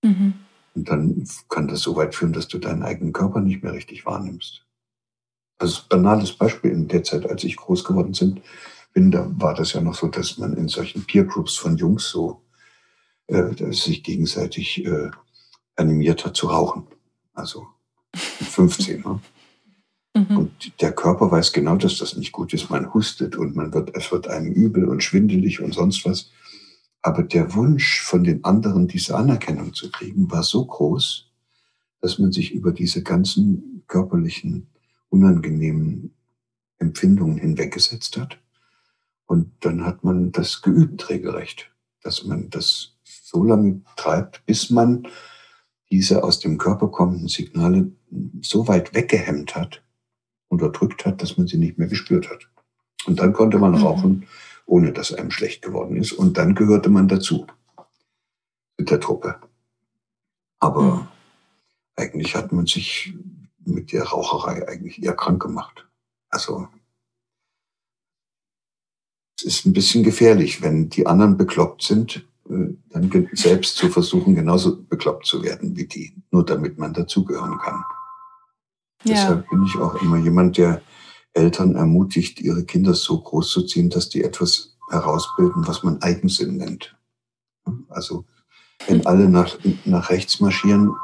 Mhm. 0.04 0.36
Und 0.76 0.90
dann 0.90 1.28
kann 1.50 1.68
das 1.68 1.82
so 1.82 1.96
weit 1.96 2.14
führen, 2.14 2.34
dass 2.34 2.48
du 2.48 2.60
deinen 2.60 2.84
eigenen 2.84 3.14
Körper 3.14 3.42
nicht 3.42 3.64
mehr 3.64 3.74
richtig 3.74 4.06
wahrnimmst. 4.06 4.64
Also 5.58 5.82
banales 5.90 6.34
Beispiel 6.34 6.72
in 6.72 6.88
der 6.88 7.04
Zeit, 7.04 7.30
als 7.30 7.44
ich 7.44 7.58
groß 7.58 7.84
geworden 7.84 8.14
sind, 8.14 8.42
bin, 8.94 9.12
da 9.12 9.30
war 9.38 9.56
das 9.56 9.74
ja 9.74 9.82
noch 9.82 9.96
so, 9.96 10.08
dass 10.08 10.38
man 10.38 10.54
in 10.54 10.68
solchen 10.68 11.06
Peer 11.06 11.26
Groups 11.26 11.58
von 11.58 11.76
Jungs 11.76 12.10
so 12.10 12.44
äh, 13.28 13.74
sich 13.74 14.04
gegenseitig 14.04 14.86
äh, 14.86 15.10
animiert 15.76 16.26
hat 16.26 16.36
zu 16.36 16.48
rauchen. 16.48 16.88
Also 17.34 17.68
15. 18.14 19.02
ne? 19.02 19.20
Mhm. 20.14 20.38
Und 20.38 20.82
der 20.82 20.92
Körper 20.92 21.32
weiß 21.32 21.54
genau, 21.54 21.76
dass 21.76 21.98
das 21.98 22.16
nicht 22.16 22.32
gut 22.32 22.54
ist. 22.54 22.70
Man 22.70 22.94
hustet 22.94 23.36
und 23.36 23.56
man 23.56 23.74
wird, 23.74 23.96
es 23.96 24.12
wird 24.12 24.28
einem 24.28 24.52
übel 24.52 24.86
und 24.86 25.04
schwindelig 25.04 25.62
und 25.62 25.74
sonst 25.74 26.06
was. 26.06 26.32
Aber 27.02 27.24
der 27.24 27.54
Wunsch 27.56 28.02
von 28.02 28.24
den 28.24 28.44
anderen, 28.44 28.88
diese 28.88 29.16
Anerkennung 29.16 29.74
zu 29.74 29.90
kriegen, 29.92 30.30
war 30.32 30.44
so 30.44 30.66
groß, 30.66 31.28
dass 32.02 32.20
man 32.20 32.32
sich 32.32 32.54
über 32.54 32.72
diese 32.72 33.04
ganzen 33.04 33.84
körperlichen, 33.88 34.68
unangenehmen 35.10 36.14
Empfindungen 36.78 37.38
hinweggesetzt 37.38 38.18
hat. 38.18 38.40
Und 39.26 39.52
dann 39.62 39.86
hat 39.86 40.04
man 40.04 40.32
das 40.32 40.62
geübt 40.62 41.10
regelrecht, 41.10 41.72
dass 42.02 42.24
man 42.24 42.50
das 42.50 42.96
so 43.04 43.44
lange 43.44 43.82
treibt, 43.96 44.46
bis 44.46 44.70
man 44.70 45.08
diese 45.92 46.24
aus 46.24 46.40
dem 46.40 46.58
Körper 46.58 46.88
kommenden 46.90 47.28
Signale 47.28 47.92
so 48.42 48.68
weit 48.68 48.94
weggehemmt 48.94 49.56
hat, 49.56 49.84
unterdrückt 50.50 51.06
hat, 51.06 51.22
dass 51.22 51.38
man 51.38 51.48
sie 51.48 51.58
nicht 51.58 51.78
mehr 51.78 51.88
gespürt 51.88 52.30
hat. 52.30 52.50
Und 53.06 53.20
dann 53.20 53.34
konnte 53.34 53.60
man 53.60 53.72
mhm. 53.72 53.84
rauchen, 53.84 54.28
ohne 54.66 54.92
dass 54.92 55.14
einem 55.14 55.32
schlecht 55.32 55.62
geworden 55.62 55.96
ist. 55.96 56.12
Und 56.12 56.38
dann 56.38 56.56
gehörte 56.56 56.90
man 56.90 57.08
dazu 57.08 57.48
mit 58.78 58.92
der 58.92 59.00
Truppe. 59.00 59.36
Aber 60.60 60.82
mhm. 60.82 61.08
eigentlich 61.96 62.36
hat 62.36 62.52
man 62.52 62.66
sich 62.66 63.14
mit 63.66 63.92
der 63.94 64.04
Raucherei 64.04 64.68
eigentlich 64.68 65.02
eher 65.02 65.16
krank 65.16 65.42
gemacht. 65.42 65.88
Also 66.30 66.68
es 69.38 69.46
ist 69.46 69.66
ein 69.66 69.74
bisschen 69.74 70.04
gefährlich, 70.04 70.62
wenn 70.62 70.90
die 70.90 71.08
anderen 71.08 71.38
bekloppt 71.38 71.84
sind, 71.84 72.28
äh, 72.50 72.74
dann 72.90 73.30
selbst 73.34 73.78
zu 73.78 73.90
versuchen, 73.90 74.36
genauso 74.36 74.84
bekloppt 74.84 75.26
zu 75.26 75.44
werden 75.44 75.76
wie 75.78 75.86
die, 75.86 76.14
nur 76.32 76.44
damit 76.46 76.78
man 76.78 76.94
dazugehören 76.94 77.58
kann. 77.60 77.84
Ja. 79.04 79.14
Deshalb 79.14 79.50
bin 79.50 79.64
ich 79.66 79.76
auch 79.78 80.02
immer 80.02 80.18
jemand, 80.18 80.58
der 80.58 80.82
Eltern 81.34 81.76
ermutigt, 81.76 82.42
ihre 82.42 82.66
Kinder 82.66 82.94
so 82.94 83.20
groß 83.22 83.50
zu 83.52 83.66
ziehen, 83.66 83.90
dass 83.90 84.10
die 84.10 84.24
etwas 84.24 84.78
herausbilden, 84.90 85.68
was 85.68 85.84
man 85.84 86.02
Eigensinn 86.02 86.58
nennt. 86.58 86.98
Also 87.90 88.26
wenn 88.88 89.06
alle 89.06 89.30
nach, 89.30 89.58
nach 89.86 90.10
rechts 90.10 90.40
marschieren, 90.40 90.96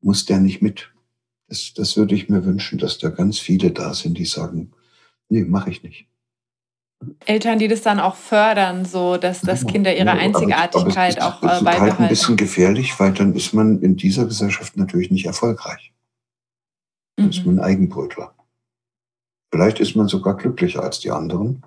muss 0.00 0.24
der 0.24 0.40
nicht 0.40 0.62
mit. 0.62 0.90
Das, 1.48 1.72
das 1.74 1.96
würde 1.96 2.14
ich 2.14 2.28
mir 2.28 2.44
wünschen, 2.44 2.78
dass 2.78 2.98
da 2.98 3.08
ganz 3.10 3.38
viele 3.38 3.70
da 3.70 3.94
sind, 3.94 4.18
die 4.18 4.24
sagen, 4.24 4.72
nee, 5.28 5.44
mache 5.44 5.70
ich 5.70 5.82
nicht. 5.82 6.06
Eltern, 7.24 7.58
die 7.58 7.68
das 7.68 7.80
dann 7.82 7.98
auch 7.98 8.14
fördern, 8.14 8.84
so 8.84 9.16
dass, 9.16 9.40
dass 9.40 9.66
Kinder 9.66 9.96
ihre 9.96 10.10
Einzigartigkeit 10.10 11.20
aber, 11.20 11.34
aber 11.34 11.56
auch 11.56 11.60
äh, 11.60 11.64
beibehalten. 11.64 11.98
Halt 11.98 12.00
ein 12.00 12.08
bisschen 12.08 12.36
gefährlich, 12.36 12.98
weil 13.00 13.12
dann 13.12 13.34
ist 13.34 13.54
man 13.54 13.80
in 13.80 13.96
dieser 13.96 14.26
Gesellschaft 14.26 14.76
natürlich 14.76 15.10
nicht 15.10 15.24
erfolgreich. 15.24 15.92
Mhm. 17.22 17.30
ist 17.30 17.46
man 17.46 17.60
Eigenbrötler. 17.60 18.34
Vielleicht 19.52 19.80
ist 19.80 19.96
man 19.96 20.08
sogar 20.08 20.36
glücklicher 20.36 20.82
als 20.82 21.00
die 21.00 21.10
anderen. 21.10 21.64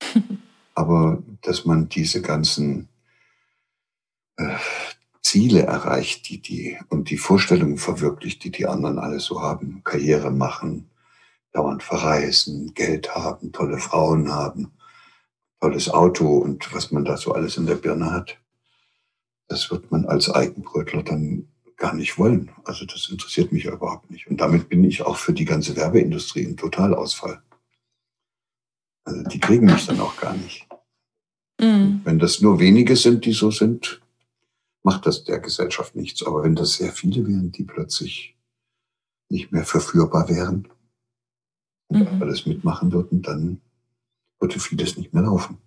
aber 0.74 1.22
dass 1.42 1.64
man 1.64 1.88
diese 1.88 2.22
ganzen 2.22 2.88
äh, 4.36 4.56
Ziele 5.22 5.62
erreicht, 5.62 6.28
die 6.28 6.40
die 6.40 6.78
und 6.88 7.10
die 7.10 7.18
Vorstellungen 7.18 7.78
verwirklicht, 7.78 8.44
die 8.44 8.50
die 8.50 8.66
anderen 8.66 8.98
alle 8.98 9.18
so 9.18 9.42
haben, 9.42 9.82
Karriere 9.82 10.30
machen, 10.30 10.88
dauernd 11.52 11.82
verreisen, 11.82 12.74
Geld 12.74 13.14
haben, 13.14 13.50
tolle 13.52 13.78
Frauen 13.78 14.30
haben, 14.30 14.72
tolles 15.60 15.90
Auto 15.90 16.38
und 16.38 16.72
was 16.72 16.92
man 16.92 17.04
da 17.04 17.16
so 17.16 17.32
alles 17.32 17.56
in 17.56 17.66
der 17.66 17.74
Birne 17.74 18.12
hat. 18.12 18.38
das 19.48 19.70
wird 19.70 19.90
man 19.90 20.04
als 20.04 20.30
Eigenbrötler 20.30 21.02
dann 21.02 21.48
gar 21.78 21.94
nicht 21.94 22.18
wollen. 22.18 22.50
Also 22.64 22.84
das 22.84 23.08
interessiert 23.08 23.52
mich 23.52 23.64
überhaupt 23.64 24.10
nicht. 24.10 24.26
Und 24.26 24.40
damit 24.40 24.68
bin 24.68 24.84
ich 24.84 25.02
auch 25.02 25.16
für 25.16 25.32
die 25.32 25.44
ganze 25.44 25.76
Werbeindustrie 25.76 26.44
ein 26.44 26.56
Totalausfall. 26.56 27.40
Also 29.04 29.22
die 29.22 29.40
kriegen 29.40 29.66
mich 29.66 29.86
dann 29.86 30.00
auch 30.00 30.16
gar 30.20 30.34
nicht. 30.34 30.66
Mhm. 31.60 32.02
Wenn 32.04 32.18
das 32.18 32.40
nur 32.40 32.58
wenige 32.58 32.96
sind, 32.96 33.24
die 33.24 33.32
so 33.32 33.50
sind, 33.50 34.02
macht 34.82 35.06
das 35.06 35.24
der 35.24 35.38
Gesellschaft 35.38 35.94
nichts. 35.94 36.22
Aber 36.24 36.42
wenn 36.42 36.56
das 36.56 36.74
sehr 36.74 36.92
viele 36.92 37.26
wären, 37.26 37.52
die 37.52 37.64
plötzlich 37.64 38.36
nicht 39.30 39.52
mehr 39.52 39.64
verführbar 39.64 40.28
wären 40.28 40.68
und 41.88 42.12
mhm. 42.12 42.22
alles 42.22 42.44
mitmachen 42.44 42.92
würden, 42.92 43.22
dann 43.22 43.60
würde 44.40 44.58
vieles 44.58 44.96
nicht 44.96 45.14
mehr 45.14 45.22
laufen. 45.22 45.58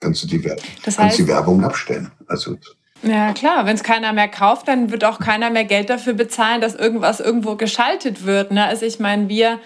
Kannst 0.00 0.24
du 0.24 0.26
die, 0.26 0.42
Werbung, 0.42 0.64
das 0.76 0.86
heißt, 0.86 0.96
kannst 0.96 1.18
die 1.18 1.26
Werbung 1.28 1.62
abstellen. 1.62 2.10
Also 2.26 2.56
ja, 3.02 3.32
klar. 3.32 3.66
Wenn 3.66 3.76
es 3.76 3.82
keiner 3.82 4.12
mehr 4.12 4.28
kauft, 4.28 4.68
dann 4.68 4.90
wird 4.90 5.04
auch 5.04 5.18
keiner 5.18 5.50
mehr 5.50 5.64
Geld 5.64 5.90
dafür 5.90 6.12
bezahlen, 6.12 6.60
dass 6.60 6.74
irgendwas 6.74 7.20
irgendwo 7.20 7.56
geschaltet 7.56 8.26
wird. 8.26 8.50
Ne? 8.50 8.64
Also 8.64 8.86
ich 8.86 8.98
meine, 8.98 9.28
wir 9.28 9.58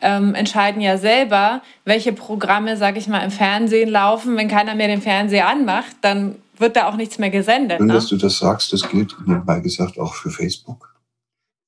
ähm, 0.00 0.34
entscheiden 0.34 0.80
ja 0.80 0.96
selber, 0.96 1.62
welche 1.84 2.12
Programme, 2.12 2.76
sag 2.76 2.96
ich 2.96 3.08
mal, 3.08 3.20
im 3.20 3.30
Fernsehen 3.30 3.90
laufen. 3.90 4.36
Wenn 4.36 4.48
keiner 4.48 4.74
mehr 4.74 4.88
den 4.88 5.02
Fernseher 5.02 5.48
anmacht, 5.48 5.96
dann 6.02 6.36
wird 6.56 6.76
da 6.76 6.88
auch 6.88 6.96
nichts 6.96 7.18
mehr 7.18 7.30
gesendet. 7.30 7.78
Schön, 7.78 7.86
ne? 7.86 7.94
dass 7.94 8.06
du 8.06 8.16
das 8.16 8.38
sagst. 8.38 8.72
Das 8.72 8.88
gilt 8.88 9.16
nebenbei 9.26 9.60
gesagt 9.60 9.98
auch 9.98 10.14
für 10.14 10.30
Facebook, 10.30 10.94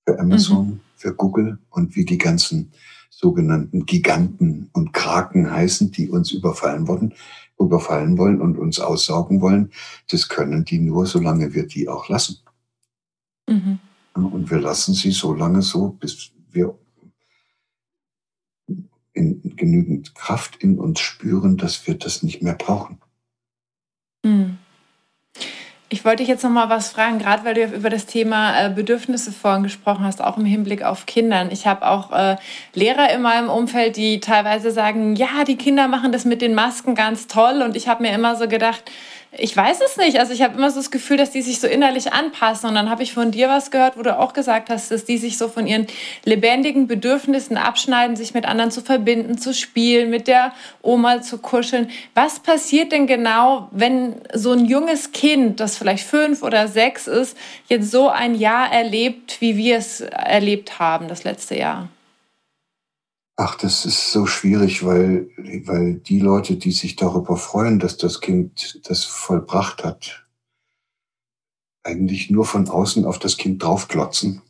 für 0.06 0.18
Amazon, 0.18 0.66
mhm. 0.66 0.80
für 0.96 1.14
Google 1.14 1.58
und 1.70 1.96
wie 1.96 2.04
die 2.04 2.18
ganzen 2.18 2.72
sogenannten 3.10 3.84
Giganten 3.84 4.70
und 4.72 4.92
Kraken 4.92 5.50
heißen, 5.50 5.90
die 5.92 6.08
uns 6.08 6.32
überfallen 6.32 6.88
wurden, 6.88 7.12
überfallen 7.60 8.18
wollen 8.18 8.40
und 8.40 8.58
uns 8.58 8.80
aussaugen 8.80 9.40
wollen. 9.40 9.70
Das 10.10 10.28
können 10.28 10.64
die 10.64 10.78
nur, 10.78 11.06
solange 11.06 11.54
wir 11.54 11.66
die 11.66 11.88
auch 11.88 12.08
lassen. 12.08 12.38
Mhm. 13.48 13.78
Und 14.14 14.50
wir 14.50 14.58
lassen 14.58 14.94
sie 14.94 15.12
so 15.12 15.34
lange 15.34 15.62
so, 15.62 15.90
bis 15.90 16.32
wir 16.50 16.76
in 19.12 19.56
genügend 19.56 20.14
Kraft 20.14 20.56
in 20.56 20.78
uns 20.78 21.00
spüren, 21.00 21.56
dass 21.56 21.86
wir 21.86 21.96
das 21.96 22.22
nicht 22.22 22.42
mehr 22.42 22.54
brauchen. 22.54 23.00
Mhm. 24.24 24.58
Ich 25.92 26.04
wollte 26.04 26.18
dich 26.18 26.28
jetzt 26.28 26.44
noch 26.44 26.50
mal 26.50 26.68
was 26.68 26.92
fragen, 26.92 27.18
gerade 27.18 27.44
weil 27.44 27.54
du 27.54 27.64
über 27.64 27.90
das 27.90 28.06
Thema 28.06 28.66
äh, 28.66 28.70
Bedürfnisse 28.70 29.32
vorhin 29.32 29.64
gesprochen 29.64 30.04
hast, 30.04 30.22
auch 30.22 30.36
im 30.36 30.44
Hinblick 30.44 30.84
auf 30.84 31.04
Kindern. 31.04 31.50
Ich 31.50 31.66
habe 31.66 31.84
auch 31.84 32.12
äh, 32.12 32.36
Lehrer 32.74 33.12
in 33.12 33.22
meinem 33.22 33.50
Umfeld, 33.50 33.96
die 33.96 34.20
teilweise 34.20 34.70
sagen, 34.70 35.16
ja, 35.16 35.42
die 35.44 35.56
Kinder 35.56 35.88
machen 35.88 36.12
das 36.12 36.24
mit 36.24 36.42
den 36.42 36.54
Masken 36.54 36.94
ganz 36.94 37.26
toll. 37.26 37.60
Und 37.62 37.74
ich 37.74 37.88
habe 37.88 38.04
mir 38.04 38.14
immer 38.14 38.36
so 38.36 38.46
gedacht, 38.46 38.84
ich 39.32 39.56
weiß 39.56 39.80
es 39.80 39.96
nicht. 39.96 40.18
Also 40.18 40.32
ich 40.32 40.42
habe 40.42 40.56
immer 40.56 40.70
so 40.70 40.80
das 40.80 40.90
Gefühl, 40.90 41.16
dass 41.16 41.30
die 41.30 41.42
sich 41.42 41.60
so 41.60 41.68
innerlich 41.68 42.12
anpassen. 42.12 42.68
Und 42.68 42.74
dann 42.74 42.90
habe 42.90 43.04
ich 43.04 43.12
von 43.12 43.30
dir 43.30 43.48
was 43.48 43.70
gehört, 43.70 43.96
wo 43.96 44.02
du 44.02 44.18
auch 44.18 44.32
gesagt 44.32 44.70
hast, 44.70 44.90
dass 44.90 45.04
die 45.04 45.18
sich 45.18 45.38
so 45.38 45.48
von 45.48 45.68
ihren 45.68 45.86
lebendigen 46.24 46.88
Bedürfnissen 46.88 47.56
abschneiden, 47.56 48.16
sich 48.16 48.34
mit 48.34 48.44
anderen 48.44 48.72
zu 48.72 48.80
verbinden, 48.80 49.38
zu 49.38 49.54
spielen, 49.54 50.10
mit 50.10 50.26
der 50.26 50.52
Oma 50.82 51.22
zu 51.22 51.38
kuscheln. 51.38 51.90
Was 52.14 52.40
passiert 52.40 52.90
denn 52.90 53.06
genau, 53.06 53.68
wenn 53.70 54.16
so 54.34 54.52
ein 54.52 54.64
junges 54.64 55.12
Kind, 55.12 55.60
das 55.60 55.76
vielleicht 55.76 56.04
fünf 56.04 56.42
oder 56.42 56.66
sechs 56.66 57.06
ist, 57.06 57.36
jetzt 57.68 57.92
so 57.92 58.08
ein 58.08 58.34
Jahr 58.34 58.72
erlebt, 58.72 59.40
wie 59.40 59.56
wir 59.56 59.76
es 59.76 60.00
erlebt 60.00 60.80
haben 60.80 61.06
das 61.06 61.22
letzte 61.22 61.56
Jahr? 61.56 61.88
Ach, 63.42 63.54
das 63.54 63.86
ist 63.86 64.12
so 64.12 64.26
schwierig, 64.26 64.84
weil, 64.84 65.30
weil 65.64 65.94
die 65.94 66.20
Leute, 66.20 66.56
die 66.56 66.72
sich 66.72 66.96
darüber 66.96 67.38
freuen, 67.38 67.78
dass 67.78 67.96
das 67.96 68.20
Kind 68.20 68.86
das 68.86 69.06
vollbracht 69.06 69.82
hat, 69.82 70.26
eigentlich 71.82 72.28
nur 72.28 72.44
von 72.44 72.68
außen 72.68 73.06
auf 73.06 73.18
das 73.18 73.38
Kind 73.38 73.62
draufklotzen, 73.62 74.42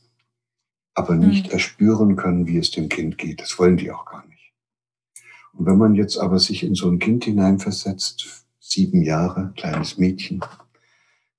aber 0.94 1.14
nicht 1.14 1.46
mhm. 1.46 1.52
erspüren 1.52 2.16
können, 2.16 2.48
wie 2.48 2.58
es 2.58 2.72
dem 2.72 2.88
Kind 2.88 3.16
geht. 3.16 3.40
Das 3.40 3.60
wollen 3.60 3.76
die 3.76 3.92
auch 3.92 4.06
gar 4.06 4.26
nicht. 4.26 4.54
Und 5.52 5.66
wenn 5.66 5.78
man 5.78 5.94
jetzt 5.94 6.18
aber 6.18 6.40
sich 6.40 6.64
in 6.64 6.74
so 6.74 6.90
ein 6.90 6.98
Kind 6.98 7.26
hineinversetzt, 7.26 8.44
sieben 8.58 9.02
Jahre, 9.02 9.52
kleines 9.56 9.98
Mädchen, 9.98 10.40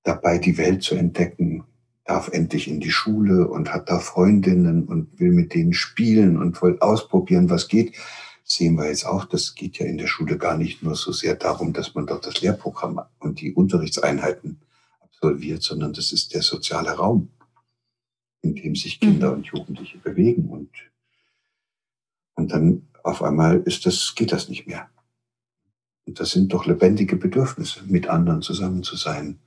dabei 0.04 0.38
die 0.38 0.56
Welt 0.56 0.82
zu 0.82 0.94
entdecken, 0.94 1.64
darf 2.04 2.28
endlich 2.28 2.68
in 2.68 2.80
die 2.80 2.90
Schule 2.90 3.48
und 3.48 3.72
hat 3.72 3.88
da 3.88 3.98
Freundinnen 4.00 4.84
und 4.86 5.18
will 5.20 5.32
mit 5.32 5.54
denen 5.54 5.72
spielen 5.72 6.36
und 6.36 6.60
will 6.62 6.78
ausprobieren, 6.80 7.50
was 7.50 7.68
geht. 7.68 7.94
sehen 8.44 8.74
wir 8.74 8.88
jetzt 8.88 9.06
auch, 9.06 9.24
das 9.24 9.54
geht 9.54 9.78
ja 9.78 9.86
in 9.86 9.98
der 9.98 10.08
Schule 10.08 10.36
gar 10.36 10.58
nicht 10.58 10.82
nur 10.82 10.96
so 10.96 11.12
sehr 11.12 11.36
darum, 11.36 11.72
dass 11.72 11.94
man 11.94 12.06
dort 12.06 12.26
das 12.26 12.40
Lehrprogramm 12.40 13.00
und 13.20 13.40
die 13.40 13.54
Unterrichtseinheiten 13.54 14.60
absolviert, 15.00 15.62
sondern 15.62 15.92
das 15.92 16.12
ist 16.12 16.34
der 16.34 16.42
soziale 16.42 16.90
Raum, 16.90 17.30
in 18.42 18.56
dem 18.56 18.74
sich 18.74 18.98
Kinder 18.98 19.30
mhm. 19.30 19.36
und 19.36 19.46
Jugendliche 19.46 19.98
bewegen 19.98 20.48
und, 20.48 20.70
und 22.34 22.52
dann 22.52 22.88
auf 23.04 23.22
einmal 23.22 23.60
ist 23.60 23.86
das, 23.86 24.14
geht 24.16 24.32
das 24.32 24.48
nicht 24.48 24.66
mehr. 24.66 24.88
Und 26.04 26.18
das 26.18 26.32
sind 26.32 26.52
doch 26.52 26.66
lebendige 26.66 27.16
Bedürfnisse, 27.16 27.84
mit 27.86 28.08
anderen 28.08 28.42
zusammen 28.42 28.82
zu 28.82 28.96
sein, 28.96 29.38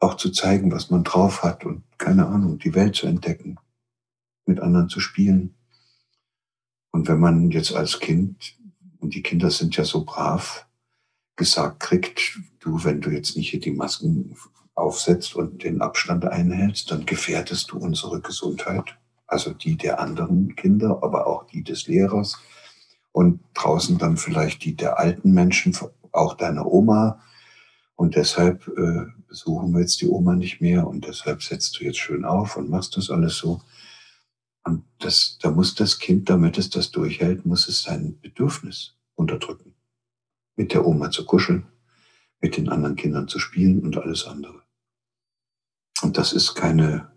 auch 0.00 0.14
zu 0.14 0.30
zeigen, 0.30 0.72
was 0.72 0.90
man 0.90 1.04
drauf 1.04 1.42
hat 1.42 1.64
und 1.64 1.82
keine 1.98 2.26
Ahnung, 2.26 2.58
die 2.58 2.74
Welt 2.74 2.96
zu 2.96 3.06
entdecken, 3.06 3.58
mit 4.46 4.60
anderen 4.60 4.88
zu 4.88 4.98
spielen. 4.98 5.54
Und 6.90 7.06
wenn 7.06 7.20
man 7.20 7.50
jetzt 7.50 7.74
als 7.74 8.00
Kind, 8.00 8.56
und 8.98 9.14
die 9.14 9.22
Kinder 9.22 9.50
sind 9.50 9.76
ja 9.76 9.84
so 9.84 10.04
brav, 10.04 10.66
gesagt 11.36 11.80
kriegt, 11.80 12.38
du, 12.60 12.84
wenn 12.84 13.00
du 13.00 13.10
jetzt 13.10 13.36
nicht 13.36 13.50
hier 13.50 13.60
die 13.60 13.70
Masken 13.70 14.36
aufsetzt 14.74 15.36
und 15.36 15.62
den 15.62 15.80
Abstand 15.80 16.24
einhältst, 16.24 16.90
dann 16.90 17.06
gefährdest 17.06 17.70
du 17.70 17.78
unsere 17.78 18.20
Gesundheit, 18.20 18.98
also 19.26 19.52
die 19.52 19.76
der 19.76 20.00
anderen 20.00 20.56
Kinder, 20.56 20.98
aber 21.02 21.26
auch 21.26 21.44
die 21.44 21.62
des 21.62 21.86
Lehrers 21.86 22.38
und 23.12 23.40
draußen 23.54 23.98
dann 23.98 24.16
vielleicht 24.16 24.64
die 24.64 24.74
der 24.74 24.98
alten 24.98 25.32
Menschen, 25.32 25.76
auch 26.12 26.34
deiner 26.34 26.66
Oma. 26.66 27.20
Und 27.96 28.16
deshalb 28.16 28.66
äh, 28.68 29.06
besuchen 29.30 29.72
wir 29.72 29.80
jetzt 29.80 30.00
die 30.00 30.08
Oma 30.08 30.34
nicht 30.34 30.60
mehr 30.60 30.88
und 30.88 31.06
deshalb 31.06 31.42
setzt 31.42 31.78
du 31.78 31.84
jetzt 31.84 31.98
schön 31.98 32.24
auf 32.24 32.56
und 32.56 32.68
machst 32.68 32.96
das 32.96 33.10
alles 33.10 33.36
so. 33.36 33.62
Und 34.64 34.84
das, 34.98 35.38
da 35.40 35.52
muss 35.52 35.76
das 35.76 36.00
Kind, 36.00 36.28
damit 36.28 36.58
es 36.58 36.68
das 36.68 36.90
durchhält, 36.90 37.46
muss 37.46 37.68
es 37.68 37.82
sein 37.82 38.18
Bedürfnis 38.20 38.96
unterdrücken. 39.14 39.74
Mit 40.56 40.74
der 40.74 40.84
Oma 40.84 41.12
zu 41.12 41.24
kuscheln, 41.24 41.66
mit 42.40 42.56
den 42.56 42.68
anderen 42.68 42.96
Kindern 42.96 43.28
zu 43.28 43.38
spielen 43.38 43.80
und 43.80 43.96
alles 43.96 44.26
andere. 44.26 44.62
Und 46.02 46.18
das 46.18 46.32
ist 46.32 46.54
keine, 46.54 47.12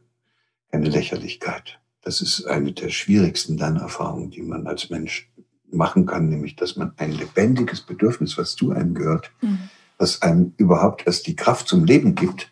keine 0.69 0.89
Lächerlichkeit. 0.89 1.79
Das 2.01 2.21
ist 2.21 2.45
eine 2.45 2.73
der 2.73 2.89
schwierigsten 2.89 3.57
Lernerfahrungen, 3.57 4.29
die 4.29 4.43
man 4.43 4.67
als 4.67 4.91
Mensch 4.91 5.31
machen 5.71 6.05
kann, 6.05 6.29
nämlich 6.29 6.55
dass 6.55 6.75
man 6.75 6.93
ein 6.97 7.11
lebendiges 7.11 7.81
Bedürfnis, 7.81 8.37
was 8.37 8.55
zu 8.55 8.71
einem 8.71 8.93
gehört, 8.93 9.31
mhm 9.41 9.69
was 10.03 10.21
einem 10.21 10.53
überhaupt 10.57 11.07
erst 11.07 11.27
die 11.27 11.35
Kraft 11.35 11.69
zum 11.69 11.85
Leben 11.85 12.13
gibt, 12.13 12.51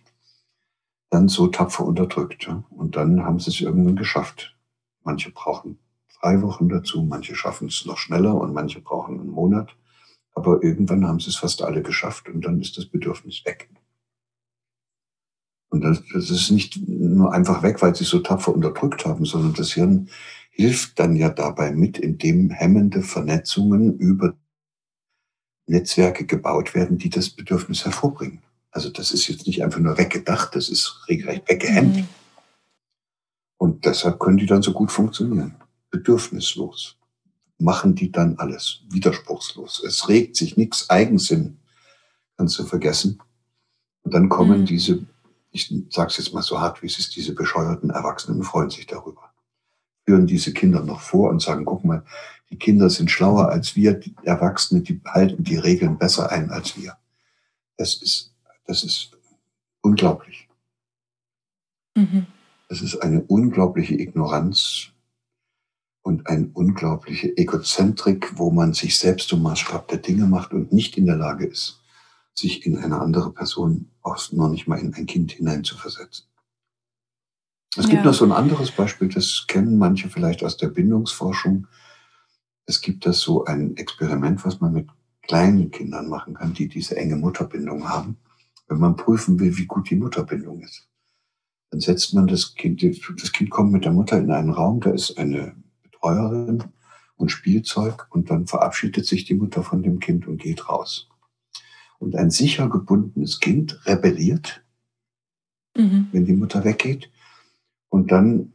dann 1.10 1.28
so 1.28 1.48
tapfer 1.48 1.84
unterdrückt. 1.84 2.50
Und 2.70 2.96
dann 2.96 3.26
haben 3.26 3.42
sie 3.42 3.50
es 3.50 3.60
irgendwann 3.60 3.98
geschafft. 3.98 4.56
Manche 5.04 5.32
brauchen 5.32 5.78
drei 6.22 6.42
Wochen 6.42 6.70
dazu, 6.70 7.04
manche 7.04 7.36
schaffen 7.36 7.68
es 7.68 7.86
noch 7.86 7.98
schneller 7.98 8.36
und 8.36 8.54
manche 8.54 8.80
brauchen 8.80 9.20
einen 9.20 9.32
Monat. 9.32 9.76
Aber 10.34 10.64
irgendwann 10.64 11.06
haben 11.06 11.20
sie 11.20 11.30
es 11.30 11.36
fast 11.36 11.62
alle 11.62 11.82
geschafft 11.82 12.30
und 12.30 12.46
dann 12.46 12.62
ist 12.62 12.78
das 12.78 12.86
Bedürfnis 12.86 13.44
weg. 13.44 13.70
Und 15.68 15.82
das, 15.82 16.02
das 16.14 16.30
ist 16.30 16.52
nicht 16.52 16.80
nur 16.88 17.34
einfach 17.34 17.64
weg, 17.64 17.82
weil 17.82 17.96
sie 17.96 18.06
so 18.06 18.20
tapfer 18.20 18.54
unterdrückt 18.54 19.06
haben, 19.06 19.26
sondern 19.26 19.54
das 19.56 19.74
Hirn 19.74 20.08
hilft 20.52 21.00
dann 21.00 21.18
ja 21.18 21.30
dabei 21.30 21.74
mit, 21.74 21.98
indem 21.98 22.50
hemmende 22.50 23.02
Vernetzungen 23.02 23.98
über 23.98 24.38
Netzwerke 25.72 26.26
gebaut 26.26 26.76
werden, 26.76 26.98
die 26.98 27.10
das 27.10 27.30
Bedürfnis 27.30 27.86
hervorbringen. 27.86 28.42
Also 28.72 28.90
das 28.90 29.12
ist 29.12 29.28
jetzt 29.28 29.48
nicht 29.48 29.64
einfach 29.64 29.80
nur 29.80 29.98
weggedacht, 29.98 30.56
das 30.56 30.70
ist 30.70 31.06
regelrecht 31.08 31.50
weggehemmt. 31.50 31.98
Mhm. 31.98 32.08
Und 33.58 33.86
deshalb 33.86 34.20
können 34.20 34.38
die 34.38 34.46
dann 34.46 34.62
so 34.62 34.74
gut 34.74 34.92
funktionieren. 34.92 35.56
Bedürfnislos. 35.90 36.98
Machen 37.60 37.96
die 37.96 38.12
dann 38.12 38.38
alles. 38.38 38.82
Widerspruchslos. 38.90 39.84
Es 39.86 40.10
regt 40.10 40.36
sich 40.36 40.58
nichts. 40.58 40.90
Eigensinn 40.90 41.60
kannst 42.38 42.58
du 42.58 42.64
vergessen. 42.64 43.22
Und 44.02 44.14
dann 44.14 44.30
kommen 44.30 44.62
mhm. 44.62 44.66
diese, 44.66 45.06
ich 45.52 45.72
sag's 45.90 46.18
jetzt 46.18 46.34
mal 46.34 46.42
so 46.42 46.60
hart, 46.60 46.82
wie 46.82 46.88
es 46.88 46.98
ist, 46.98 47.16
diese 47.16 47.36
bescheuerten 47.36 47.92
Erwachsenen 47.92 48.42
freuen 48.42 48.72
sich 48.72 48.88
darüber. 48.88 49.32
Führen 50.06 50.26
diese 50.26 50.54
Kinder 50.54 50.84
noch 50.84 51.02
vor 51.02 51.30
und 51.30 51.42
sagen, 51.42 51.66
guck 51.66 51.86
mal, 51.86 52.04
die 52.52 52.58
Kinder 52.58 52.90
sind 52.90 53.10
schlauer 53.10 53.50
als 53.50 53.76
wir, 53.76 53.94
die 53.94 54.14
Erwachsene, 54.24 54.82
die 54.82 55.00
halten 55.06 55.44
die 55.44 55.58
Regeln 55.58 55.98
besser 55.98 56.32
ein 56.32 56.52
als 56.52 56.78
wir. 56.78 56.98
Das 57.78 57.96
ist, 57.96 58.34
das 58.66 58.84
ist 58.84 59.12
unglaublich. 59.82 60.50
Mhm. 61.96 62.28
Das 62.68 62.82
ist 62.82 62.98
eine 62.98 63.22
unglaubliche 63.22 63.96
Ignoranz 63.96 64.92
und 66.04 66.28
eine 66.28 66.50
unglaubliche 66.54 67.36
Egozentrik, 67.38 68.38
wo 68.38 68.52
man 68.52 68.74
sich 68.74 68.98
selbst 68.98 69.30
zum 69.30 69.44
Maßstab 69.44 69.88
der 69.88 70.00
Dinge 70.00 70.26
macht 70.26 70.54
und 70.54 70.74
nicht 70.74 70.98
in 70.98 71.06
der 71.06 71.18
Lage 71.18 71.46
ist, 71.46 71.82
sich 72.34 72.66
in 72.66 72.78
eine 72.78 73.00
andere 73.00 73.32
Person 73.32 73.90
auch 74.02 74.20
noch 74.32 74.50
nicht 74.50 74.68
mal 74.68 74.80
in 74.80 74.94
ein 74.94 75.06
Kind 75.06 75.32
hineinzuversetzen. 75.32 76.26
Es 77.78 77.88
gibt 77.88 78.04
ja. 78.04 78.06
noch 78.06 78.14
so 78.14 78.26
ein 78.26 78.34
anderes 78.34 78.72
Beispiel, 78.72 79.08
das 79.08 79.46
kennen 79.48 79.78
manche 79.78 80.10
vielleicht 80.10 80.44
aus 80.44 80.58
der 80.58 80.68
Bindungsforschung. 80.68 81.68
Es 82.66 82.82
gibt 82.82 83.06
das 83.06 83.20
so 83.20 83.46
ein 83.46 83.76
Experiment, 83.78 84.46
was 84.46 84.60
man 84.60 84.74
mit 84.74 84.88
kleinen 85.22 85.72
Kindern 85.72 86.10
machen 86.10 86.34
kann, 86.34 86.54
die 86.54 86.68
diese 86.68 86.98
enge 86.98 87.16
Mutterbindung 87.16 87.88
haben, 87.88 88.18
wenn 88.68 88.80
man 88.80 88.96
prüfen 88.96 89.40
will, 89.40 89.58
wie 89.58 89.66
gut 89.66 89.90
die 89.90 89.96
Mutterbindung 89.96 90.62
ist. 90.62 90.88
Dann 91.70 91.80
setzt 91.80 92.14
man 92.14 92.28
das 92.28 92.56
Kind, 92.56 92.84
das 92.84 93.32
Kind 93.32 93.50
kommt 93.50 93.72
mit 93.72 93.86
der 93.86 93.94
Mutter 93.94 94.18
in 94.18 94.32
einen 94.32 94.50
Raum, 94.50 94.82
da 94.82 94.92
ist 94.92 95.18
eine 95.18 95.56
Betreuerin 95.84 96.64
und 97.16 97.32
Spielzeug 97.32 98.08
und 98.10 98.30
dann 98.30 98.48
verabschiedet 98.48 99.06
sich 99.06 99.26
die 99.26 99.36
Mutter 99.36 99.64
von 99.64 99.84
dem 99.84 100.00
Kind 100.00 100.28
und 100.28 100.38
geht 100.38 100.68
raus. 100.68 101.08
Und 102.00 102.16
ein 102.16 102.32
sicher 102.32 102.68
gebundenes 102.68 103.40
Kind 103.40 103.80
rebelliert, 103.86 104.64
mhm. 105.78 106.08
wenn 106.12 106.26
die 106.26 106.34
Mutter 106.34 106.66
weggeht. 106.66 107.12
Und 107.90 108.12
dann 108.12 108.54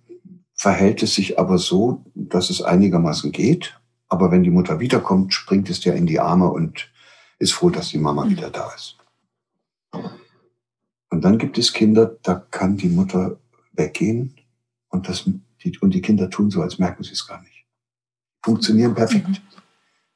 verhält 0.52 1.02
es 1.02 1.14
sich 1.14 1.38
aber 1.38 1.58
so, 1.58 2.04
dass 2.14 2.50
es 2.50 2.60
einigermaßen 2.60 3.30
geht. 3.32 3.80
Aber 4.08 4.30
wenn 4.30 4.42
die 4.42 4.50
Mutter 4.50 4.80
wiederkommt, 4.80 5.34
springt 5.34 5.68
es 5.70 5.84
ja 5.84 5.94
in 5.94 6.06
die 6.06 6.20
Arme 6.20 6.48
und 6.50 6.90
ist 7.38 7.52
froh, 7.52 7.70
dass 7.70 7.88
die 7.88 7.98
Mama 7.98 8.24
mhm. 8.24 8.30
wieder 8.30 8.50
da 8.50 8.70
ist. 8.74 8.96
Und 11.10 11.24
dann 11.24 11.38
gibt 11.38 11.58
es 11.58 11.72
Kinder, 11.72 12.16
da 12.22 12.34
kann 12.34 12.76
die 12.76 12.88
Mutter 12.88 13.38
weggehen 13.72 14.34
und, 14.88 15.08
das, 15.08 15.28
die, 15.62 15.78
und 15.78 15.94
die 15.94 16.02
Kinder 16.02 16.30
tun 16.30 16.50
so, 16.50 16.62
als 16.62 16.78
merken 16.78 17.02
sie 17.02 17.12
es 17.12 17.26
gar 17.26 17.40
nicht. 17.42 17.64
Funktionieren 18.42 18.94
perfekt. 18.94 19.42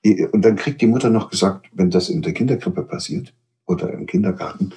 Mhm. 0.05 0.29
Und 0.33 0.43
dann 0.43 0.57
kriegt 0.57 0.81
die 0.81 0.87
Mutter 0.87 1.11
noch 1.11 1.31
gesagt, 1.31 1.67
wenn 1.73 1.91
das 1.91 2.09
in 2.09 2.23
der 2.23 2.33
Kinderkrippe 2.33 2.83
passiert 2.83 3.35
oder 3.67 3.93
im 3.93 4.07
Kindergarten, 4.07 4.73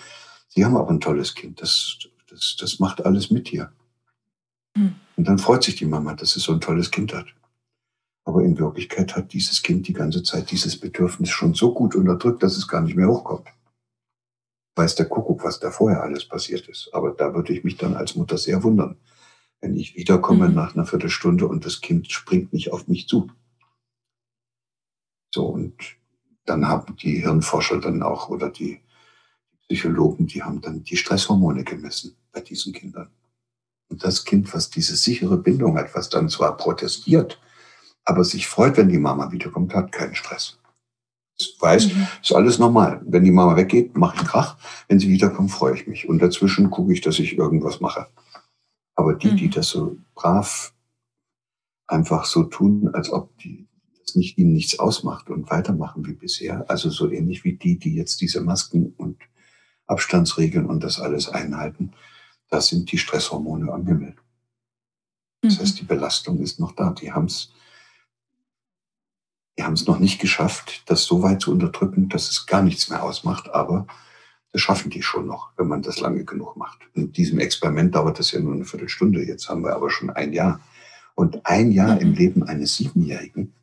Sie 0.56 0.64
haben 0.64 0.78
aber 0.78 0.92
ein 0.92 1.00
tolles 1.00 1.34
Kind, 1.34 1.62
das, 1.62 1.98
das, 2.30 2.56
das 2.60 2.80
macht 2.80 3.04
alles 3.06 3.32
mit 3.32 3.52
dir. 3.52 3.72
Mhm. 4.76 4.96
Und 5.16 5.28
dann 5.28 5.40
freut 5.40 5.64
sich 5.64 5.76
die 5.76 5.86
Mama, 5.86 6.14
dass 6.14 6.36
es 6.36 6.44
so 6.44 6.54
ein 6.54 6.62
tolles 6.62 6.92
Kind 6.92 7.14
hat. 7.14 7.26
Aber 8.26 8.44
in 8.44 8.58
Wirklichkeit 8.58 9.16
hat 9.16 9.34
dieses 9.34 9.62
Kind 9.62 9.88
die 9.88 9.94
ganze 9.94 10.24
Zeit 10.24 10.52
dieses 10.52 10.80
Bedürfnis 10.80 11.30
schon 11.30 11.54
so 11.54 11.74
gut 11.74 11.96
unterdrückt, 11.96 12.42
dass 12.42 12.58
es 12.58 12.68
gar 12.68 12.82
nicht 12.82 12.96
mehr 12.96 13.10
hochkommt. 13.10 13.48
Weiß 14.76 14.96
der 14.96 15.08
Kuckuck, 15.08 15.44
was 15.44 15.60
da 15.60 15.72
vorher 15.72 16.02
alles 16.02 16.26
passiert 16.26 16.68
ist. 16.68 16.90
Aber 16.94 17.12
da 17.12 17.34
würde 17.34 17.54
ich 17.54 17.64
mich 17.64 17.78
dann 17.78 17.96
als 17.96 18.16
Mutter 18.16 18.38
sehr 18.38 18.64
wundern, 18.64 18.98
wenn 19.62 19.76
ich 19.76 19.96
wiederkomme 19.96 20.48
mhm. 20.48 20.56
nach 20.56 20.74
einer 20.74 20.86
Viertelstunde 20.86 21.48
und 21.48 21.66
das 21.66 21.82
Kind 21.82 22.12
springt 22.12 22.54
nicht 22.54 22.72
auf 22.72 22.88
mich 22.88 23.08
zu. 23.08 23.30
So, 25.34 25.48
und 25.48 25.76
dann 26.46 26.68
haben 26.68 26.96
die 26.98 27.22
Hirnforscher 27.22 27.80
dann 27.80 28.04
auch 28.04 28.30
oder 28.30 28.50
die 28.50 28.82
Psychologen, 29.68 30.28
die 30.28 30.44
haben 30.44 30.62
dann 30.62 30.84
die 30.84 30.98
Stresshormone 30.98 31.64
gemessen 31.64 32.16
bei 32.32 32.42
diesen 32.42 32.74
Kindern. 32.74 33.10
Und 33.90 34.04
das 34.04 34.26
Kind, 34.26 34.54
was 34.54 34.70
diese 34.70 34.96
sichere 34.96 35.38
Bindung 35.38 35.78
hat, 35.78 35.96
was 35.96 36.10
dann 36.10 36.30
zwar 36.30 36.58
protestiert, 36.58 37.40
aber 38.06 38.24
sich 38.24 38.48
freut, 38.48 38.78
wenn 38.78 38.90
die 38.90 39.00
Mama 39.00 39.32
wiederkommt, 39.32 39.74
hat 39.74 39.92
keinen 39.92 40.16
Stress. 40.16 40.60
Es 41.40 41.56
weiß, 41.60 41.94
mhm. 41.94 42.08
ist 42.22 42.34
alles 42.34 42.60
normal. 42.60 43.02
Wenn 43.06 43.24
die 43.24 43.32
Mama 43.32 43.56
weggeht, 43.56 43.98
mache 43.98 44.18
ich 44.18 44.28
Krach. 44.28 44.58
Wenn 44.88 45.00
sie 45.00 45.10
wiederkommt, 45.10 45.52
freue 45.52 45.76
ich 45.76 45.88
mich. 45.88 46.08
Und 46.08 46.20
dazwischen 46.20 46.70
gucke 46.70 46.94
ich, 46.94 47.02
dass 47.02 47.20
ich 47.20 47.38
irgendwas 47.38 47.82
mache. 47.82 48.08
Aber 48.96 49.16
die, 49.16 49.32
mhm. 49.32 49.38
die 49.38 49.50
das 49.50 49.70
so 49.70 49.98
brav 50.14 50.74
einfach 51.88 52.26
so 52.26 52.44
tun, 52.44 52.90
als 52.94 53.12
ob 53.12 53.38
die 53.40 53.68
das 54.00 54.16
nicht, 54.16 54.38
ihnen 54.38 54.54
nichts 54.54 54.80
ausmacht 54.80 55.30
und 55.30 55.50
weitermachen 55.50 56.06
wie 56.06 56.14
bisher, 56.14 56.70
also 56.70 56.90
so 56.90 57.10
ähnlich 57.10 57.44
wie 57.44 57.54
die, 57.54 57.78
die 57.78 57.96
jetzt 57.96 58.22
diese 58.22 58.42
Masken 58.42 58.94
und 58.98 59.18
Abstandsregeln 59.88 60.66
und 60.66 60.84
das 60.84 61.00
alles 61.00 61.30
einhalten, 61.30 61.94
da 62.50 62.62
sind 62.62 62.92
die 62.92 62.98
Stresshormone 62.98 63.72
am 63.72 63.88
Himmel. 63.88 64.16
Das 65.42 65.58
mhm. 65.58 65.62
heißt, 65.62 65.80
die 65.80 65.86
Belastung 65.86 66.40
ist 66.40 66.60
noch 66.60 66.74
da. 66.74 66.92
Die 66.92 67.12
haben 67.12 67.26
es 67.26 67.52
die 69.58 69.64
haben 69.64 69.74
es 69.74 69.86
noch 69.86 70.00
nicht 70.00 70.20
geschafft, 70.20 70.84
das 70.88 71.04
so 71.04 71.22
weit 71.22 71.42
zu 71.42 71.52
unterdrücken, 71.52 72.10
dass 72.10 72.30
es 72.30 72.46
gar 72.46 72.64
nichts 72.64 72.90
mehr 72.90 73.04
ausmacht, 73.04 73.50
aber 73.54 73.88
das 74.52 74.62
schaffen 74.62 74.90
die 74.90 75.02
schon 75.02 75.28
noch, 75.28 75.52
wenn 75.58 75.68
man 75.68 75.82
das 75.82 76.00
lange 76.00 76.26
genug 76.26 76.58
macht. 76.58 76.80
In 76.94 77.12
diesem 77.12 77.40
Experiment 77.40 77.96
dauert 77.96 78.20
das 78.20 78.32
ja 78.32 78.40
nur 78.40 78.54
eine 78.54 78.66
Viertelstunde, 78.66 79.24
jetzt 79.24 79.50
haben 79.50 79.64
wir 79.64 79.76
aber 79.76 79.90
schon 79.90 80.10
ein 80.10 80.34
Jahr. 80.34 80.60
Und 81.16 81.46
ein 81.46 81.72
Jahr 81.72 82.02
im. 82.02 82.14
Leben 82.14 82.44
eines 82.44 82.76
Siebenjährigen 82.76 83.54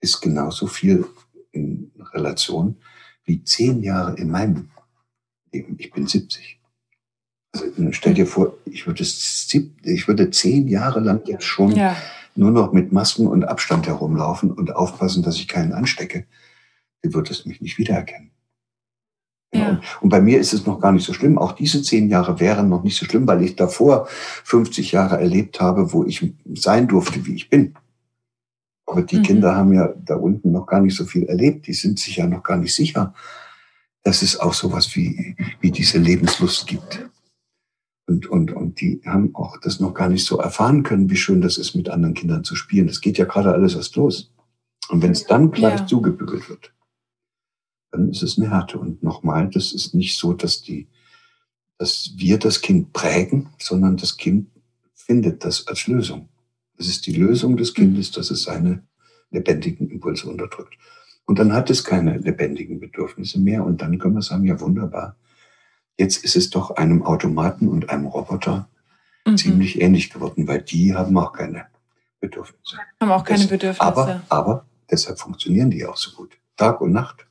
ist 0.00 0.20
genauso 0.20 0.66
viel 0.66 1.04
in 1.50 1.92
Relation 2.12 2.76
wie 3.24 3.44
zehn 3.44 3.82
Jahre 3.82 4.16
in 4.16 4.30
meinem 4.30 4.70
Leben. 5.52 5.76
Ich 5.78 5.90
bin 5.90 6.06
70. 6.06 6.58
Also 7.52 7.92
stell 7.92 8.14
dir 8.14 8.26
vor, 8.26 8.56
ich 8.64 8.86
würde, 8.86 9.02
ich 9.02 10.08
würde 10.08 10.30
zehn 10.30 10.66
Jahre 10.68 11.00
lang 11.00 11.26
jetzt 11.26 11.44
schon 11.44 11.72
ja 11.72 11.94
nur 12.34 12.50
noch 12.50 12.72
mit 12.72 12.92
Masken 12.92 13.26
und 13.26 13.44
Abstand 13.44 13.86
herumlaufen 13.86 14.50
und 14.50 14.74
aufpassen, 14.74 15.22
dass 15.22 15.36
ich 15.36 15.48
keinen 15.48 15.72
anstecke, 15.72 16.26
dann 17.02 17.14
wird 17.14 17.30
es 17.30 17.44
mich 17.46 17.60
nicht 17.60 17.78
wiedererkennen. 17.78 18.30
Ja. 19.54 19.80
Und 20.00 20.08
bei 20.08 20.20
mir 20.20 20.38
ist 20.40 20.54
es 20.54 20.64
noch 20.64 20.80
gar 20.80 20.92
nicht 20.92 21.04
so 21.04 21.12
schlimm. 21.12 21.36
Auch 21.36 21.52
diese 21.52 21.82
zehn 21.82 22.08
Jahre 22.08 22.40
wären 22.40 22.68
noch 22.68 22.82
nicht 22.82 22.96
so 22.96 23.04
schlimm, 23.04 23.26
weil 23.26 23.42
ich 23.42 23.54
davor 23.54 24.08
50 24.08 24.92
Jahre 24.92 25.20
erlebt 25.20 25.60
habe, 25.60 25.92
wo 25.92 26.04
ich 26.04 26.32
sein 26.54 26.88
durfte, 26.88 27.26
wie 27.26 27.34
ich 27.34 27.50
bin. 27.50 27.74
Aber 28.86 29.02
die 29.02 29.18
mhm. 29.18 29.22
Kinder 29.22 29.54
haben 29.54 29.72
ja 29.74 29.92
da 30.04 30.16
unten 30.16 30.52
noch 30.52 30.66
gar 30.66 30.80
nicht 30.80 30.96
so 30.96 31.04
viel 31.04 31.24
erlebt. 31.24 31.66
Die 31.66 31.74
sind 31.74 31.98
sich 31.98 32.16
ja 32.16 32.26
noch 32.26 32.42
gar 32.42 32.56
nicht 32.56 32.74
sicher, 32.74 33.14
dass 34.02 34.22
es 34.22 34.40
auch 34.40 34.54
sowas 34.54 34.96
wie, 34.96 35.36
wie 35.60 35.70
diese 35.70 35.98
Lebenslust 35.98 36.66
gibt. 36.66 37.08
Und, 38.12 38.26
und, 38.26 38.52
und 38.52 38.80
die 38.82 39.00
haben 39.06 39.34
auch 39.34 39.58
das 39.58 39.80
noch 39.80 39.94
gar 39.94 40.10
nicht 40.10 40.26
so 40.26 40.36
erfahren 40.36 40.82
können, 40.82 41.08
wie 41.08 41.16
schön 41.16 41.40
das 41.40 41.56
ist, 41.56 41.74
mit 41.74 41.88
anderen 41.88 42.12
Kindern 42.12 42.44
zu 42.44 42.54
spielen. 42.54 42.86
Das 42.86 43.00
geht 43.00 43.16
ja 43.16 43.24
gerade 43.24 43.52
alles 43.52 43.74
erst 43.74 43.96
los. 43.96 44.30
Und 44.90 45.02
wenn 45.02 45.12
es 45.12 45.24
dann 45.24 45.50
gleich 45.50 45.80
ja. 45.80 45.86
zugebügelt 45.86 46.50
wird, 46.50 46.74
dann 47.90 48.10
ist 48.10 48.22
es 48.22 48.38
eine 48.38 48.50
Härte. 48.50 48.78
Und 48.78 49.02
nochmal, 49.02 49.48
das 49.48 49.72
ist 49.72 49.94
nicht 49.94 50.18
so, 50.18 50.34
dass 50.34 50.60
die, 50.60 50.88
dass 51.78 52.12
wir 52.16 52.38
das 52.38 52.60
Kind 52.60 52.92
prägen, 52.92 53.48
sondern 53.58 53.96
das 53.96 54.18
Kind 54.18 54.50
findet 54.94 55.42
das 55.42 55.66
als 55.66 55.86
Lösung. 55.86 56.28
Es 56.76 56.88
ist 56.88 57.06
die 57.06 57.14
Lösung 57.14 57.56
des 57.56 57.72
Kindes, 57.72 58.10
dass 58.10 58.30
es 58.30 58.42
seine 58.42 58.82
lebendigen 59.30 59.88
Impulse 59.88 60.28
unterdrückt. 60.28 60.76
Und 61.24 61.38
dann 61.38 61.54
hat 61.54 61.70
es 61.70 61.82
keine 61.82 62.18
lebendigen 62.18 62.78
Bedürfnisse 62.78 63.40
mehr. 63.40 63.64
Und 63.64 63.80
dann 63.80 63.98
können 63.98 64.16
wir 64.16 64.22
sagen, 64.22 64.44
ja 64.44 64.60
wunderbar, 64.60 65.16
Jetzt 65.98 66.24
ist 66.24 66.36
es 66.36 66.50
doch 66.50 66.72
einem 66.72 67.02
Automaten 67.02 67.68
und 67.68 67.90
einem 67.90 68.06
Roboter 68.06 68.68
mhm. 69.26 69.36
ziemlich 69.36 69.80
ähnlich 69.80 70.10
geworden, 70.10 70.48
weil 70.48 70.62
die 70.62 70.94
haben 70.94 71.16
auch 71.18 71.32
keine 71.32 71.66
Bedürfnisse. 72.20 72.78
Haben 73.00 73.10
auch 73.10 73.24
keine 73.24 73.46
Bedürfnisse. 73.46 73.82
Aber, 73.82 74.22
aber 74.28 74.66
deshalb 74.90 75.18
funktionieren 75.18 75.70
die 75.70 75.84
auch 75.84 75.96
so 75.96 76.12
gut. 76.12 76.38
Tag 76.56 76.80
und 76.80 76.92
Nacht 76.92 77.26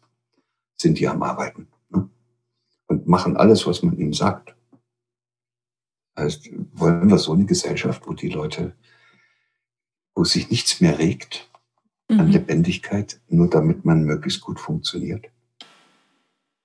sind 0.78 1.00
die 1.00 1.08
am 1.08 1.24
Arbeiten 1.24 1.68
ne? 1.90 2.10
und 2.88 3.08
machen 3.08 3.38
alles, 3.38 3.66
was 3.66 3.84
man 3.84 3.98
ihnen 3.98 4.14
sagt. 4.14 4.56
Heißt, 6.18 6.50
wollen 6.74 7.10
wir 7.10 7.18
so 7.18 7.34
eine 7.34 7.46
Gesellschaft, 7.46 8.06
wo 8.06 8.14
die 8.14 8.30
Leute, 8.30 8.76
wo 10.14 10.24
sich 10.24 10.50
nichts 10.50 10.82
mehr 10.82 11.00
regt 11.00 11.50
an 12.10 12.28
mhm. 12.28 12.32
Lebendigkeit, 12.34 13.22
nur 13.30 13.50
damit 13.50 13.86
man 13.86 14.04
möglichst 14.04 14.42
gut 14.42 14.60
funktioniert? 14.60 15.28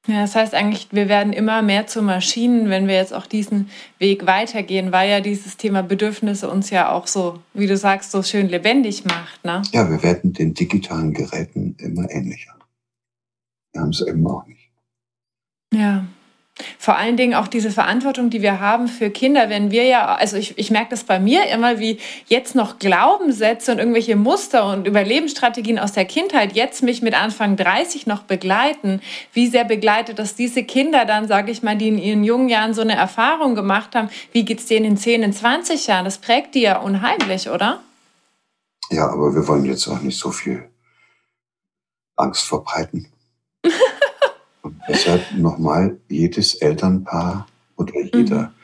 Ja, 0.07 0.23
das 0.23 0.37
heißt 0.37 0.55
eigentlich, 0.55 0.89
wir 0.93 1.09
werden 1.09 1.33
immer 1.33 1.63
mehr 1.63 1.87
zu 1.87 2.01
Maschinen, 2.01 2.71
wenn 2.71 2.87
wir 2.87 2.95
jetzt 2.95 3.13
auch 3.13 3.27
diesen 3.27 3.69
Weg 3.99 4.27
weitergehen, 4.27 4.93
weil 4.93 5.11
ja 5.11 5.21
dieses 5.21 5.57
Thema 5.57 5.83
Bedürfnisse 5.83 6.49
uns 6.49 6.71
ja 6.71 6.93
auch 6.93 7.09
so, 7.09 7.41
wie 7.55 7.67
du 7.67 7.77
sagst, 7.77 8.13
so 8.13 8.23
schön 8.23 8.49
lebendig 8.49 9.05
macht. 9.05 9.45
Ne? 9.45 9.63
Ja, 9.73 9.91
wir 9.91 10.03
werden 10.03 10.33
den 10.33 10.55
digitalen 10.55 11.13
Geräten 11.13 11.75
immer 11.79 12.09
ähnlicher. 12.11 12.55
Wir 13.73 13.83
haben 13.83 13.91
es 13.91 14.01
eben 14.01 14.27
auch 14.27 14.47
nicht. 14.47 14.71
Ja. 15.75 16.07
Vor 16.79 16.97
allen 16.97 17.19
Dingen 17.19 17.35
auch 17.35 17.49
diese 17.49 17.71
Verantwortung, 17.71 18.31
die 18.31 18.41
wir 18.41 18.61
haben 18.61 18.89
für 18.89 19.11
Kinder, 19.11 19.51
wenn 19.51 19.71
wir 19.71 19.85
ja, 19.85 20.15
also 20.15 20.39
ich, 20.39 20.57
ich 20.57 20.71
merke 20.71 20.89
das 20.91 21.05
bei 21.05 21.19
mir 21.19 21.47
immer, 21.49 21.79
wie 21.79 21.99
jetzt 22.29 22.55
noch 22.55 22.79
Glaubenssätze 22.79 23.73
und 23.73 23.79
irgendwelche 23.79 24.17
Muster 24.17 24.73
und 24.73 24.87
Überlebensstrategien 24.87 25.79
aus 25.79 25.93
der 25.93 26.07
Kindheit 26.07 26.55
jetzt 26.55 26.83
mich 26.83 27.03
mit 27.03 27.13
Anfang 27.13 27.57
30 27.57 28.07
noch 28.07 28.23
begleiten. 28.23 29.03
Wie 29.35 29.49
sehr 29.49 29.65
begleitet 29.65 30.19
das 30.19 30.35
diese 30.35 30.65
Kinder 30.65 31.05
dann, 31.05 31.29
sage 31.29 31.53
ich 31.53 31.63
mal, 31.63 31.77
die 31.77 31.89
in 31.89 31.99
ihren 31.99 32.25
jungen 32.25 32.49
Jahren 32.49 32.73
so 32.73 32.81
eine 32.81 32.97
Erfahrung 32.97 33.55
gemacht 33.55 33.95
haben? 33.95 34.09
Wie 34.33 34.47
geht 34.47 34.61
es 34.61 34.67
denen 34.67 34.87
in 34.87 34.97
10, 34.97 35.25
in 35.25 35.33
20 35.35 35.87
Jahren? 35.87 36.07
Das 36.07 36.17
prägt 36.17 36.55
die 36.55 36.63
ja 36.63 36.79
unheimlich, 36.79 37.51
oder? 37.51 37.81
Ja, 38.91 39.11
aber 39.11 39.35
wir 39.35 39.47
wollen 39.47 39.67
jetzt 39.67 39.87
auch 39.89 40.01
nicht 40.01 40.19
so 40.19 40.31
viel 40.31 40.71
Angst 42.17 42.45
verbreiten. 42.45 43.13
Und 44.67 44.81
deshalb 44.89 45.23
nochmal, 45.37 45.97
jedes 46.09 46.57
Elternpaar 46.57 47.47
oder 47.77 47.95
jeder, 48.03 48.49
mhm. 48.49 48.55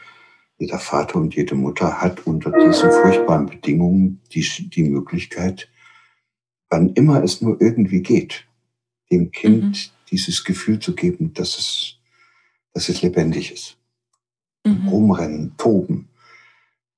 jeder 0.59 0.81
Vater 0.81 1.15
und 1.15 1.33
jede 1.37 1.55
Mutter 1.55 2.03
hat 2.03 2.27
unter 2.27 2.51
diesen 2.51 2.91
furchtbaren 2.91 3.47
Bedingungen 3.47 4.21
die, 4.33 4.45
die 4.71 4.83
Möglichkeit, 4.83 5.69
wann 6.71 6.93
immer 6.95 7.23
es 7.23 7.41
nur 7.41 7.61
irgendwie 7.61 8.03
geht, 8.03 8.49
dem 9.13 9.31
Kind 9.31 9.63
mhm. 9.63 10.07
dieses 10.11 10.43
Gefühl 10.43 10.81
zu 10.81 10.97
geben, 10.97 11.35
dass 11.35 11.57
es, 11.57 11.99
dass 12.73 12.89
es 12.89 13.01
lebendig 13.01 13.53
ist. 13.53 13.77
Mhm. 14.67 14.89
Rumrennen, 14.89 15.57
toben, 15.57 16.09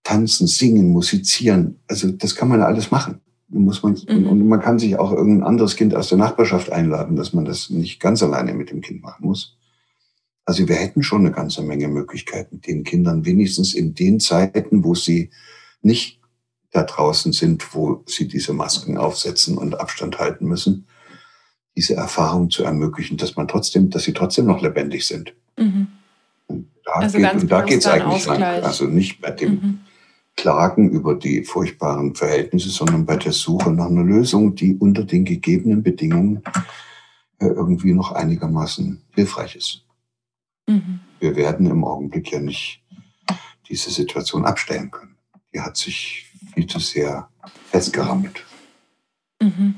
tanzen, 0.03 0.47
singen, 0.47 0.89
musizieren. 0.89 1.79
Also 1.89 2.11
das 2.11 2.35
kann 2.35 2.49
man 2.49 2.63
alles 2.63 2.91
machen. 2.91 3.21
Muss 3.49 3.83
man, 3.83 3.97
mhm. 4.09 4.27
Und 4.27 4.49
man 4.49 4.61
kann 4.61 4.79
sich 4.79 4.99
auch 4.99 5.13
irgendein 5.13 5.47
anderes 5.47 5.77
Kind 5.77 5.95
aus 5.95 6.09
der 6.09 6.19
Nachbarschaft 6.19 6.73
einladen, 6.73 7.17
dass 7.17 7.33
man 7.33 7.45
das 7.45 7.71
nicht 7.71 8.01
ganz 8.01 8.23
alleine 8.23 8.55
mit 8.55 8.71
dem 8.71 8.81
Kind 8.81 9.03
machen 9.03 9.27
muss. 9.27 9.57
Also 10.47 10.69
wir 10.69 10.77
hätten 10.77 11.03
schon 11.03 11.21
eine 11.21 11.33
ganze 11.33 11.63
Menge 11.63 11.89
Möglichkeiten, 11.89 12.61
den 12.61 12.85
Kindern 12.85 13.25
wenigstens 13.25 13.75
in 13.75 13.95
den 13.95 14.21
Zeiten, 14.21 14.85
wo 14.85 14.95
sie 14.95 15.31
nicht 15.83 16.21
da 16.71 16.83
draußen 16.83 17.33
sind, 17.33 17.75
wo 17.75 18.03
sie 18.07 18.29
diese 18.29 18.53
Masken 18.53 18.99
aufsetzen 18.99 19.57
und 19.57 19.81
Abstand 19.81 20.19
halten 20.19 20.47
müssen, 20.47 20.87
diese 21.77 21.95
Erfahrung 21.95 22.51
zu 22.51 22.65
ermöglichen, 22.65 23.17
dass 23.17 23.37
man 23.37 23.49
trotzdem, 23.49 23.91
dass 23.91 24.05
sie 24.05 24.13
trotzdem 24.13 24.47
noch 24.47 24.61
lebendig 24.61 25.07
sind. 25.07 25.35
Mhm. 25.57 25.87
Und 26.47 26.69
da 26.85 26.93
also 26.95 27.19
geht 27.19 27.79
es 27.79 27.87
eigentlich 27.87 28.27
lang. 28.27 28.43
Also 28.43 28.87
nicht 28.87 29.21
bei 29.21 29.31
dem 29.31 29.51
mhm. 29.51 29.79
Klagen 30.37 30.91
über 30.91 31.15
die 31.15 31.45
furchtbaren 31.45 32.15
Verhältnisse, 32.15 32.71
sondern 32.71 33.07
bei 33.07 33.17
der 33.17 33.33
Suche 33.33 33.71
nach 33.71 33.87
einer 33.87 34.03
Lösung, 34.03 34.55
die 34.55 34.77
unter 34.77 35.05
den 35.05 35.25
gegebenen 35.25 35.83
Bedingungen 35.83 36.43
äh, 37.39 37.47
irgendwie 37.47 37.93
noch 37.93 38.13
einigermaßen 38.13 39.03
hilfreich 39.15 39.57
ist. 39.57 39.85
Mhm. 40.67 41.01
Wir 41.21 41.37
werden 41.37 41.67
im 41.67 41.85
Augenblick 41.85 42.33
ja 42.33 42.41
nicht 42.41 42.83
diese 43.69 43.91
Situation 43.91 44.45
abstellen 44.45 44.91
können. 44.91 45.17
Die 45.53 45.61
hat 45.61 45.77
sich 45.77 46.33
viel 46.53 46.67
zu 46.67 46.79
sehr 46.79 47.29
festgerammelt. 47.71 48.45
Mhm. 49.41 49.77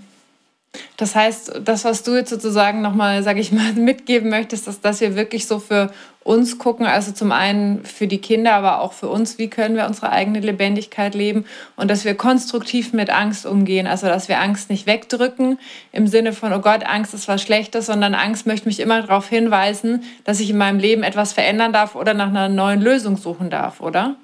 Das 0.97 1.15
heißt, 1.15 1.61
das, 1.65 1.85
was 1.85 2.03
du 2.03 2.15
jetzt 2.15 2.31
sozusagen 2.31 2.83
nochmal, 2.83 3.23
sage 3.23 3.41
ich 3.41 3.53
mal, 3.53 3.73
mitgeben 3.77 4.31
möchtest, 4.31 4.69
ist, 4.69 4.85
dass 4.85 5.01
wir 5.01 5.17
wirklich 5.17 5.47
so 5.47 5.59
für 5.59 5.91
uns 6.27 6.59
gucken, 6.59 6.87
also 6.87 7.13
zum 7.13 7.31
einen 7.31 7.85
für 7.85 8.09
die 8.09 8.21
Kinder, 8.21 8.55
aber 8.55 8.81
auch 8.81 8.93
für 8.93 9.09
uns, 9.09 9.39
wie 9.39 9.49
können 9.49 9.77
wir 9.77 9.87
unsere 9.87 10.11
eigene 10.11 10.41
Lebendigkeit 10.41 11.15
leben 11.15 11.45
und 11.77 11.89
dass 11.89 12.05
wir 12.05 12.17
konstruktiv 12.17 12.93
mit 12.93 13.11
Angst 13.11 13.47
umgehen, 13.47 13.87
also 13.87 14.09
dass 14.09 14.29
wir 14.29 14.41
Angst 14.41 14.69
nicht 14.69 14.87
wegdrücken 14.87 15.59
im 15.93 16.09
Sinne 16.09 16.33
von, 16.33 16.53
oh 16.53 16.59
Gott, 16.59 16.85
Angst 16.85 17.15
ist 17.15 17.29
was 17.29 17.43
Schlechtes, 17.43 17.87
sondern 17.87 18.15
Angst 18.15 18.45
möchte 18.45 18.67
mich 18.67 18.81
immer 18.81 19.03
darauf 19.03 19.29
hinweisen, 19.29 20.03
dass 20.25 20.41
ich 20.41 20.51
in 20.51 20.59
meinem 20.59 20.81
Leben 20.81 21.05
etwas 21.05 21.33
verändern 21.33 21.73
darf 21.73 21.95
oder 21.95 22.13
nach 22.13 22.29
einer 22.29 22.49
neuen 22.49 22.81
Lösung 22.81 23.17
suchen 23.17 23.49
darf, 23.49 23.81
oder? 23.81 24.17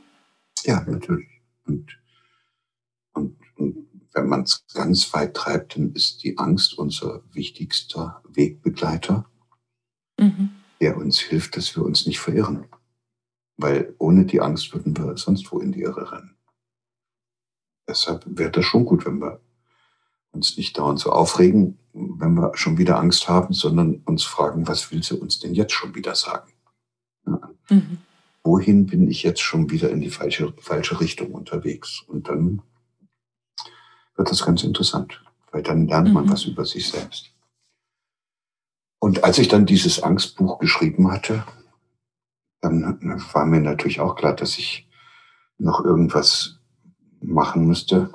Ja, 0.64 0.82
natürlich. 0.86 1.28
Und, 1.66 1.86
wenn 4.14 4.28
man 4.28 4.42
es 4.42 4.64
ganz 4.72 5.12
weit 5.14 5.34
treibt, 5.34 5.76
dann 5.76 5.92
ist 5.92 6.22
die 6.22 6.38
Angst 6.38 6.78
unser 6.78 7.22
wichtigster 7.32 8.22
Wegbegleiter, 8.28 9.26
mhm. 10.18 10.50
der 10.80 10.96
uns 10.96 11.18
hilft, 11.18 11.56
dass 11.56 11.74
wir 11.76 11.84
uns 11.84 12.06
nicht 12.06 12.20
verirren. 12.20 12.66
Weil 13.56 13.94
ohne 13.98 14.24
die 14.24 14.40
Angst 14.40 14.72
würden 14.74 14.96
wir 14.96 15.16
sonst 15.16 15.50
wo 15.52 15.58
in 15.58 15.72
die 15.72 15.82
Irre 15.82 16.12
rennen. 16.12 16.36
Deshalb 17.88 18.24
wäre 18.26 18.50
das 18.50 18.64
schon 18.64 18.84
gut, 18.84 19.04
wenn 19.06 19.18
wir 19.18 19.40
uns 20.32 20.56
nicht 20.56 20.78
dauernd 20.78 20.98
so 20.98 21.10
aufregen, 21.10 21.78
wenn 21.92 22.34
wir 22.34 22.56
schon 22.56 22.78
wieder 22.78 22.98
Angst 22.98 23.28
haben, 23.28 23.52
sondern 23.52 23.96
uns 24.04 24.24
fragen, 24.24 24.66
was 24.66 24.90
will 24.90 25.02
sie 25.02 25.18
uns 25.18 25.38
denn 25.40 25.54
jetzt 25.54 25.72
schon 25.72 25.94
wieder 25.94 26.14
sagen? 26.14 26.52
Ja. 27.26 27.40
Mhm. 27.68 27.98
Wohin 28.44 28.86
bin 28.86 29.08
ich 29.08 29.22
jetzt 29.22 29.40
schon 29.40 29.70
wieder 29.70 29.90
in 29.90 30.00
die 30.00 30.10
falsche, 30.10 30.52
falsche 30.58 31.00
Richtung 31.00 31.32
unterwegs? 31.32 32.02
Und 32.08 32.28
dann 32.28 32.62
wird 34.22 34.30
das 34.30 34.46
ganz 34.46 34.62
interessant, 34.62 35.20
weil 35.50 35.64
dann 35.64 35.88
lernt 35.88 36.12
man 36.12 36.26
mhm. 36.26 36.30
was 36.30 36.44
über 36.44 36.64
sich 36.64 36.88
selbst. 36.88 37.32
Und 39.00 39.24
als 39.24 39.38
ich 39.38 39.48
dann 39.48 39.66
dieses 39.66 40.00
Angstbuch 40.00 40.60
geschrieben 40.60 41.10
hatte, 41.10 41.44
dann 42.60 43.20
war 43.32 43.44
mir 43.46 43.60
natürlich 43.60 43.98
auch 43.98 44.14
klar, 44.14 44.36
dass 44.36 44.58
ich 44.58 44.88
noch 45.58 45.84
irgendwas 45.84 46.60
machen 47.20 47.66
müsste, 47.66 48.14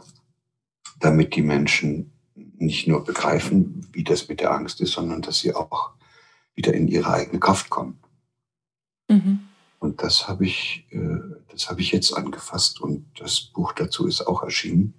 damit 1.01 1.35
die 1.35 1.41
Menschen 1.41 2.13
nicht 2.35 2.87
nur 2.87 3.03
begreifen, 3.03 3.85
wie 3.91 4.05
das 4.05 4.29
mit 4.29 4.39
der 4.39 4.53
Angst 4.53 4.79
ist, 4.79 4.93
sondern 4.93 5.21
dass 5.21 5.39
sie 5.39 5.53
auch 5.53 5.91
wieder 6.55 6.73
in 6.73 6.87
ihre 6.87 7.11
eigene 7.11 7.41
Kraft 7.41 7.69
kommen. 7.69 7.99
Mhm. 9.09 9.39
Und 9.79 10.01
das 10.01 10.29
habe 10.29 10.45
ich, 10.45 10.87
äh, 10.91 11.19
das 11.49 11.69
habe 11.69 11.81
ich 11.81 11.91
jetzt 11.91 12.13
angefasst 12.13 12.79
und 12.79 13.05
das 13.19 13.41
Buch 13.41 13.73
dazu 13.73 14.07
ist 14.07 14.25
auch 14.25 14.41
erschienen. 14.41 14.93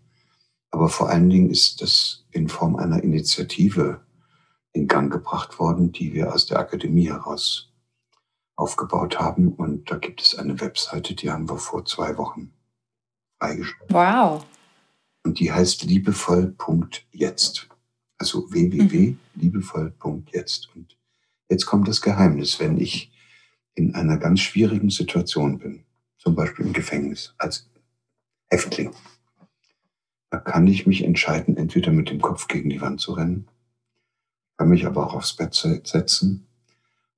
Aber 0.71 0.89
vor 0.89 1.09
allen 1.09 1.31
Dingen 1.31 1.51
ist 1.51 1.83
das 1.83 2.25
in 2.31 2.49
Form 2.49 2.77
einer 2.77 3.03
Initiative 3.03 4.01
in 4.73 4.87
Gang 4.87 5.11
gebracht 5.11 5.59
worden, 5.59 5.93
die 5.93 6.13
wir 6.13 6.33
aus 6.33 6.47
der 6.47 6.59
Akademie 6.59 7.09
heraus 7.09 7.73
aufgebaut 8.57 9.19
haben. 9.19 9.53
Und 9.53 9.91
da 9.91 9.97
gibt 9.97 10.23
es 10.23 10.37
eine 10.37 10.61
Webseite, 10.61 11.15
die 11.15 11.31
haben 11.31 11.49
wir 11.49 11.59
vor 11.59 11.85
zwei 11.85 12.17
Wochen 12.19 12.53
freigeschaltet. 13.39 13.93
Wow. 13.93 14.45
Und 15.25 15.41
die 15.41 15.53
heißt 15.53 15.85
liebevoll.jetzt. 15.85 17.69
Also 18.19 18.51
www.liebevoll.jetzt. 18.51 20.69
Und 20.75 20.97
jetzt 21.49 21.67
kommt 21.67 21.89
das 21.89 22.03
Geheimnis, 22.03 22.61
wenn 22.61 22.79
ich 22.79 23.11
in 23.75 23.95
einer 23.95 24.19
ganz 24.19 24.41
schwierigen 24.41 24.91
Situation 24.91 25.59
bin, 25.59 25.85
zum 26.19 26.35
Beispiel 26.35 26.67
im 26.67 26.73
Gefängnis 26.73 27.35
als 27.39 27.71
Häftling 28.51 28.93
kann 30.31 30.67
ich 30.67 30.87
mich 30.87 31.05
entscheiden, 31.05 31.57
entweder 31.57 31.91
mit 31.91 32.11
dem 32.11 32.21
Kopf 32.21 32.49
gegen 32.49 32.69
die 32.71 32.81
Wand 32.81 33.01
zu 33.01 33.13
rennen, 33.13 33.49
kann 34.57 34.69
mich 34.69 34.87
aber 34.87 35.07
auch 35.07 35.15
aufs 35.15 35.35
Bett 35.35 35.55
setzen 35.55 36.47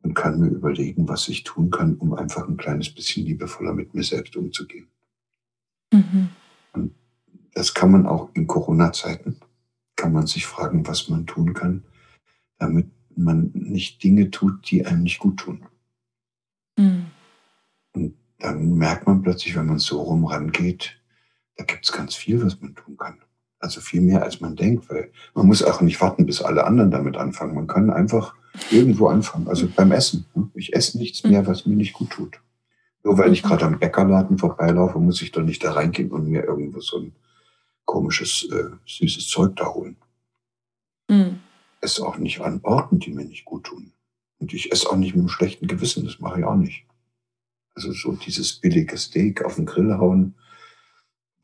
und 0.03 0.15
kann 0.15 0.41
mir 0.41 0.49
überlegen, 0.49 1.09
was 1.09 1.29
ich 1.29 1.43
tun 1.43 1.71
kann, 1.71 1.97
um 1.97 2.15
einfach 2.15 2.49
ein 2.49 2.57
kleines 2.57 2.91
bisschen 2.91 3.27
liebevoller 3.27 3.73
mit 3.73 3.95
mir 3.95 4.05
selbst 4.05 4.37
umzugehen. 4.37 4.87
Mhm. 5.93 6.29
Und 6.73 6.95
das 7.55 7.75
kann 7.75 7.91
man 7.91 8.07
auch 8.07 8.31
in 8.35 8.47
Corona-Zeiten, 8.47 9.37
kann 9.97 10.13
man 10.13 10.27
sich 10.27 10.47
fragen, 10.47 10.87
was 10.87 11.09
man 11.09 11.27
tun 11.27 11.53
kann, 11.53 11.83
damit 12.59 12.87
man 13.17 13.51
nicht 13.55 14.03
Dinge 14.03 14.31
tut, 14.31 14.71
die 14.71 14.87
einem 14.87 15.03
nicht 15.03 15.19
gut 15.19 15.39
tun. 15.39 15.67
Mhm. 16.79 17.07
Und 17.93 18.15
dann 18.39 18.75
merkt 18.75 19.07
man 19.07 19.23
plötzlich, 19.23 19.57
wenn 19.57 19.67
man 19.67 19.79
so 19.79 20.01
rum 20.01 20.25
rangeht, 20.25 21.00
da 21.61 21.67
gibt 21.67 21.85
es 21.85 21.93
ganz 21.93 22.15
viel, 22.15 22.43
was 22.43 22.59
man 22.63 22.75
tun 22.75 22.97
kann. 22.97 23.19
Also 23.59 23.83
viel 23.83 24.01
mehr, 24.01 24.23
als 24.23 24.41
man 24.41 24.57
denkt, 24.57 24.89
weil 24.89 25.13
man 25.35 25.47
muss 25.47 25.63
auch 25.63 25.83
nicht 25.83 26.01
warten, 26.01 26.25
bis 26.25 26.41
alle 26.41 26.65
anderen 26.65 26.91
damit 26.91 27.19
anfangen. 27.19 27.55
Man 27.55 27.67
kann 27.67 27.91
einfach 27.91 28.35
irgendwo 28.71 29.09
anfangen. 29.09 29.47
Also 29.47 29.69
beim 29.69 29.93
Essen. 29.93 30.25
Ne? 30.35 30.49
Ich 30.55 30.73
esse 30.73 30.97
nichts 30.97 31.23
mehr, 31.23 31.47
was 31.47 31.67
mir 31.67 31.77
nicht 31.77 31.93
gut 31.93 32.09
tut. 32.09 32.41
Nur 33.05 33.19
weil 33.19 33.35
ich 33.35 33.43
gerade 33.43 33.67
am 33.67 33.79
Bäckerladen 33.79 34.39
vorbeilaufe, 34.39 34.99
muss 34.99 35.21
ich 35.21 35.33
doch 35.33 35.43
nicht 35.43 35.63
da 35.63 35.73
reingehen 35.73 36.11
und 36.13 36.31
mir 36.31 36.45
irgendwo 36.45 36.81
so 36.81 37.01
ein 37.01 37.13
komisches, 37.85 38.49
äh, 38.51 38.71
süßes 38.87 39.29
Zeug 39.29 39.55
da 39.57 39.67
holen. 39.67 39.97
Mhm. 41.11 41.41
Esse 41.83 42.07
auch 42.07 42.17
nicht 42.17 42.41
an 42.41 42.61
Orten, 42.63 43.01
die 43.01 43.13
mir 43.13 43.27
nicht 43.27 43.45
gut 43.45 43.65
tun. 43.65 43.93
Und 44.39 44.55
ich 44.55 44.73
esse 44.73 44.89
auch 44.89 44.97
nicht 44.97 45.15
mit 45.15 45.21
einem 45.21 45.29
schlechten 45.29 45.67
Gewissen, 45.67 46.07
das 46.07 46.21
mache 46.21 46.41
ich 46.41 46.47
auch 46.47 46.57
nicht. 46.57 46.87
Also 47.75 47.93
so 47.93 48.13
dieses 48.13 48.55
billige 48.55 48.97
Steak 48.97 49.45
auf 49.45 49.57
den 49.57 49.67
Grill 49.67 49.99
hauen, 49.99 50.35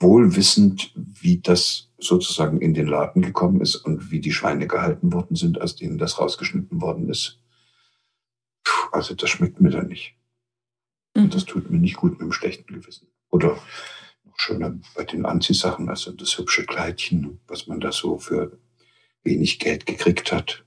wohl 0.00 0.36
wissend, 0.36 0.92
wie 0.94 1.38
das 1.38 1.90
sozusagen 1.98 2.60
in 2.60 2.74
den 2.74 2.86
Laden 2.86 3.22
gekommen 3.22 3.60
ist 3.60 3.76
und 3.76 4.10
wie 4.10 4.20
die 4.20 4.32
Schweine 4.32 4.66
gehalten 4.66 5.12
worden 5.12 5.36
sind, 5.36 5.60
aus 5.60 5.76
denen 5.76 5.98
das 5.98 6.18
rausgeschnitten 6.18 6.80
worden 6.80 7.08
ist. 7.08 7.40
Puh, 8.64 8.88
also 8.92 9.14
das 9.14 9.30
schmeckt 9.30 9.60
mir 9.60 9.70
dann 9.70 9.88
nicht. 9.88 10.14
Und 11.14 11.24
mhm. 11.24 11.30
das 11.30 11.46
tut 11.46 11.70
mir 11.70 11.78
nicht 11.78 11.96
gut 11.96 12.12
mit 12.12 12.20
dem 12.20 12.32
schlechten 12.32 12.74
Gewissen. 12.74 13.08
Oder 13.30 13.58
noch 14.24 14.38
schöner 14.38 14.78
bei 14.94 15.04
den 15.04 15.24
Anziehsachen, 15.24 15.88
also 15.88 16.12
das 16.12 16.36
hübsche 16.36 16.66
Kleidchen, 16.66 17.40
was 17.46 17.66
man 17.66 17.80
da 17.80 17.92
so 17.92 18.18
für 18.18 18.58
wenig 19.22 19.58
Geld 19.58 19.86
gekriegt 19.86 20.30
hat 20.30 20.65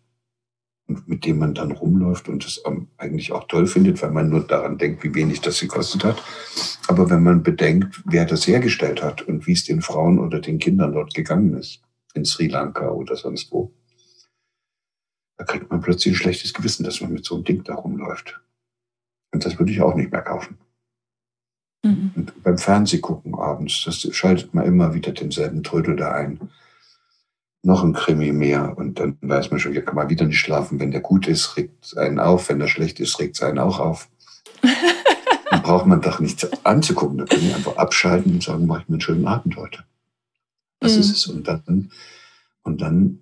mit 1.06 1.26
dem 1.26 1.38
man 1.38 1.54
dann 1.54 1.72
rumläuft 1.72 2.30
und 2.30 2.46
es 2.46 2.64
eigentlich 2.98 3.32
auch 3.32 3.48
toll 3.48 3.68
findet, 3.68 4.02
weil 4.02 4.12
man 4.12 4.30
nur 4.30 4.42
daran 4.42 4.78
denkt, 4.78 5.04
wie 5.04 5.14
wenig 5.14 5.42
das 5.42 5.60
gekostet 5.60 6.04
hat. 6.04 6.22
Aber 6.88 7.10
wenn 7.10 7.24
man 7.24 7.44
bedenkt, 7.44 8.02
wer 8.06 8.26
das 8.26 8.48
hergestellt 8.48 9.04
hat 9.04 9.22
und 9.22 9.46
wie 9.46 9.54
es 9.54 9.66
den 9.66 9.82
Frauen 9.82 10.20
oder 10.20 10.40
den 10.40 10.58
Kindern 10.58 10.94
dort 10.94 11.14
gegangen 11.14 11.54
ist, 11.54 11.82
in 12.16 12.26
Sri 12.26 12.48
Lanka 12.48 12.90
oder 12.90 13.16
sonst 13.16 13.52
wo, 13.52 13.72
da 15.38 15.46
kriegt 15.46 15.70
man 15.70 15.82
plötzlich 15.82 16.14
ein 16.14 16.18
schlechtes 16.18 16.54
Gewissen, 16.54 16.84
dass 16.84 17.02
man 17.02 17.14
mit 17.14 17.24
so 17.24 17.36
einem 17.36 17.44
Ding 17.44 17.64
da 17.64 17.76
rumläuft. 17.76 18.42
Und 19.32 19.46
das 19.46 19.58
würde 19.60 19.72
ich 19.72 19.82
auch 19.82 19.96
nicht 19.96 20.12
mehr 20.12 20.22
kaufen. 20.22 20.58
Mhm. 21.84 22.12
Und 22.16 22.44
beim 22.44 22.58
Fernsehgucken 22.58 23.36
abends, 23.36 23.84
das 23.86 24.02
schaltet 24.16 24.54
man 24.54 24.66
immer 24.66 24.94
wieder 24.94 25.12
denselben 25.12 25.64
Trödel 25.64 25.96
da 25.96 26.12
ein 26.12 26.50
noch 27.62 27.84
ein 27.84 27.94
Krimi 27.94 28.32
mehr 28.32 28.78
und 28.78 29.00
dann 29.00 29.18
weiß 29.22 29.52
man 29.52 29.60
schon, 29.60 29.74
hier 29.74 29.84
kann 29.84 29.96
man 29.96 30.10
wieder 30.10 30.26
nicht 30.26 30.40
schlafen. 30.40 30.80
Wenn 30.80 30.92
der 30.92 31.02
gut 31.02 31.28
ist, 31.28 31.58
regt 31.58 31.86
es 31.86 31.98
einen 31.98 32.20
auf. 32.20 32.50
Wenn 32.50 32.60
der 32.60 32.68
schlecht 32.68 33.00
ist, 33.00 33.20
regt 33.20 33.36
es 33.36 33.44
einen 33.44 33.60
auch 33.60 33.80
auf. 33.80 34.10
dann 35.50 35.62
braucht 35.62 35.86
man 35.86 36.02
doch 36.02 36.20
nichts 36.20 36.48
anzugucken. 36.66 37.18
Da 37.18 37.26
kann 37.26 37.42
ich 37.42 37.54
einfach 37.54 37.76
abschalten 37.78 38.34
und 38.34 38.44
sagen, 38.44 38.66
mache 38.66 38.84
ich 38.84 38.90
mir 38.90 38.96
einen 38.96 39.02
schönen 39.02 39.28
Abend 39.28 39.58
heute. 39.58 39.84
Das 40.80 40.94
mhm. 40.94 41.00
ist 41.02 41.12
es. 41.12 41.28
Und 41.28 41.48
dann, 41.48 41.92
und 42.64 42.82
dann 42.82 43.20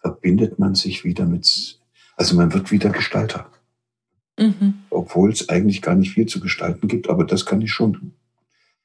verbindet 0.00 0.58
man 0.58 0.74
sich 0.74 1.04
wieder 1.04 1.26
mit, 1.26 1.78
also 2.16 2.34
man 2.34 2.54
wird 2.54 2.70
wieder 2.70 2.90
Gestalter. 2.90 3.50
Mhm. 4.38 4.74
Obwohl 4.88 5.30
es 5.32 5.48
eigentlich 5.50 5.82
gar 5.82 5.94
nicht 5.94 6.12
viel 6.12 6.26
zu 6.26 6.40
gestalten 6.40 6.88
gibt, 6.88 7.10
aber 7.10 7.24
das 7.24 7.44
kann 7.44 7.60
ich 7.60 7.72
schon 7.72 7.90
mhm. 7.90 8.12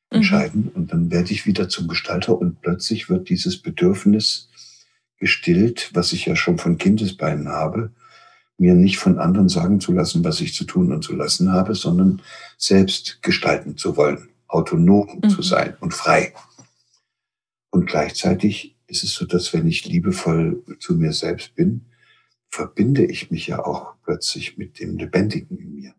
entscheiden. 0.09 0.63
Mhm. 0.63 0.69
Und 0.73 0.91
dann 0.91 1.11
werde 1.11 1.31
ich 1.31 1.45
wieder 1.45 1.69
zum 1.69 1.87
Gestalter 1.87 2.37
und 2.37 2.61
plötzlich 2.61 3.09
wird 3.09 3.29
dieses 3.29 3.61
Bedürfnis 3.61 4.49
gestillt, 5.21 5.91
was 5.93 6.11
ich 6.13 6.25
ja 6.25 6.35
schon 6.35 6.57
von 6.57 6.79
Kindesbeinen 6.79 7.47
habe, 7.47 7.91
mir 8.57 8.73
nicht 8.73 8.97
von 8.97 9.19
anderen 9.19 9.49
sagen 9.49 9.79
zu 9.79 9.93
lassen, 9.93 10.23
was 10.23 10.41
ich 10.41 10.53
zu 10.55 10.65
tun 10.65 10.91
und 10.91 11.03
zu 11.03 11.15
lassen 11.15 11.51
habe, 11.51 11.75
sondern 11.75 12.21
selbst 12.57 13.21
gestalten 13.21 13.77
zu 13.77 13.95
wollen, 13.95 14.29
autonom 14.47 15.19
mhm. 15.23 15.29
zu 15.29 15.43
sein 15.43 15.77
und 15.79 15.93
frei. 15.93 16.33
Und 17.69 17.85
gleichzeitig 17.85 18.77
ist 18.87 19.03
es 19.03 19.13
so, 19.13 19.25
dass 19.25 19.53
wenn 19.53 19.67
ich 19.67 19.85
liebevoll 19.85 20.63
zu 20.79 20.95
mir 20.95 21.13
selbst 21.13 21.55
bin, 21.55 21.85
verbinde 22.49 23.05
ich 23.05 23.31
mich 23.31 23.47
ja 23.47 23.63
auch 23.63 23.93
plötzlich 24.03 24.57
mit 24.57 24.79
dem 24.79 24.97
Lebendigen 24.97 25.57
in 25.57 25.75
mir. 25.75 25.93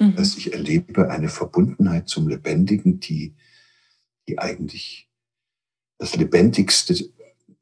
Mhm. 0.00 0.14
Dass 0.14 0.36
ich 0.36 0.52
erlebe 0.52 1.10
eine 1.10 1.28
Verbundenheit 1.28 2.08
zum 2.08 2.28
Lebendigen, 2.28 3.00
die, 3.00 3.34
die 4.28 4.38
eigentlich 4.38 5.10
das 5.98 6.14
Lebendigste 6.14 6.94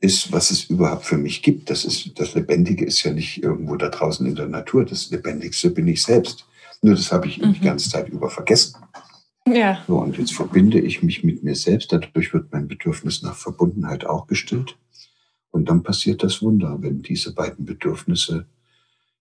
ist, 0.00 0.30
was 0.32 0.50
es 0.50 0.64
überhaupt 0.64 1.06
für 1.06 1.16
mich 1.16 1.42
gibt. 1.42 1.70
Das, 1.70 1.84
ist, 1.84 2.18
das 2.18 2.34
Lebendige 2.34 2.84
ist 2.84 3.02
ja 3.02 3.12
nicht 3.12 3.42
irgendwo 3.42 3.76
da 3.76 3.88
draußen 3.88 4.26
in 4.26 4.34
der 4.34 4.48
Natur. 4.48 4.84
Das 4.84 5.10
Lebendigste 5.10 5.70
bin 5.70 5.88
ich 5.88 6.02
selbst. 6.02 6.46
Nur 6.82 6.94
das 6.94 7.10
habe 7.12 7.26
ich 7.26 7.38
mhm. 7.38 7.54
die 7.54 7.60
ganze 7.60 7.88
Zeit 7.88 8.08
über 8.08 8.28
vergessen. 8.28 8.76
Ja. 9.46 9.82
So, 9.86 9.98
und 9.98 10.18
jetzt 10.18 10.34
verbinde 10.34 10.80
ich 10.80 11.02
mich 11.02 11.24
mit 11.24 11.42
mir 11.42 11.54
selbst. 11.54 11.92
Dadurch 11.92 12.34
wird 12.34 12.52
mein 12.52 12.68
Bedürfnis 12.68 13.22
nach 13.22 13.36
Verbundenheit 13.36 14.04
auch 14.04 14.26
gestillt. 14.26 14.76
Und 15.50 15.68
dann 15.68 15.82
passiert 15.82 16.22
das 16.22 16.42
Wunder. 16.42 16.76
Wenn 16.80 17.02
diese 17.02 17.32
beiden 17.32 17.64
Bedürfnisse 17.64 18.46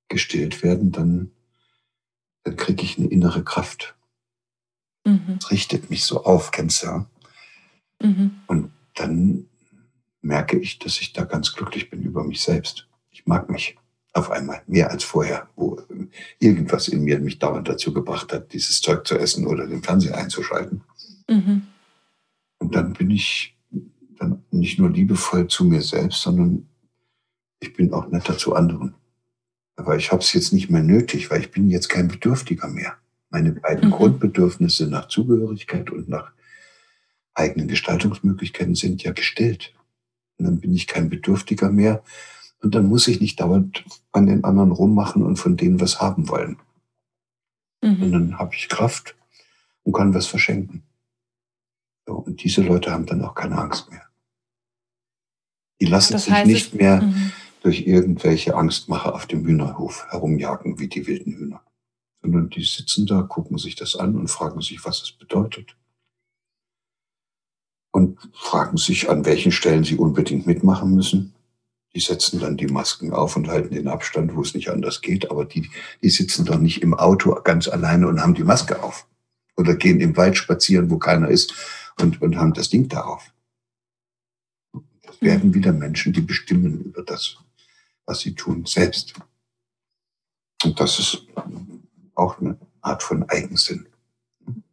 gestillt 0.10 0.64
werden, 0.64 0.92
dann, 0.92 1.32
dann 2.44 2.56
kriege 2.58 2.84
ich 2.84 2.98
eine 2.98 3.08
innere 3.08 3.44
Kraft. 3.44 3.96
Mhm. 5.06 5.38
Das 5.40 5.52
richtet 5.52 5.90
mich 5.90 6.04
so 6.04 6.24
auf, 6.24 6.52
kennst 6.52 6.84
du 6.84 6.88
ja. 6.88 7.10
Mhm. 8.02 8.32
Und 8.48 8.72
dann 8.96 9.48
merke 10.26 10.58
ich, 10.58 10.80
dass 10.80 11.00
ich 11.00 11.14
da 11.14 11.24
ganz 11.24 11.54
glücklich 11.54 11.90
bin 11.90 12.02
über 12.04 12.24
mich 12.24 12.42
selbst. 12.42 12.88
Ich 13.12 13.26
mag 13.26 13.50
mich 13.50 13.78
auf 14.14 14.32
einmal 14.32 14.62
mehr 14.66 14.90
als 14.90 15.04
vorher, 15.04 15.48
wo 15.56 15.80
irgendwas 16.40 16.88
in 16.88 17.04
mir 17.04 17.20
mich 17.20 17.38
dauernd 17.38 17.68
dazu 17.68 17.94
gebracht 17.94 18.34
hat, 18.34 18.52
dieses 18.54 18.82
Zeug 18.82 19.06
zu 19.06 19.18
essen 19.18 19.46
oder 19.46 19.68
den 19.68 19.84
Fernseher 19.84 20.18
einzuschalten. 20.18 20.82
Mhm. 21.30 21.64
Und 22.58 22.76
dann 22.76 22.94
bin 22.94 23.12
ich 23.12 23.56
dann 24.18 24.44
nicht 24.52 24.80
nur 24.80 24.90
liebevoll 24.90 25.48
zu 25.48 25.66
mir 25.66 25.82
selbst, 25.82 26.22
sondern 26.22 26.68
ich 27.60 27.74
bin 27.74 27.94
auch 27.94 28.08
netter 28.08 28.38
zu 28.38 28.56
anderen. 28.56 28.96
Aber 29.76 29.98
ich 29.98 30.12
habe 30.12 30.22
es 30.22 30.34
jetzt 30.34 30.54
nicht 30.54 30.70
mehr 30.70 30.84
nötig, 30.84 31.30
weil 31.30 31.42
ich 31.42 31.52
bin 31.52 31.70
jetzt 31.70 31.90
kein 31.90 32.08
Bedürftiger 32.08 32.68
mehr. 32.68 32.96
Meine 33.30 33.52
beiden 33.52 33.90
mhm. 33.90 33.94
Grundbedürfnisse 33.94 34.88
nach 34.88 35.08
Zugehörigkeit 35.10 35.92
und 35.92 36.08
nach 36.08 36.32
eigenen 37.34 37.68
Gestaltungsmöglichkeiten 37.68 38.76
sind 38.76 39.04
ja 39.04 39.12
gestillt. 39.12 39.75
Und 40.38 40.46
dann 40.46 40.60
bin 40.60 40.74
ich 40.74 40.88
kein 40.88 41.10
Bedürftiger 41.10 41.70
mehr. 41.70 42.04
Und 42.62 42.76
dann 42.76 42.88
muss 42.88 43.08
ich 43.08 43.22
nicht 43.22 43.40
dauernd 43.40 43.84
an 44.12 44.26
den 44.26 44.44
anderen 44.44 44.72
rummachen 44.72 45.24
und 45.24 45.38
von 45.38 45.58
denen 45.58 45.80
was 45.80 46.02
haben 46.02 46.30
wollen. 46.30 46.58
Mhm. 47.82 48.04
Und 48.04 48.12
dann 48.12 48.40
habe 48.40 48.56
ich 48.56 48.70
Kraft 48.70 49.16
und 49.84 49.94
kann 49.94 50.14
was 50.14 50.28
verschenken. 50.28 50.84
So, 52.08 52.14
und 52.14 52.44
diese 52.44 52.62
Leute 52.62 52.92
haben 52.92 53.06
dann 53.06 53.24
auch 53.24 53.36
keine 53.36 53.58
Angst 53.58 53.90
mehr. 53.92 54.04
Die 55.82 55.86
lassen 55.86 56.14
das 56.14 56.26
sich 56.26 56.46
nicht 56.46 56.74
mehr 56.74 57.02
mhm. 57.02 57.32
durch 57.62 57.86
irgendwelche 57.86 58.56
Angstmacher 58.56 59.14
auf 59.14 59.26
dem 59.26 59.46
Hühnerhof 59.46 60.06
herumjagen 60.10 60.80
wie 60.80 60.88
die 60.88 61.06
wilden 61.08 61.34
Hühner. 61.34 61.62
Sondern 62.22 62.50
die 62.50 62.64
sitzen 62.64 63.06
da, 63.06 63.22
gucken 63.22 63.58
sich 63.58 63.76
das 63.76 63.96
an 63.96 64.16
und 64.16 64.30
fragen 64.30 64.62
sich, 64.62 64.84
was 64.86 65.02
es 65.02 65.12
bedeutet 65.12 65.76
und 67.96 68.20
fragen 68.34 68.76
sich, 68.76 69.10
an 69.10 69.24
welchen 69.24 69.54
Stellen 69.54 69.86
sie 69.86 69.96
unbedingt 69.96 70.46
mitmachen 70.46 70.94
müssen. 70.94 71.34
Die 71.94 72.02
setzen 72.02 72.42
dann 72.42 72.58
die 72.58 72.68
Masken 72.68 73.14
auf 73.14 73.38
und 73.38 73.48
halten 73.48 73.74
den 73.74 73.88
Abstand, 73.88 74.36
wo 74.36 74.42
es 74.42 74.54
nicht 74.54 74.70
anders 74.70 75.02
geht. 75.02 75.32
Aber 75.32 75.46
die, 75.46 75.70
die 76.04 76.10
sitzen 76.10 76.44
doch 76.44 76.58
nicht 76.58 76.82
im 76.82 76.94
Auto 76.94 77.34
ganz 77.42 77.70
alleine 77.70 78.10
und 78.10 78.22
haben 78.22 78.34
die 78.34 78.44
Maske 78.44 78.84
auf. 78.84 79.08
Oder 79.56 79.76
gehen 79.76 80.02
im 80.02 80.18
Wald 80.18 80.36
spazieren, 80.36 80.92
wo 80.92 80.98
keiner 80.98 81.30
ist 81.30 81.54
und, 81.98 82.22
und 82.22 82.36
haben 82.36 82.54
das 82.54 82.68
Ding 82.68 82.90
darauf. 82.90 83.32
Das 85.04 85.22
werden 85.22 85.54
wieder 85.54 85.72
Menschen, 85.72 86.12
die 86.12 86.20
bestimmen 86.20 86.82
über 86.82 87.02
das, 87.02 87.38
was 88.06 88.20
sie 88.20 88.36
tun, 88.36 88.66
selbst. 88.66 89.14
Und 90.66 90.82
das 90.82 91.00
ist 91.00 91.22
auch 92.14 92.42
eine 92.42 92.58
Art 92.82 93.04
von 93.04 93.24
Eigensinn. 93.30 93.88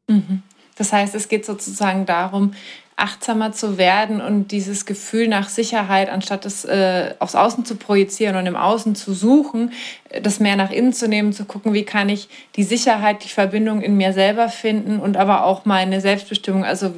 Mhm. 0.08 0.42
Das 0.76 0.92
heißt, 0.92 1.14
es 1.14 1.28
geht 1.28 1.44
sozusagen 1.44 2.06
darum, 2.06 2.54
achtsamer 2.96 3.52
zu 3.52 3.78
werden 3.78 4.20
und 4.20 4.48
dieses 4.52 4.84
Gefühl 4.84 5.26
nach 5.26 5.48
Sicherheit, 5.48 6.10
anstatt 6.10 6.44
es 6.44 6.64
äh, 6.64 7.14
aufs 7.18 7.34
Außen 7.34 7.64
zu 7.64 7.76
projizieren 7.76 8.36
und 8.36 8.46
im 8.46 8.54
Außen 8.54 8.94
zu 8.94 9.14
suchen, 9.14 9.72
das 10.22 10.40
mehr 10.40 10.56
nach 10.56 10.70
innen 10.70 10.92
zu 10.92 11.08
nehmen, 11.08 11.32
zu 11.32 11.44
gucken, 11.44 11.72
wie 11.72 11.84
kann 11.84 12.08
ich 12.08 12.28
die 12.56 12.64
Sicherheit, 12.64 13.24
die 13.24 13.28
Verbindung 13.28 13.80
in 13.80 13.96
mir 13.96 14.12
selber 14.12 14.48
finden 14.48 15.00
und 15.00 15.16
aber 15.16 15.44
auch 15.44 15.64
meine 15.64 16.00
Selbstbestimmung, 16.00 16.64
also 16.64 16.92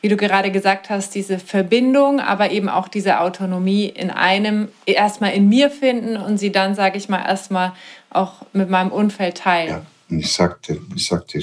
wie 0.00 0.08
du 0.08 0.16
gerade 0.16 0.52
gesagt 0.52 0.90
hast, 0.90 1.14
diese 1.14 1.38
Verbindung, 1.38 2.20
aber 2.20 2.50
eben 2.52 2.68
auch 2.68 2.88
diese 2.88 3.20
Autonomie 3.20 3.86
in 3.86 4.10
einem 4.10 4.68
erstmal 4.86 5.32
in 5.32 5.48
mir 5.48 5.70
finden 5.70 6.16
und 6.16 6.38
sie 6.38 6.52
dann, 6.52 6.74
sage 6.74 6.98
ich 6.98 7.08
mal, 7.08 7.24
erstmal 7.24 7.72
auch 8.10 8.42
mit 8.52 8.70
meinem 8.70 8.92
Umfeld 8.92 9.38
teilen. 9.38 9.70
Ja. 9.70 9.82
Und 10.08 10.18
ich 10.18 10.32
sagte, 10.32 10.78
ich 10.94 11.06
sagte 11.06 11.38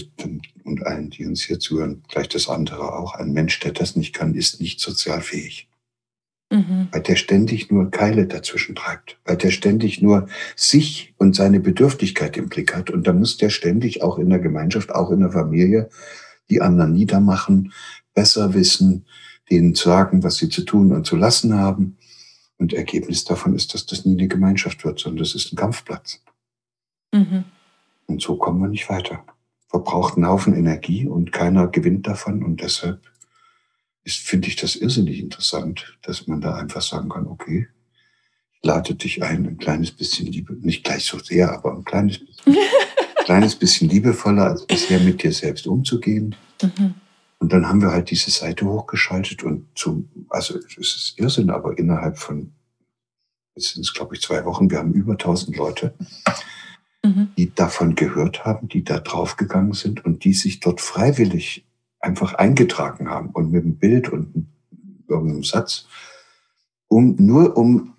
und 0.70 0.86
allen, 0.86 1.09
die 1.09 1.26
uns 1.26 1.43
hier 1.43 1.59
zuhören, 1.59 2.03
gleich 2.07 2.30
das 2.30 2.47
andere 2.47 2.93
auch. 2.93 3.15
Ein 3.15 3.34
Mensch, 3.34 3.59
der 3.59 3.74
das 3.74 3.95
nicht 3.95 4.13
kann, 4.13 4.36
ist 4.36 4.61
nicht 4.61 4.80
sozialfähig. 4.80 5.67
Mhm. 6.51 6.88
Weil 6.91 7.01
der 7.01 7.15
ständig 7.15 7.70
nur 7.70 7.91
Keile 7.91 8.26
dazwischen 8.26 8.76
treibt, 8.76 9.20
weil 9.26 9.38
der 9.38 9.51
ständig 9.51 10.01
nur 10.01 10.28
sich 10.55 11.13
und 11.17 11.36
seine 11.36 11.59
Bedürftigkeit 11.59 12.38
im 12.38 12.49
Blick 12.49 12.76
hat. 12.76 12.89
Und 12.89 13.05
da 13.05 13.13
muss 13.13 13.38
der 13.38 13.49
ständig 13.49 14.01
auch 14.01 14.17
in 14.17 14.30
der 14.30 14.39
Gemeinschaft, 14.39 14.91
auch 14.91 15.11
in 15.11 15.20
der 15.20 15.32
Familie, 15.32 15.89
die 16.49 16.61
anderen 16.61 16.93
niedermachen, 16.93 17.74
besser 18.15 18.53
wissen, 18.53 19.05
denen 19.51 19.76
sagen, 19.76 20.24
was 20.24 20.38
sie 20.38 20.49
zu 20.49 20.63
tun 20.63 20.91
und 20.91 21.05
zu 21.05 21.15
lassen 21.15 21.55
haben. 21.55 21.97
Und 22.57 22.74
Ergebnis 22.74 23.24
davon 23.26 23.55
ist, 23.55 23.74
dass 23.74 23.86
das 23.86 24.05
nie 24.05 24.17
eine 24.17 24.28
Gemeinschaft 24.28 24.84
wird, 24.84 24.99
sondern 24.99 25.24
das 25.24 25.36
ist 25.36 25.53
ein 25.53 25.55
Kampfplatz. 25.55 26.22
Mhm. 27.13 27.45
Und 28.07 28.22
so 28.22 28.38
kommen 28.38 28.59
wir 28.61 28.67
nicht 28.67 28.89
weiter. 28.89 29.24
Verbraucht 29.70 30.15
einen 30.15 30.28
Haufen 30.28 30.55
Energie 30.55 31.07
und 31.07 31.32
keiner 31.32 31.67
gewinnt 31.67 32.07
davon. 32.07 32.43
Und 32.43 32.61
deshalb 32.61 33.01
ist, 34.03 34.17
finde 34.17 34.47
ich 34.47 34.55
das 34.55 34.76
irrsinnig 34.76 35.20
interessant, 35.20 35.97
dass 36.01 36.28
man 36.28 36.41
da 36.41 36.55
einfach 36.55 36.82
sagen 36.82 37.09
kann, 37.09 37.28
okay, 37.28 37.67
ich 38.51 38.59
lade 38.63 38.95
dich 38.95 39.24
ein, 39.24 39.45
ein 39.45 39.57
kleines 39.57 39.91
bisschen 39.91 40.26
Liebe, 40.28 40.53
nicht 40.53 40.84
gleich 40.84 41.05
so 41.05 41.20
sehr, 41.20 41.53
aber 41.53 41.74
ein 41.74 41.84
kleines 41.84 42.20
bisschen, 42.20 42.55
ein 43.20 43.26
kleines 43.26 43.55
bisschen 43.55 43.89
liebevoller 43.89 44.47
als 44.47 44.65
bisher 44.65 44.99
mit 44.99 45.22
dir 45.22 45.32
selbst 45.32 45.67
umzugehen. 45.67 46.36
Mhm. 46.61 46.95
Und 47.38 47.53
dann 47.53 47.70
haben 47.70 47.82
wir 47.82 47.91
halt 47.91 48.09
diese 48.09 48.32
Seite 48.32 48.65
hochgeschaltet 48.65 49.43
und 49.43 49.67
zum, 49.76 50.09
also 50.30 50.57
es 50.57 50.78
ist 50.78 51.13
Irrsinn, 51.17 51.51
aber 51.51 51.78
innerhalb 51.78 52.17
von, 52.17 52.51
jetzt 53.55 53.76
sind 53.76 53.84
es 53.84 53.93
glaube 53.93 54.15
ich 54.15 54.22
zwei 54.22 54.43
Wochen, 54.45 54.70
wir 54.70 54.80
haben 54.80 54.93
über 54.93 55.13
1000 55.13 55.55
Leute, 55.55 55.93
mhm. 57.04 57.30
die 57.38 57.54
davon 57.54 57.95
gehört 57.95 58.45
haben, 58.45 58.68
die 58.68 58.84
da 58.84 59.00
draufgegangen 59.00 59.74
sind 59.74 60.06
und 60.06 60.24
die 60.24 60.34
sich 60.34 60.60
dort 60.60 60.82
freiwillig 60.82 61.66
einfach 62.00 62.34
eingetragen 62.34 63.10
haben 63.10 63.30
und 63.30 63.52
mit 63.52 63.64
einem 63.64 63.78
Bild 63.78 64.10
und 64.10 64.47
irgendeinem 65.08 65.43
Satz, 65.43 65.88
um 66.88 67.16
nur 67.18 67.58
um 67.58 67.93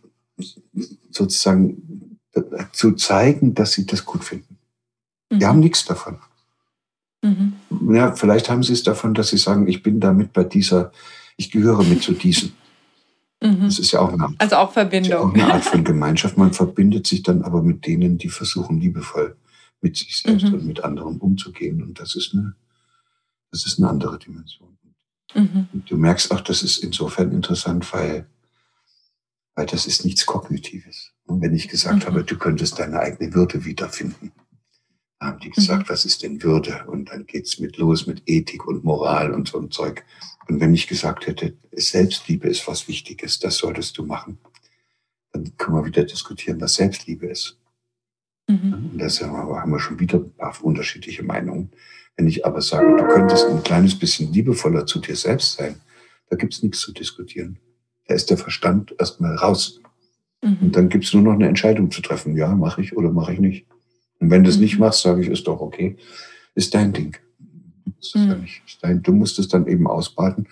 sozusagen 1.11 2.19
zu 2.73 2.93
zeigen, 2.93 3.55
dass 3.55 3.73
sie 3.73 3.87
das 3.87 4.05
gut 4.05 4.25
finden. 4.25 4.59
Mhm. 5.31 5.39
Die 5.39 5.47
haben 5.47 5.61
nichts 5.61 5.85
davon. 5.85 6.19
Mhm. 7.23 7.55
Ja, 7.93 8.13
vielleicht 8.13 8.49
haben 8.49 8.63
sie 8.63 8.73
es 8.73 8.83
davon, 8.83 9.15
dass 9.15 9.29
sie 9.29 9.39
sagen, 9.39 9.69
ich 9.69 9.83
bin 9.83 10.01
damit 10.01 10.33
bei 10.33 10.45
dieser, 10.45 10.93
ich 11.37 11.51
gehöre 11.51 11.83
mit 11.85 12.03
zu 12.03 12.13
diesen. 12.13 12.53
Mhm. 13.43 13.63
Das 13.63 13.79
ist 13.79 13.93
ja 13.93 14.01
auch 14.01 14.13
eine, 14.13 14.25
Art, 14.25 14.35
also 14.39 14.57
auch 14.57 14.73
Verbindung. 14.73 15.11
Ja 15.11 15.21
auch 15.21 15.35
eine 15.35 15.55
Art 15.55 15.65
von 15.65 15.85
Gemeinschaft. 15.93 16.37
Man 16.37 16.53
verbindet 16.53 17.07
sich 17.07 17.23
dann 17.23 17.43
aber 17.43 17.63
mit 17.63 17.87
denen, 17.87 18.19
die 18.19 18.29
versuchen, 18.29 18.81
liebevoll 18.81 19.37
mit 19.81 19.97
sich 19.97 20.19
selbst 20.19 20.47
mhm. 20.47 20.55
und 20.55 20.67
mit 20.67 20.85
anderen 20.85 21.19
umzugehen. 21.19 21.83
Und 21.83 22.01
das 22.01 22.15
ist 22.15 22.35
eine, 22.35 22.55
das 23.51 23.67
ist 23.67 23.79
eine 23.79 23.89
andere 23.89 24.19
Dimension. 24.19 24.77
Mhm. 25.35 25.69
Du 25.87 25.97
merkst 25.97 26.33
auch, 26.33 26.41
das 26.41 26.63
ist 26.63 26.79
insofern 26.79 27.33
interessant, 27.33 27.93
weil, 27.93 28.27
weil 29.55 29.67
das 29.67 29.87
ist 29.87 30.05
nichts 30.05 30.27
Kognitives. 30.27 31.13
Und 31.27 31.41
wenn 31.41 31.55
ich 31.55 31.69
gesagt 31.69 32.05
mhm. 32.05 32.07
habe, 32.07 32.25
du 32.25 32.37
könntest 32.37 32.79
deine 32.79 33.01
eigene 33.01 33.35
Würde 33.35 33.65
wiederfinden, 33.65 34.33
haben 35.21 35.39
die 35.41 35.51
gesagt, 35.51 35.89
mhm. 35.89 35.93
was 35.93 36.05
ist 36.05 36.23
denn 36.23 36.43
Würde? 36.43 36.85
Und 36.87 37.11
dann 37.11 37.27
geht's 37.27 37.59
mit 37.59 37.77
los 37.77 38.07
mit 38.07 38.23
Ethik 38.27 38.67
und 38.67 38.85
Moral 38.85 39.33
und 39.33 39.49
so 39.49 39.59
ein 39.61 39.71
Zeug. 39.71 40.05
Und 40.51 40.59
wenn 40.59 40.75
ich 40.75 40.89
gesagt 40.89 41.29
hätte, 41.29 41.55
Selbstliebe 41.71 42.49
ist 42.49 42.67
was 42.67 42.89
Wichtiges, 42.89 43.39
das 43.39 43.57
solltest 43.59 43.97
du 43.97 44.05
machen, 44.05 44.39
dann 45.33 45.57
können 45.57 45.77
wir 45.77 45.85
wieder 45.85 46.03
diskutieren, 46.03 46.61
was 46.61 46.75
Selbstliebe 46.75 47.29
ist. 47.29 47.57
Mhm. 48.49 48.91
Und 48.93 48.99
da 48.99 49.09
haben 49.09 49.71
wir 49.71 49.79
schon 49.79 50.01
wieder 50.01 50.19
ein 50.19 50.33
paar 50.33 50.53
unterschiedliche 50.65 51.23
Meinungen. 51.23 51.71
Wenn 52.17 52.27
ich 52.27 52.45
aber 52.45 52.63
sage, 52.63 52.97
du 52.97 53.07
könntest 53.07 53.47
ein 53.47 53.63
kleines 53.63 53.97
bisschen 53.97 54.33
liebevoller 54.33 54.87
zu 54.87 54.99
dir 54.99 55.15
selbst 55.15 55.53
sein, 55.53 55.77
da 56.31 56.35
gibt 56.35 56.53
es 56.53 56.65
nichts 56.65 56.81
zu 56.81 56.93
diskutieren. 56.93 57.61
Da 58.09 58.15
ist 58.15 58.29
der 58.29 58.37
Verstand 58.37 58.93
erstmal 58.99 59.37
raus. 59.37 59.81
Mhm. 60.43 60.59
Und 60.63 60.75
dann 60.75 60.89
gibt 60.89 61.05
es 61.05 61.15
nur 61.15 61.23
noch 61.23 61.35
eine 61.35 61.47
Entscheidung 61.47 61.93
zu 61.93 62.03
treffen. 62.03 62.37
Ja, 62.37 62.57
mache 62.57 62.83
ich 62.83 62.97
oder 62.97 63.13
mache 63.13 63.35
ich 63.35 63.39
nicht. 63.39 63.67
Und 64.19 64.31
wenn 64.31 64.43
du 64.43 64.51
es 64.51 64.57
nicht 64.57 64.75
mhm. 64.75 64.81
machst, 64.81 65.03
sage 65.03 65.23
ich, 65.23 65.29
ist 65.29 65.47
doch 65.47 65.61
okay. 65.61 65.97
Ist 66.57 66.75
dein 66.75 66.93
Ding. 66.93 67.17
Ist 68.01 68.17
mhm. 68.17 68.29
ja 68.29 68.35
nicht, 68.37 68.63
dein, 68.83 69.03
du 69.03 69.13
musst 69.13 69.39
es 69.39 69.49
dann 69.49 69.67
eben 69.67 69.87
ausbaden. 69.87 70.49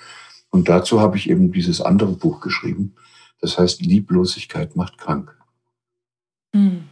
Und 0.51 0.69
dazu 0.69 1.01
habe 1.01 1.17
ich 1.17 1.29
eben 1.29 1.53
dieses 1.53 1.81
andere 1.81 2.13
Buch 2.13 2.41
geschrieben. 2.41 2.95
Das 3.41 3.59
heißt, 3.59 3.83
Lieblosigkeit 3.83 4.77
macht 4.77 4.99
krank. 4.99 5.37
Mhm. 6.53 6.89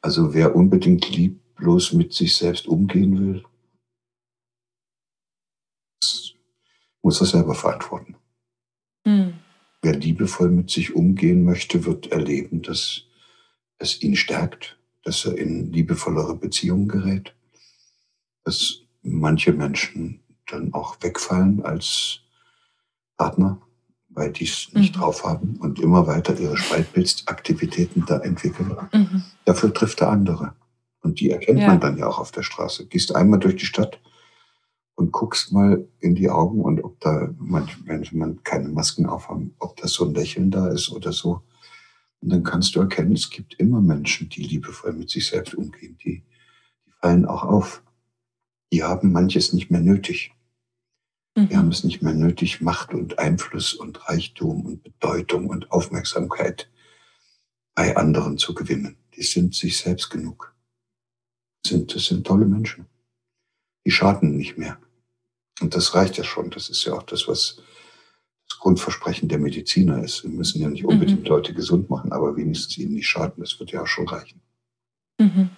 Also 0.00 0.34
wer 0.34 0.54
unbedingt 0.54 1.08
lieblos 1.10 1.92
mit 1.92 2.12
sich 2.12 2.34
selbst 2.34 2.66
umgehen 2.66 3.18
will, 3.18 3.44
muss 7.02 7.20
er 7.20 7.26
selber 7.26 7.54
verantworten. 7.54 8.16
Mhm. 9.04 9.34
Wer 9.82 9.96
liebevoll 9.96 10.50
mit 10.50 10.70
sich 10.70 10.94
umgehen 10.94 11.44
möchte, 11.44 11.84
wird 11.84 12.10
erleben, 12.10 12.62
dass 12.62 13.02
es 13.78 14.02
ihn 14.02 14.16
stärkt, 14.16 14.78
dass 15.02 15.26
er 15.26 15.36
in 15.36 15.72
liebevollere 15.72 16.34
Beziehungen 16.36 16.88
gerät, 16.88 17.34
dass 18.44 18.83
manche 19.04 19.52
Menschen 19.52 20.20
dann 20.46 20.72
auch 20.72 20.96
wegfallen 21.00 21.64
als 21.64 22.20
Partner, 23.16 23.60
weil 24.08 24.32
die 24.32 24.44
es 24.44 24.72
nicht 24.72 24.96
mhm. 24.96 25.00
drauf 25.00 25.24
haben 25.24 25.56
und 25.60 25.78
immer 25.80 26.06
weiter 26.06 26.38
ihre 26.38 26.56
Spaltbildsaktivitäten 26.56 28.04
da 28.06 28.18
entwickeln. 28.18 28.76
Mhm. 28.92 29.22
Dafür 29.44 29.72
trifft 29.72 30.00
er 30.00 30.10
andere. 30.10 30.54
Und 31.02 31.20
die 31.20 31.30
erkennt 31.30 31.60
ja. 31.60 31.68
man 31.68 31.80
dann 31.80 31.98
ja 31.98 32.06
auch 32.06 32.18
auf 32.18 32.32
der 32.32 32.42
Straße. 32.42 32.86
Gehst 32.86 33.14
einmal 33.14 33.38
durch 33.38 33.56
die 33.56 33.66
Stadt 33.66 34.00
und 34.94 35.12
guckst 35.12 35.52
mal 35.52 35.86
in 36.00 36.14
die 36.14 36.30
Augen 36.30 36.62
und 36.62 36.82
ob 36.82 36.98
da, 37.00 37.28
wenn 37.38 38.06
man 38.12 38.42
keine 38.42 38.68
Masken 38.68 39.06
aufhaben, 39.06 39.54
ob 39.58 39.76
da 39.76 39.86
so 39.86 40.06
ein 40.06 40.14
Lächeln 40.14 40.50
da 40.50 40.68
ist 40.68 40.90
oder 40.90 41.12
so. 41.12 41.42
Und 42.20 42.30
dann 42.30 42.42
kannst 42.42 42.74
du 42.74 42.80
erkennen, 42.80 43.12
es 43.12 43.28
gibt 43.28 43.54
immer 43.54 43.82
Menschen, 43.82 44.30
die 44.30 44.42
liebevoll 44.42 44.94
mit 44.94 45.10
sich 45.10 45.26
selbst 45.26 45.54
umgehen. 45.54 45.98
Die, 46.02 46.24
die 46.86 46.92
fallen 47.02 47.26
auch 47.26 47.44
auf. 47.44 47.82
Die 48.72 48.82
haben 48.82 49.12
manches 49.12 49.52
nicht 49.52 49.70
mehr 49.70 49.80
nötig. 49.80 50.32
Mhm. 51.36 51.50
Wir 51.50 51.58
haben 51.58 51.70
es 51.70 51.84
nicht 51.84 52.02
mehr 52.02 52.14
nötig, 52.14 52.60
Macht 52.60 52.94
und 52.94 53.18
Einfluss 53.18 53.74
und 53.74 54.08
Reichtum 54.08 54.66
und 54.66 54.82
Bedeutung 54.82 55.48
und 55.48 55.70
Aufmerksamkeit 55.70 56.70
bei 57.74 57.96
anderen 57.96 58.38
zu 58.38 58.54
gewinnen. 58.54 58.96
Die 59.16 59.22
sind 59.22 59.54
sich 59.54 59.78
selbst 59.78 60.10
genug. 60.10 60.54
Das 61.62 61.72
sind, 61.72 61.94
das 61.94 62.06
sind 62.06 62.26
tolle 62.26 62.46
Menschen. 62.46 62.86
Die 63.86 63.90
schaden 63.90 64.36
nicht 64.36 64.58
mehr. 64.58 64.78
Und 65.60 65.74
das 65.74 65.94
reicht 65.94 66.16
ja 66.16 66.24
schon. 66.24 66.50
Das 66.50 66.68
ist 66.68 66.84
ja 66.84 66.94
auch 66.94 67.02
das, 67.02 67.28
was 67.28 67.60
das 68.48 68.58
Grundversprechen 68.58 69.28
der 69.28 69.38
Mediziner 69.38 70.02
ist. 70.02 70.24
Wir 70.24 70.30
müssen 70.30 70.60
ja 70.60 70.68
nicht 70.68 70.84
unbedingt 70.84 71.22
mhm. 71.22 71.26
Leute 71.26 71.54
gesund 71.54 71.90
machen, 71.90 72.12
aber 72.12 72.36
wenigstens 72.36 72.78
ihnen 72.78 72.94
nicht 72.94 73.08
schaden. 73.08 73.42
Das 73.42 73.58
wird 73.58 73.72
ja 73.72 73.82
auch 73.82 73.86
schon 73.86 74.08
reichen. 74.08 74.40
Mhm. 75.18 75.50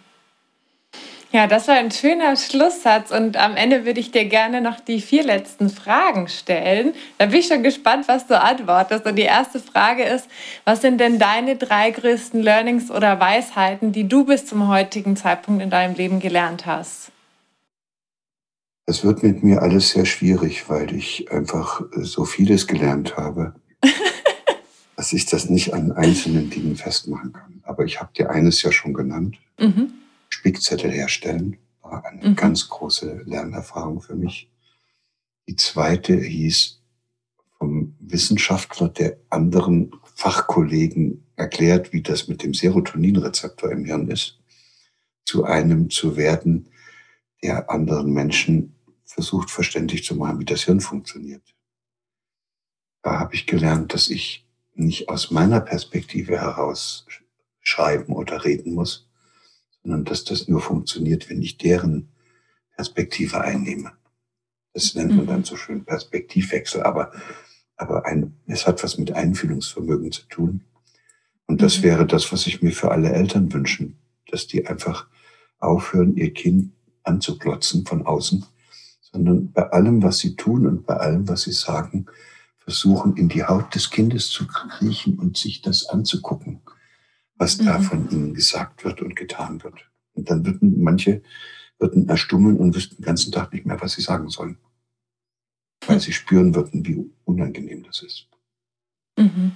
Ja, 1.32 1.46
das 1.48 1.66
war 1.66 1.74
ein 1.74 1.90
schöner 1.90 2.36
Schlusssatz 2.36 3.10
und 3.10 3.36
am 3.36 3.56
Ende 3.56 3.84
würde 3.84 3.98
ich 3.98 4.12
dir 4.12 4.26
gerne 4.26 4.60
noch 4.60 4.78
die 4.78 5.00
vier 5.00 5.24
letzten 5.24 5.70
Fragen 5.70 6.28
stellen. 6.28 6.94
Da 7.18 7.26
bin 7.26 7.40
ich 7.40 7.48
schon 7.48 7.64
gespannt, 7.64 8.06
was 8.06 8.26
du 8.26 8.40
antwortest. 8.40 9.04
Und 9.06 9.16
die 9.16 9.22
erste 9.22 9.58
Frage 9.58 10.04
ist, 10.04 10.28
was 10.64 10.82
sind 10.82 10.98
denn 10.98 11.18
deine 11.18 11.56
drei 11.56 11.90
größten 11.90 12.40
Learnings 12.42 12.90
oder 12.90 13.18
Weisheiten, 13.18 13.92
die 13.92 14.08
du 14.08 14.24
bis 14.24 14.46
zum 14.46 14.68
heutigen 14.68 15.16
Zeitpunkt 15.16 15.62
in 15.62 15.70
deinem 15.70 15.96
Leben 15.96 16.20
gelernt 16.20 16.64
hast? 16.64 17.10
Es 18.86 19.04
wird 19.04 19.24
mit 19.24 19.42
mir 19.42 19.62
alles 19.62 19.90
sehr 19.90 20.06
schwierig, 20.06 20.68
weil 20.68 20.94
ich 20.94 21.30
einfach 21.32 21.82
so 21.96 22.24
vieles 22.24 22.68
gelernt 22.68 23.16
habe, 23.16 23.56
dass 24.96 25.12
ich 25.12 25.26
das 25.26 25.50
nicht 25.50 25.74
an 25.74 25.90
einzelnen 25.90 26.50
Dingen 26.50 26.76
festmachen 26.76 27.32
kann. 27.32 27.60
Aber 27.64 27.84
ich 27.84 28.00
habe 28.00 28.12
dir 28.16 28.30
eines 28.30 28.62
ja 28.62 28.70
schon 28.70 28.94
genannt. 28.94 29.38
Mhm. 29.58 29.92
Spickzettel 30.36 30.90
herstellen 30.90 31.56
war 31.80 32.04
eine 32.04 32.28
mhm. 32.28 32.36
ganz 32.36 32.68
große 32.68 33.22
Lernerfahrung 33.24 34.02
für 34.02 34.14
mich. 34.14 34.50
Die 35.48 35.56
zweite 35.56 36.14
hieß 36.14 36.82
vom 37.56 37.96
Wissenschaftler, 38.00 38.90
der 38.90 39.16
anderen 39.30 39.92
Fachkollegen 40.14 41.24
erklärt, 41.36 41.94
wie 41.94 42.02
das 42.02 42.28
mit 42.28 42.42
dem 42.42 42.52
Serotoninrezeptor 42.52 43.70
im 43.70 43.86
Hirn 43.86 44.08
ist, 44.08 44.38
zu 45.24 45.44
einem 45.44 45.88
zu 45.88 46.18
werden, 46.18 46.68
der 47.42 47.70
anderen 47.70 48.12
Menschen 48.12 48.74
versucht 49.04 49.50
verständlich 49.50 50.04
zu 50.04 50.16
machen, 50.16 50.38
wie 50.38 50.44
das 50.44 50.64
Hirn 50.64 50.80
funktioniert. 50.80 51.54
Da 53.02 53.18
habe 53.18 53.34
ich 53.34 53.46
gelernt, 53.46 53.94
dass 53.94 54.10
ich 54.10 54.46
nicht 54.74 55.08
aus 55.08 55.30
meiner 55.30 55.60
Perspektive 55.60 56.38
heraus 56.38 57.06
schreiben 57.60 58.12
oder 58.12 58.44
reden 58.44 58.74
muss, 58.74 59.05
sondern 59.86 60.04
dass 60.04 60.24
das 60.24 60.48
nur 60.48 60.60
funktioniert, 60.60 61.30
wenn 61.30 61.40
ich 61.40 61.58
deren 61.58 62.08
Perspektive 62.74 63.40
einnehme. 63.40 63.92
Das 64.72 64.94
nennt 64.94 65.16
man 65.16 65.26
dann 65.26 65.40
mhm. 65.40 65.44
so 65.44 65.56
schön 65.56 65.84
Perspektivwechsel, 65.84 66.82
aber, 66.82 67.12
aber 67.76 68.04
ein, 68.04 68.36
es 68.46 68.66
hat 68.66 68.82
was 68.82 68.98
mit 68.98 69.12
Einfühlungsvermögen 69.12 70.10
zu 70.10 70.26
tun. 70.28 70.64
Und 71.46 71.62
das 71.62 71.78
mhm. 71.78 71.82
wäre 71.84 72.06
das, 72.06 72.32
was 72.32 72.46
ich 72.46 72.62
mir 72.62 72.72
für 72.72 72.90
alle 72.90 73.12
Eltern 73.12 73.52
wünschen, 73.52 73.98
dass 74.30 74.48
die 74.48 74.66
einfach 74.66 75.06
aufhören, 75.58 76.16
ihr 76.16 76.34
Kind 76.34 76.72
anzuklotzen 77.04 77.86
von 77.86 78.04
außen 78.04 78.44
sondern 79.16 79.52
bei 79.52 79.70
allem, 79.70 80.02
was 80.02 80.18
sie 80.18 80.36
tun 80.36 80.66
und 80.66 80.86
bei 80.86 80.96
allem, 80.96 81.26
was 81.26 81.42
sie 81.42 81.52
sagen, 81.52 82.06
versuchen, 82.58 83.16
in 83.16 83.28
die 83.28 83.44
Haut 83.44 83.74
des 83.74 83.90
Kindes 83.90 84.28
zu 84.28 84.46
kriechen 84.46 85.18
und 85.18 85.38
sich 85.38 85.62
das 85.62 85.88
anzugucken, 85.88 86.60
was 87.36 87.58
mhm. 87.58 87.66
da 87.66 87.80
von 87.80 88.10
ihnen 88.10 88.34
gesagt 88.34 88.84
wird 88.84 89.00
und 89.00 89.16
getan 89.16 89.62
wird. 89.62 89.88
Und 90.14 90.30
dann 90.30 90.44
würden 90.44 90.82
manche 90.82 91.22
würden 91.78 92.08
erstummeln 92.08 92.56
und 92.56 92.74
wüssten 92.74 92.96
den 92.96 93.04
ganzen 93.04 93.32
Tag 93.32 93.52
nicht 93.52 93.66
mehr, 93.66 93.80
was 93.80 93.92
sie 93.92 94.02
sagen 94.02 94.30
sollen, 94.30 94.58
weil 95.86 96.00
sie 96.00 96.12
spüren 96.12 96.54
würden, 96.54 96.86
wie 96.86 97.10
unangenehm 97.24 97.84
das 97.84 98.02
ist. 98.02 98.28
Mhm. 99.18 99.52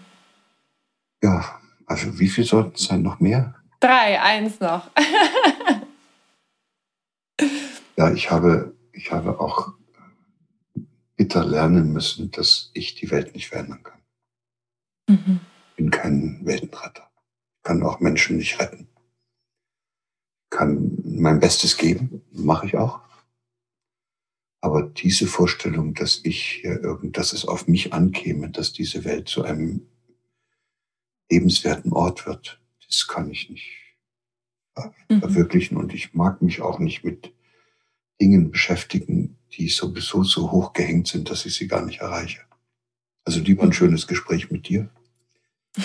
Ja, 1.22 1.60
also 1.86 2.18
wie 2.18 2.28
viel 2.28 2.44
sollten 2.44 2.74
es 2.74 2.84
sein? 2.84 3.02
Noch 3.02 3.20
mehr? 3.20 3.54
Drei, 3.80 4.20
eins 4.20 4.60
noch. 4.60 4.90
ja, 7.96 8.12
ich 8.12 8.30
habe 8.30 8.74
ich 8.92 9.12
habe 9.12 9.40
auch 9.40 9.72
bitter 11.16 11.44
lernen 11.44 11.92
müssen, 11.92 12.30
dass 12.30 12.70
ich 12.74 12.94
die 12.94 13.10
Welt 13.10 13.34
nicht 13.34 13.48
verändern 13.48 13.82
kann. 13.82 14.00
Mhm. 15.08 15.40
Ich 15.70 15.76
bin 15.76 15.90
kein 15.90 16.40
Weltenretter. 16.44 17.09
Kann 17.62 17.82
auch 17.82 18.00
Menschen 18.00 18.38
nicht 18.38 18.58
retten. 18.58 18.88
Kann 20.50 20.98
mein 21.04 21.40
Bestes 21.40 21.76
geben, 21.76 22.22
mache 22.32 22.66
ich 22.66 22.76
auch. 22.76 23.00
Aber 24.60 24.82
diese 24.82 25.26
Vorstellung, 25.26 25.94
dass 25.94 26.20
ich 26.22 26.42
hier 26.60 26.82
irgend, 26.82 27.16
dass 27.16 27.32
es 27.32 27.46
auf 27.46 27.66
mich 27.66 27.92
ankäme, 27.92 28.50
dass 28.50 28.72
diese 28.72 29.04
Welt 29.04 29.28
zu 29.28 29.42
einem 29.42 29.86
lebenswerten 31.30 31.92
Ort 31.92 32.26
wird, 32.26 32.60
das 32.86 33.06
kann 33.06 33.30
ich 33.30 33.48
nicht 33.48 33.70
mhm. 35.08 35.20
verwirklichen. 35.20 35.76
Und 35.76 35.94
ich 35.94 36.14
mag 36.14 36.42
mich 36.42 36.60
auch 36.60 36.78
nicht 36.78 37.04
mit 37.04 37.32
Dingen 38.20 38.50
beschäftigen, 38.50 39.38
die 39.52 39.68
sowieso 39.68 40.24
so 40.24 40.50
hoch 40.50 40.72
gehängt 40.72 41.08
sind, 41.08 41.30
dass 41.30 41.46
ich 41.46 41.54
sie 41.54 41.66
gar 41.66 41.84
nicht 41.84 42.00
erreiche. 42.00 42.40
Also 43.24 43.40
lieber 43.40 43.62
ein 43.62 43.72
schönes 43.72 44.06
Gespräch 44.06 44.50
mit 44.50 44.68
dir. 44.68 44.90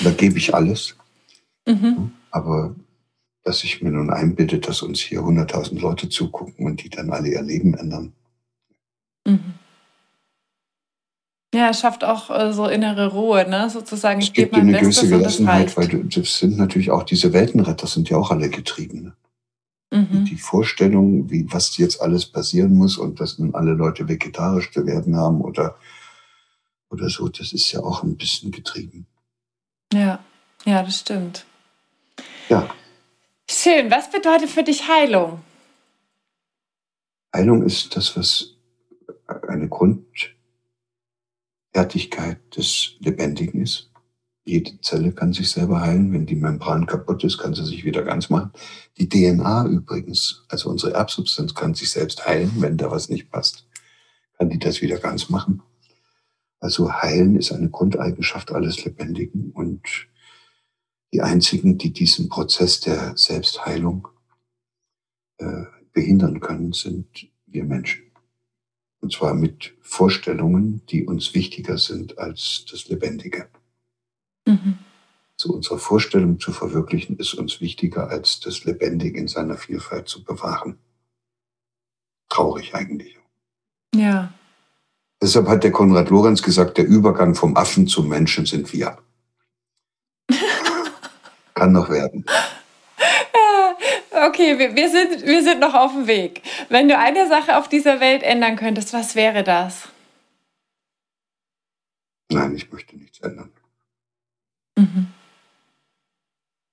Da 0.03 0.11
gebe 0.11 0.37
ich 0.37 0.53
alles. 0.53 0.97
Mhm. 1.65 2.11
Aber 2.31 2.75
dass 3.43 3.63
ich 3.63 3.81
mir 3.81 3.91
nun 3.91 4.09
einbilde, 4.09 4.59
dass 4.59 4.81
uns 4.81 4.99
hier 4.99 5.21
100.000 5.21 5.79
Leute 5.79 6.09
zugucken 6.09 6.65
und 6.65 6.83
die 6.83 6.89
dann 6.89 7.11
alle 7.11 7.29
ihr 7.29 7.43
Leben 7.43 7.75
ändern. 7.75 8.13
Mhm. 9.25 9.53
Ja, 11.53 11.69
es 11.69 11.79
schafft 11.79 12.03
auch 12.03 12.29
äh, 12.29 12.51
so 12.51 12.67
innere 12.67 13.13
Ruhe, 13.13 13.47
ne? 13.47 13.69
sozusagen. 13.69 14.19
Es 14.19 14.33
gibt 14.33 14.53
eine 14.55 14.77
gewisse 14.77 15.07
Gelassenheit, 15.07 15.77
weil 15.77 15.87
das 15.87 16.39
sind 16.39 16.57
natürlich 16.57 16.91
auch 16.91 17.03
diese 17.03 17.31
Weltenretter, 17.31 17.87
sind 17.87 18.09
ja 18.09 18.17
auch 18.17 18.31
alle 18.31 18.49
getrieben. 18.49 19.03
Ne? 19.03 19.13
Mhm. 20.01 20.25
Die 20.25 20.35
Vorstellung, 20.35 21.29
wie, 21.29 21.45
was 21.49 21.77
jetzt 21.77 22.01
alles 22.01 22.25
passieren 22.25 22.73
muss 22.75 22.97
und 22.97 23.21
dass 23.21 23.39
nun 23.39 23.55
alle 23.55 23.71
Leute 23.71 24.09
vegetarisch 24.09 24.71
zu 24.71 24.85
werden 24.85 25.15
haben 25.15 25.39
oder, 25.41 25.77
oder 26.89 27.09
so, 27.09 27.29
das 27.29 27.53
ist 27.53 27.71
ja 27.71 27.79
auch 27.79 28.03
ein 28.03 28.17
bisschen 28.17 28.51
getrieben. 28.51 29.05
Ja, 29.93 30.19
ja, 30.65 30.83
das 30.83 30.99
stimmt. 30.99 31.45
Ja. 32.49 32.69
Schön. 33.49 33.89
Was 33.91 34.11
bedeutet 34.11 34.49
für 34.49 34.63
dich 34.63 34.87
Heilung? 34.87 35.41
Heilung 37.33 37.63
ist 37.63 37.95
das, 37.95 38.15
was 38.15 38.55
eine 39.47 39.67
Grundfertigkeit 39.67 42.37
des 42.55 42.95
Lebendigen 42.99 43.61
ist. 43.61 43.89
Jede 44.45 44.79
Zelle 44.81 45.11
kann 45.11 45.33
sich 45.33 45.49
selber 45.49 45.81
heilen. 45.81 46.13
Wenn 46.13 46.27
die 46.27 46.35
Membran 46.35 46.85
kaputt 46.85 47.23
ist, 47.23 47.39
kann 47.39 47.55
sie 47.55 47.65
sich 47.65 47.83
wieder 47.83 48.03
ganz 48.03 48.29
machen. 48.29 48.51
Die 48.97 49.09
DNA 49.09 49.65
übrigens, 49.65 50.45
also 50.49 50.69
unsere 50.69 50.93
Erbsubstanz, 50.93 51.55
kann 51.55 51.73
sich 51.73 51.89
selbst 51.89 52.27
heilen, 52.27 52.51
wenn 52.57 52.77
da 52.77 52.91
was 52.91 53.09
nicht 53.09 53.31
passt. 53.31 53.65
Kann 54.37 54.51
die 54.51 54.59
das 54.59 54.81
wieder 54.81 54.99
ganz 54.99 55.29
machen. 55.29 55.63
Also 56.59 56.93
heilen 56.93 57.35
ist 57.35 57.51
eine 57.51 57.69
Grundeigenschaft 57.69 58.51
alles 58.51 58.85
Lebendigen 58.85 59.51
und 59.51 60.07
die 61.15 61.21
einzigen, 61.21 61.77
die 61.77 61.93
diesen 61.93 62.27
Prozess 62.27 62.81
der 62.81 63.15
Selbstheilung 63.15 64.09
äh, 65.37 65.63
behindern 65.93 66.41
können, 66.41 66.73
sind 66.73 67.07
wir 67.45 67.63
Menschen. 67.63 68.03
Und 68.99 69.13
zwar 69.13 69.33
mit 69.33 69.73
Vorstellungen, 69.79 70.81
die 70.89 71.05
uns 71.05 71.33
wichtiger 71.33 71.77
sind 71.77 72.17
als 72.19 72.65
das 72.69 72.89
Lebendige. 72.89 73.47
Mhm. 74.45 74.77
So 75.37 75.53
unsere 75.53 75.79
Vorstellung 75.79 76.37
zu 76.41 76.51
verwirklichen, 76.51 77.17
ist 77.17 77.33
uns 77.35 77.61
wichtiger, 77.61 78.09
als 78.09 78.41
das 78.41 78.65
Lebendige 78.65 79.17
in 79.17 79.29
seiner 79.29 79.55
Vielfalt 79.55 80.09
zu 80.09 80.21
bewahren. 80.21 80.79
Traurig 82.27 82.75
eigentlich. 82.75 83.17
Ja. 83.95 84.33
Deshalb 85.21 85.47
hat 85.47 85.63
der 85.63 85.71
Konrad 85.71 86.09
Lorenz 86.09 86.41
gesagt, 86.41 86.77
der 86.77 86.85
Übergang 86.85 87.35
vom 87.35 87.55
Affen 87.55 87.87
zum 87.87 88.09
Menschen 88.09 88.45
sind 88.45 88.73
wir. 88.73 88.97
Kann 91.55 91.71
noch 91.71 91.89
werden. 91.89 92.25
Okay, 94.27 94.57
wir, 94.57 94.75
wir, 94.75 94.89
sind, 94.89 95.25
wir 95.25 95.43
sind 95.43 95.59
noch 95.59 95.73
auf 95.73 95.91
dem 95.91 96.07
Weg. 96.07 96.41
Wenn 96.69 96.87
du 96.87 96.97
eine 96.97 97.27
Sache 97.27 97.57
auf 97.57 97.67
dieser 97.67 97.99
Welt 97.99 98.23
ändern 98.23 98.55
könntest, 98.55 98.93
was 98.93 99.15
wäre 99.15 99.43
das? 99.43 99.89
Nein, 102.31 102.55
ich 102.55 102.71
möchte 102.71 102.95
nichts 102.95 103.19
ändern. 103.19 103.51
Mhm. 104.77 105.07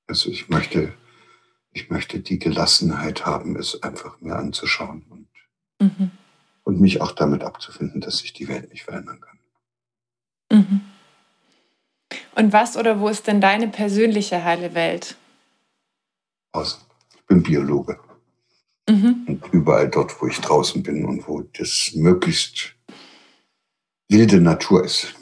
Also 0.06 0.30
ich 0.30 0.48
möchte, 0.48 0.92
ich 1.72 1.90
möchte 1.90 2.20
die 2.20 2.38
Gelassenheit 2.38 3.26
haben, 3.26 3.56
es 3.56 3.82
einfach 3.82 4.20
mir 4.20 4.36
anzuschauen 4.36 5.04
und, 5.10 5.28
mhm. 5.80 6.10
und 6.62 6.80
mich 6.80 7.00
auch 7.00 7.12
damit 7.12 7.42
abzufinden, 7.42 8.00
dass 8.00 8.18
sich 8.18 8.32
die 8.32 8.46
Welt 8.46 8.70
nicht 8.70 8.84
verändern 8.84 9.20
kann. 9.20 9.38
Mhm. 10.52 10.80
Und 12.34 12.52
was 12.52 12.76
oder 12.76 13.00
wo 13.00 13.08
ist 13.08 13.26
denn 13.26 13.40
deine 13.40 13.68
persönliche 13.68 14.42
heile 14.44 14.74
Welt? 14.74 15.16
Außen. 16.52 16.80
Ich 17.14 17.26
bin 17.26 17.42
Biologe. 17.42 17.98
Mhm. 18.88 19.24
Und 19.26 19.44
überall 19.52 19.88
dort, 19.88 20.20
wo 20.20 20.26
ich 20.26 20.40
draußen 20.40 20.82
bin 20.82 21.04
und 21.04 21.26
wo 21.28 21.42
das 21.42 21.92
möglichst 21.94 22.74
wilde 24.08 24.40
Natur 24.40 24.84
ist, 24.84 25.14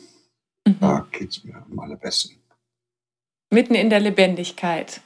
mhm. 0.67 0.77
da 0.81 1.07
geht 1.13 1.31
es 1.31 1.45
mir 1.45 1.57
am 1.57 1.79
allerbesten. 1.79 2.37
Mitten 3.53 3.75
in 3.75 3.91
der 3.91 4.01
Lebendigkeit. 4.01 5.01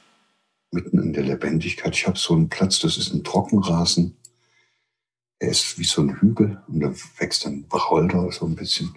Mitten 0.71 0.99
in 0.99 1.13
der 1.13 1.23
Lebendigkeit. 1.23 1.95
Ich 1.95 2.05
habe 2.05 2.17
so 2.17 2.35
einen 2.35 2.49
Platz, 2.49 2.79
das 2.79 2.97
ist 2.97 3.13
ein 3.13 3.23
Trockenrasen. 3.23 4.15
Er 5.39 5.49
ist 5.49 5.77
wie 5.79 5.83
so 5.83 6.01
ein 6.01 6.21
Hügel 6.21 6.61
und 6.67 6.79
da 6.79 6.93
wächst 7.17 7.45
dann 7.45 7.65
Wacholder 7.69 8.31
so 8.31 8.45
ein 8.45 8.55
bisschen. 8.55 8.95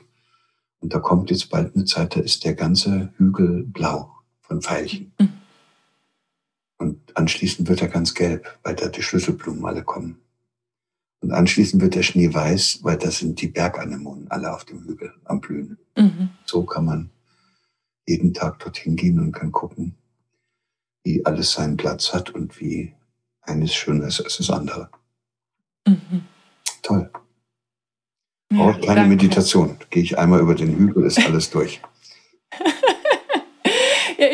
Und 0.81 0.95
da 0.95 0.99
kommt 1.01 1.31
jetzt 1.31 1.51
bald 1.51 1.75
eine 1.75 1.85
Zeit, 1.85 2.17
da 2.17 2.21
ist 2.21 2.45
der 2.45 2.55
ganze 2.55 3.13
Hügel 3.17 3.65
blau 3.65 4.15
von 4.41 4.63
Veilchen. 4.63 5.13
Mhm. 5.19 5.33
Und 6.79 7.17
anschließend 7.17 7.69
wird 7.69 7.83
er 7.83 7.89
ganz 7.89 8.15
gelb, 8.15 8.59
weil 8.63 8.77
da 8.77 8.89
die 8.89 9.03
Schlüsselblumen 9.03 9.65
alle 9.65 9.83
kommen. 9.83 10.21
Und 11.21 11.33
anschließend 11.33 11.83
wird 11.83 11.97
der 11.97 12.05
Schnee 12.05 12.33
weiß, 12.33 12.81
weil 12.83 12.97
da 12.97 13.11
sind 13.11 13.41
die 13.41 13.49
Berganemonen 13.49 14.31
alle 14.31 14.55
auf 14.55 14.65
dem 14.65 14.85
Hügel 14.85 15.13
am 15.25 15.41
Blühen. 15.41 15.79
Mhm. 15.97 16.31
So 16.45 16.65
kann 16.65 16.85
man 16.85 17.11
jeden 18.07 18.33
Tag 18.33 18.61
dorthin 18.61 18.95
gehen 18.95 19.19
und 19.19 19.33
kann 19.33 19.51
gucken, 19.51 19.97
wie 21.03 21.27
alles 21.27 21.53
seinen 21.53 21.77
Platz 21.77 22.15
hat 22.15 22.31
und 22.31 22.61
wie 22.61 22.95
eines 23.43 23.75
schöner 23.75 24.07
ist 24.07 24.21
als 24.21 24.37
das 24.37 24.51
andere. 24.51 24.89
Mhm. 25.87 26.23
Toll. 26.83 27.11
Ja, 28.53 28.61
Auch 28.61 28.81
kleine 28.81 29.01
danke. 29.01 29.09
Meditation. 29.17 29.77
Gehe 29.91 30.03
ich 30.03 30.19
einmal 30.19 30.41
über 30.41 30.55
den 30.55 30.77
Hügel, 30.77 31.05
ist 31.05 31.25
alles 31.25 31.51
durch. 31.51 31.81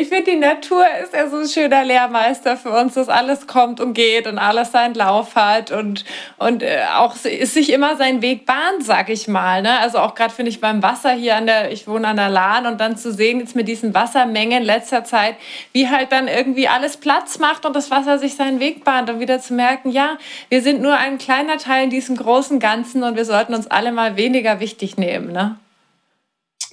Ich 0.05 0.09
finde, 0.09 0.33
die 0.33 0.37
Natur 0.37 0.85
ist 1.03 1.15
ja 1.15 1.27
so 1.27 1.37
ein 1.37 1.47
schöner 1.47 1.83
Lehrmeister 1.83 2.57
für 2.57 2.69
uns, 2.69 2.93
dass 2.93 3.09
alles 3.09 3.47
kommt 3.47 3.79
und 3.79 3.95
geht 3.95 4.27
und 4.27 4.37
alles 4.37 4.71
seinen 4.71 4.93
Lauf 4.93 5.35
hat 5.35 5.71
und, 5.71 6.05
und 6.37 6.61
äh, 6.61 6.83
auch 6.93 7.15
sich 7.15 7.73
immer 7.73 7.97
seinen 7.97 8.21
Weg 8.21 8.45
bahnt, 8.45 8.83
sag 8.83 9.09
ich 9.09 9.27
mal. 9.27 9.63
Ne? 9.63 9.79
Also 9.79 9.97
auch 9.97 10.13
gerade 10.13 10.31
finde 10.31 10.51
ich 10.51 10.61
beim 10.61 10.83
Wasser 10.83 11.09
hier 11.13 11.35
an 11.35 11.47
der, 11.47 11.71
ich 11.71 11.87
wohne 11.87 12.07
an 12.07 12.17
der 12.17 12.29
Lahn 12.29 12.67
und 12.67 12.79
dann 12.79 12.97
zu 12.97 13.11
sehen 13.11 13.39
jetzt 13.39 13.55
mit 13.55 13.67
diesen 13.67 13.95
Wassermengen 13.95 14.59
in 14.59 14.63
letzter 14.63 15.05
Zeit, 15.05 15.37
wie 15.73 15.89
halt 15.89 16.11
dann 16.11 16.27
irgendwie 16.27 16.67
alles 16.67 16.97
Platz 16.97 17.39
macht 17.39 17.65
und 17.65 17.75
das 17.75 17.89
Wasser 17.89 18.19
sich 18.19 18.35
seinen 18.35 18.59
Weg 18.59 18.83
bahnt 18.83 19.09
und 19.09 19.19
wieder 19.19 19.39
zu 19.39 19.55
merken, 19.55 19.89
ja, 19.89 20.19
wir 20.49 20.61
sind 20.61 20.83
nur 20.83 20.95
ein 20.95 21.17
kleiner 21.17 21.57
Teil 21.57 21.85
in 21.85 21.89
diesem 21.89 22.15
großen 22.15 22.59
Ganzen 22.59 23.01
und 23.01 23.15
wir 23.15 23.25
sollten 23.25 23.55
uns 23.55 23.65
alle 23.65 23.91
mal 23.91 24.17
weniger 24.17 24.59
wichtig 24.59 24.97
nehmen. 24.97 25.31
Ne? 25.31 25.57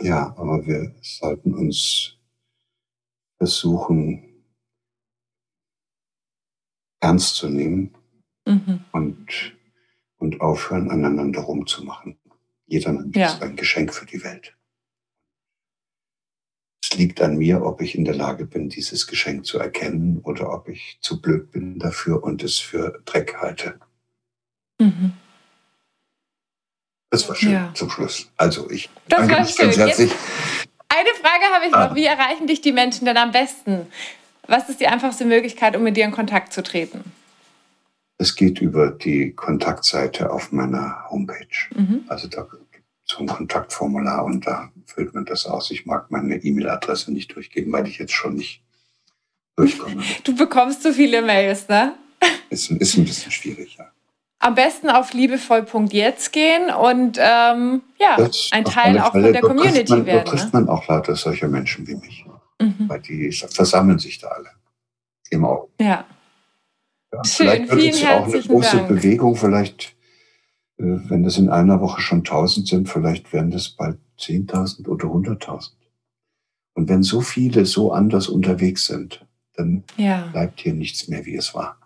Ja, 0.01 0.35
aber 0.37 0.67
wir 0.67 0.93
sollten 1.01 1.55
uns 1.55 2.12
versuchen 3.43 4.23
ernst 7.01 7.35
zu 7.35 7.49
nehmen 7.49 7.93
mhm. 8.47 8.85
und, 8.93 9.57
und 10.19 10.41
aufhören, 10.41 10.93
aneinander 10.93 11.41
rumzumachen. 11.41 12.17
Jeder 12.67 12.93
Mensch 12.93 13.17
ja. 13.17 13.27
ist 13.27 13.43
ein 13.43 13.57
Geschenk 13.57 13.93
für 13.93 14.07
die 14.07 14.23
Welt. 14.23 14.57
Es 16.85 16.97
liegt 16.97 17.21
an 17.21 17.37
mir, 17.37 17.65
ob 17.65 17.81
ich 17.81 17.97
in 17.97 18.05
der 18.05 18.15
Lage 18.15 18.47
bin, 18.47 18.69
dieses 18.69 19.09
Geschenk 19.09 19.45
zu 19.45 19.59
erkennen 19.59 20.21
oder 20.23 20.53
ob 20.53 20.69
ich 20.69 20.99
zu 21.01 21.21
blöd 21.21 21.51
bin 21.51 21.81
dafür 21.81 22.23
und 22.23 22.45
es 22.45 22.61
für 22.61 23.03
Dreck 23.07 23.39
halte. 23.39 23.81
Mhm. 24.79 25.15
Das 27.11 27.29
war 27.29 27.35
schön 27.35 27.51
ja. 27.51 27.75
zum 27.75 27.91
Schluss. 27.91 28.31
Also 28.37 28.71
ich 28.71 28.89
das 29.09 29.19
danke 29.19 29.35
ganz 29.35 29.59
herzlich. 29.59 30.11
Jetzt 30.13 30.62
eine 30.97 31.11
Frage 31.21 31.55
habe 31.55 31.67
ich 31.67 31.73
noch. 31.73 31.93
Ah. 31.93 31.95
Wie 31.95 32.05
erreichen 32.05 32.47
dich 32.47 32.61
die 32.61 32.73
Menschen 32.73 33.05
denn 33.05 33.17
am 33.17 33.33
besten? 33.33 33.87
Was 34.47 34.69
ist 34.69 34.81
die 34.81 34.87
einfachste 34.87 35.25
Möglichkeit, 35.25 35.77
um 35.77 35.83
mit 35.83 35.97
dir 35.97 36.05
in 36.05 36.11
Kontakt 36.11 36.53
zu 36.53 36.63
treten? 36.63 37.05
Es 38.19 38.37
geht 38.37 38.61
über 38.61 38.91
die 38.91 39.33
Kontaktseite 39.33 40.31
auf 40.31 40.53
meiner 40.53 41.05
Homepage. 41.11 41.47
Mhm. 41.75 42.05
Also 42.09 42.29
da 42.29 42.43
gibt 42.43 42.85
es 43.07 43.15
so 43.15 43.21
ein 43.21 43.27
Kontaktformular 43.27 44.25
und 44.25 44.47
da 44.47 44.71
füllt 44.87 45.15
man 45.15 45.25
das 45.25 45.47
aus. 45.47 45.71
Ich 45.71 45.87
mag 45.87 46.11
meine 46.11 46.37
E-Mail-Adresse 46.37 47.13
nicht 47.13 47.35
durchgeben, 47.35 47.73
weil 47.73 47.89
ich 47.89 47.99
jetzt 47.99 48.13
schon 48.13 48.35
nicht 48.35 48.63
durchkomme. 49.57 50.03
Du 50.25 50.35
bekommst 50.35 50.83
so 50.83 50.93
viele 50.93 51.23
Mails, 51.23 51.69
ne? 51.69 51.95
Ist, 52.51 52.71
ist 52.71 52.97
ein 52.97 53.05
bisschen 53.05 53.33
schwierig, 53.33 53.77
ja 53.77 53.91
am 54.43 54.57
besten 54.57 54.91
auf 54.91 55.13
liebevoll.jetzt 55.13 56.33
gehen 56.33 56.71
und 56.71 57.17
ähm, 57.21 57.83
ja, 57.99 58.17
das 58.17 58.49
ein 58.51 58.65
Teil 58.65 58.99
auch 58.99 59.13
von 59.13 59.23
der 59.23 59.41
Community 59.41 59.93
man, 59.93 60.07
werden. 60.07 60.25
Da 60.25 60.31
trifft 60.31 60.53
ne? 60.53 60.61
man 60.61 60.69
auch 60.69 60.87
lauter 60.89 61.15
solcher 61.15 61.49
Menschen 61.49 61.87
wie 61.87 61.95
mich. 61.95 62.27
Mhm. 62.61 62.89
Weil 62.89 63.01
die 63.01 63.31
versammeln 63.33 63.99
sich 63.99 64.19
da 64.19 64.29
alle. 64.29 64.51
Im 65.31 65.45
Auge. 65.45 65.69
Ja. 65.81 66.05
ja 67.13 67.25
Schön, 67.25 67.69
vielen 67.69 67.95
herzlichen 67.95 68.09
auch 68.09 68.27
eine 68.27 68.43
große 68.43 68.77
Dank. 68.77 68.89
Bewegung. 68.89 69.37
Vielleicht, 69.37 69.95
äh, 70.79 70.85
wenn 70.85 71.23
das 71.23 71.39
in 71.39 71.49
einer 71.49 71.81
Woche 71.81 72.01
schon 72.01 72.19
1000 72.19 72.67
sind, 72.67 72.89
vielleicht 72.89 73.33
werden 73.33 73.51
das 73.53 73.71
bald 73.71 73.99
10.000 74.19 74.89
oder 74.89 75.07
100.000. 75.07 75.71
Und 76.75 76.89
wenn 76.89 77.03
so 77.03 77.21
viele 77.21 77.65
so 77.65 77.93
anders 77.93 78.29
unterwegs 78.29 78.87
sind, 78.87 79.25
dann 79.55 79.85
ja. 79.97 80.29
bleibt 80.33 80.61
hier 80.61 80.75
nichts 80.75 81.07
mehr, 81.09 81.25
wie 81.27 81.37
es 81.37 81.55
war. 81.55 81.79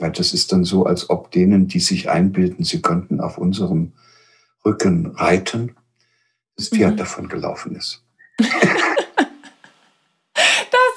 Weil 0.00 0.12
das 0.12 0.32
ist 0.32 0.52
dann 0.52 0.64
so, 0.64 0.86
als 0.86 1.10
ob 1.10 1.30
denen, 1.30 1.68
die 1.68 1.80
sich 1.80 2.10
einbilden, 2.10 2.64
sie 2.64 2.82
könnten 2.82 3.20
auf 3.20 3.38
unserem 3.38 3.92
Rücken 4.64 5.06
reiten, 5.06 5.76
das 6.56 6.68
Pferd 6.68 6.94
mhm. 6.94 6.98
davon 6.98 7.28
gelaufen 7.28 7.74
ist. 7.76 8.02
das 8.38 8.48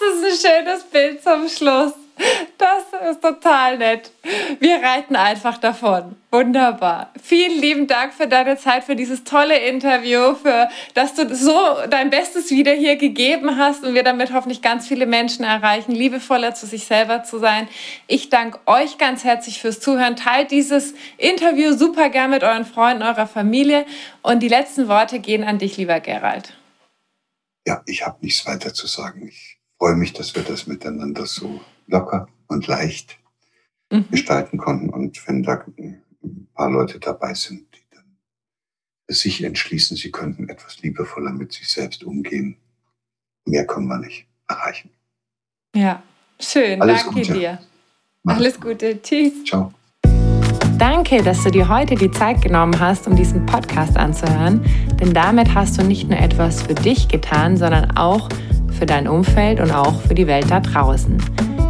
ist 0.02 0.46
ein 0.46 0.52
schönes 0.52 0.84
Bild 0.92 1.24
zum 1.24 1.48
Schluss. 1.50 1.94
Das 2.58 3.12
ist 3.12 3.22
total 3.22 3.78
nett. 3.78 4.12
Wir 4.60 4.82
reiten 4.82 5.16
einfach 5.16 5.58
davon. 5.58 6.16
Wunderbar. 6.32 7.14
Vielen 7.22 7.62
lieben 7.62 7.88
Dank 7.88 8.14
für 8.14 8.28
deine 8.28 8.58
Zeit, 8.58 8.84
für 8.84 8.96
dieses 8.96 9.24
tolle 9.24 9.58
Interview, 9.60 10.34
für 10.34 10.68
dass 10.94 11.14
du 11.14 11.34
so 11.36 11.54
dein 11.90 12.10
Bestes 12.10 12.50
wieder 12.50 12.74
hier 12.74 12.96
gegeben 12.96 13.58
hast 13.58 13.84
und 13.84 13.94
wir 13.94 14.04
damit 14.04 14.34
hoffentlich 14.34 14.62
ganz 14.62 14.88
viele 14.88 15.06
Menschen 15.06 15.46
erreichen, 15.46 15.92
liebevoller 15.92 16.56
zu 16.56 16.66
sich 16.66 16.86
selber 16.86 17.24
zu 17.24 17.40
sein. 17.40 17.68
Ich 18.08 18.30
danke 18.30 18.60
euch 18.66 18.98
ganz 18.98 19.24
herzlich 19.24 19.62
fürs 19.62 19.80
Zuhören. 19.80 20.16
Teilt 20.16 20.52
dieses 20.52 20.94
Interview 21.18 21.74
super 21.78 22.10
gern 22.10 22.32
mit 22.32 22.44
euren 22.44 22.66
Freunden, 22.66 23.04
eurer 23.04 23.28
Familie. 23.28 23.86
Und 24.24 24.42
die 24.42 24.50
letzten 24.50 24.88
Worte 24.88 25.20
gehen 25.20 25.44
an 25.44 25.60
dich, 25.60 25.78
lieber 25.78 26.00
Gerald. 26.00 26.54
Ja, 27.68 27.84
ich 27.86 28.06
habe 28.06 28.18
nichts 28.22 28.46
weiter 28.46 28.74
zu 28.74 28.88
sagen. 28.88 29.28
Ich 29.28 29.60
freue 29.78 29.96
mich, 29.96 30.14
dass 30.14 30.36
wir 30.36 30.44
das 30.44 30.68
miteinander 30.68 31.26
so 31.26 31.62
locker 31.88 32.28
und 32.48 32.68
leicht 32.68 33.18
mhm. 33.92 34.06
gestalten 34.12 34.58
konnten. 34.58 34.90
Und 34.90 35.28
wenn 35.28 35.44
da 35.44 35.66
ein 35.78 36.48
paar 36.54 36.70
Leute 36.70 37.00
dabei 37.00 37.34
sind, 37.34 37.66
die 37.74 37.96
dann 37.96 38.18
sich 39.08 39.44
entschließen, 39.44 39.98
sie 39.98 40.12
könnten 40.12 40.50
etwas 40.50 40.82
liebevoller 40.82 41.32
mit 41.32 41.54
sich 41.54 41.70
selbst 41.70 42.04
umgehen, 42.04 42.58
mehr 43.46 43.66
können 43.66 43.88
wir 43.88 44.00
nicht 44.00 44.28
erreichen. 44.48 44.92
Ja, 45.76 46.04
schön. 46.40 46.82
Alles 46.82 47.04
Danke 47.04 47.22
Gute. 47.22 47.34
dir. 47.34 47.60
Mach's 48.24 48.40
Alles 48.40 48.60
Gute. 48.60 49.02
Tschüss. 49.02 49.44
Ciao. 49.46 49.74
Danke, 50.78 51.24
dass 51.24 51.44
du 51.44 51.50
dir 51.50 51.70
heute 51.70 51.96
die 51.96 52.12
Zeit 52.12 52.42
genommen 52.42 52.80
hast, 52.80 53.08
um 53.08 53.16
diesen 53.16 53.46
Podcast 53.48 53.98
anzuhören, 53.98 54.64
denn 55.00 55.12
damit 55.12 55.56
hast 55.56 55.80
du 55.80 55.84
nicht 55.84 56.08
nur 56.08 56.20
etwas 56.20 56.62
für 56.62 56.76
dich 56.76 57.08
getan, 57.08 57.58
sondern 57.58 57.98
auch 57.98 58.30
für 58.78 58.86
dein 58.86 59.08
Umfeld 59.08 59.60
und 59.60 59.72
auch 59.72 60.00
für 60.02 60.14
die 60.14 60.28
Welt 60.28 60.52
da 60.52 60.60
draußen. 60.60 61.18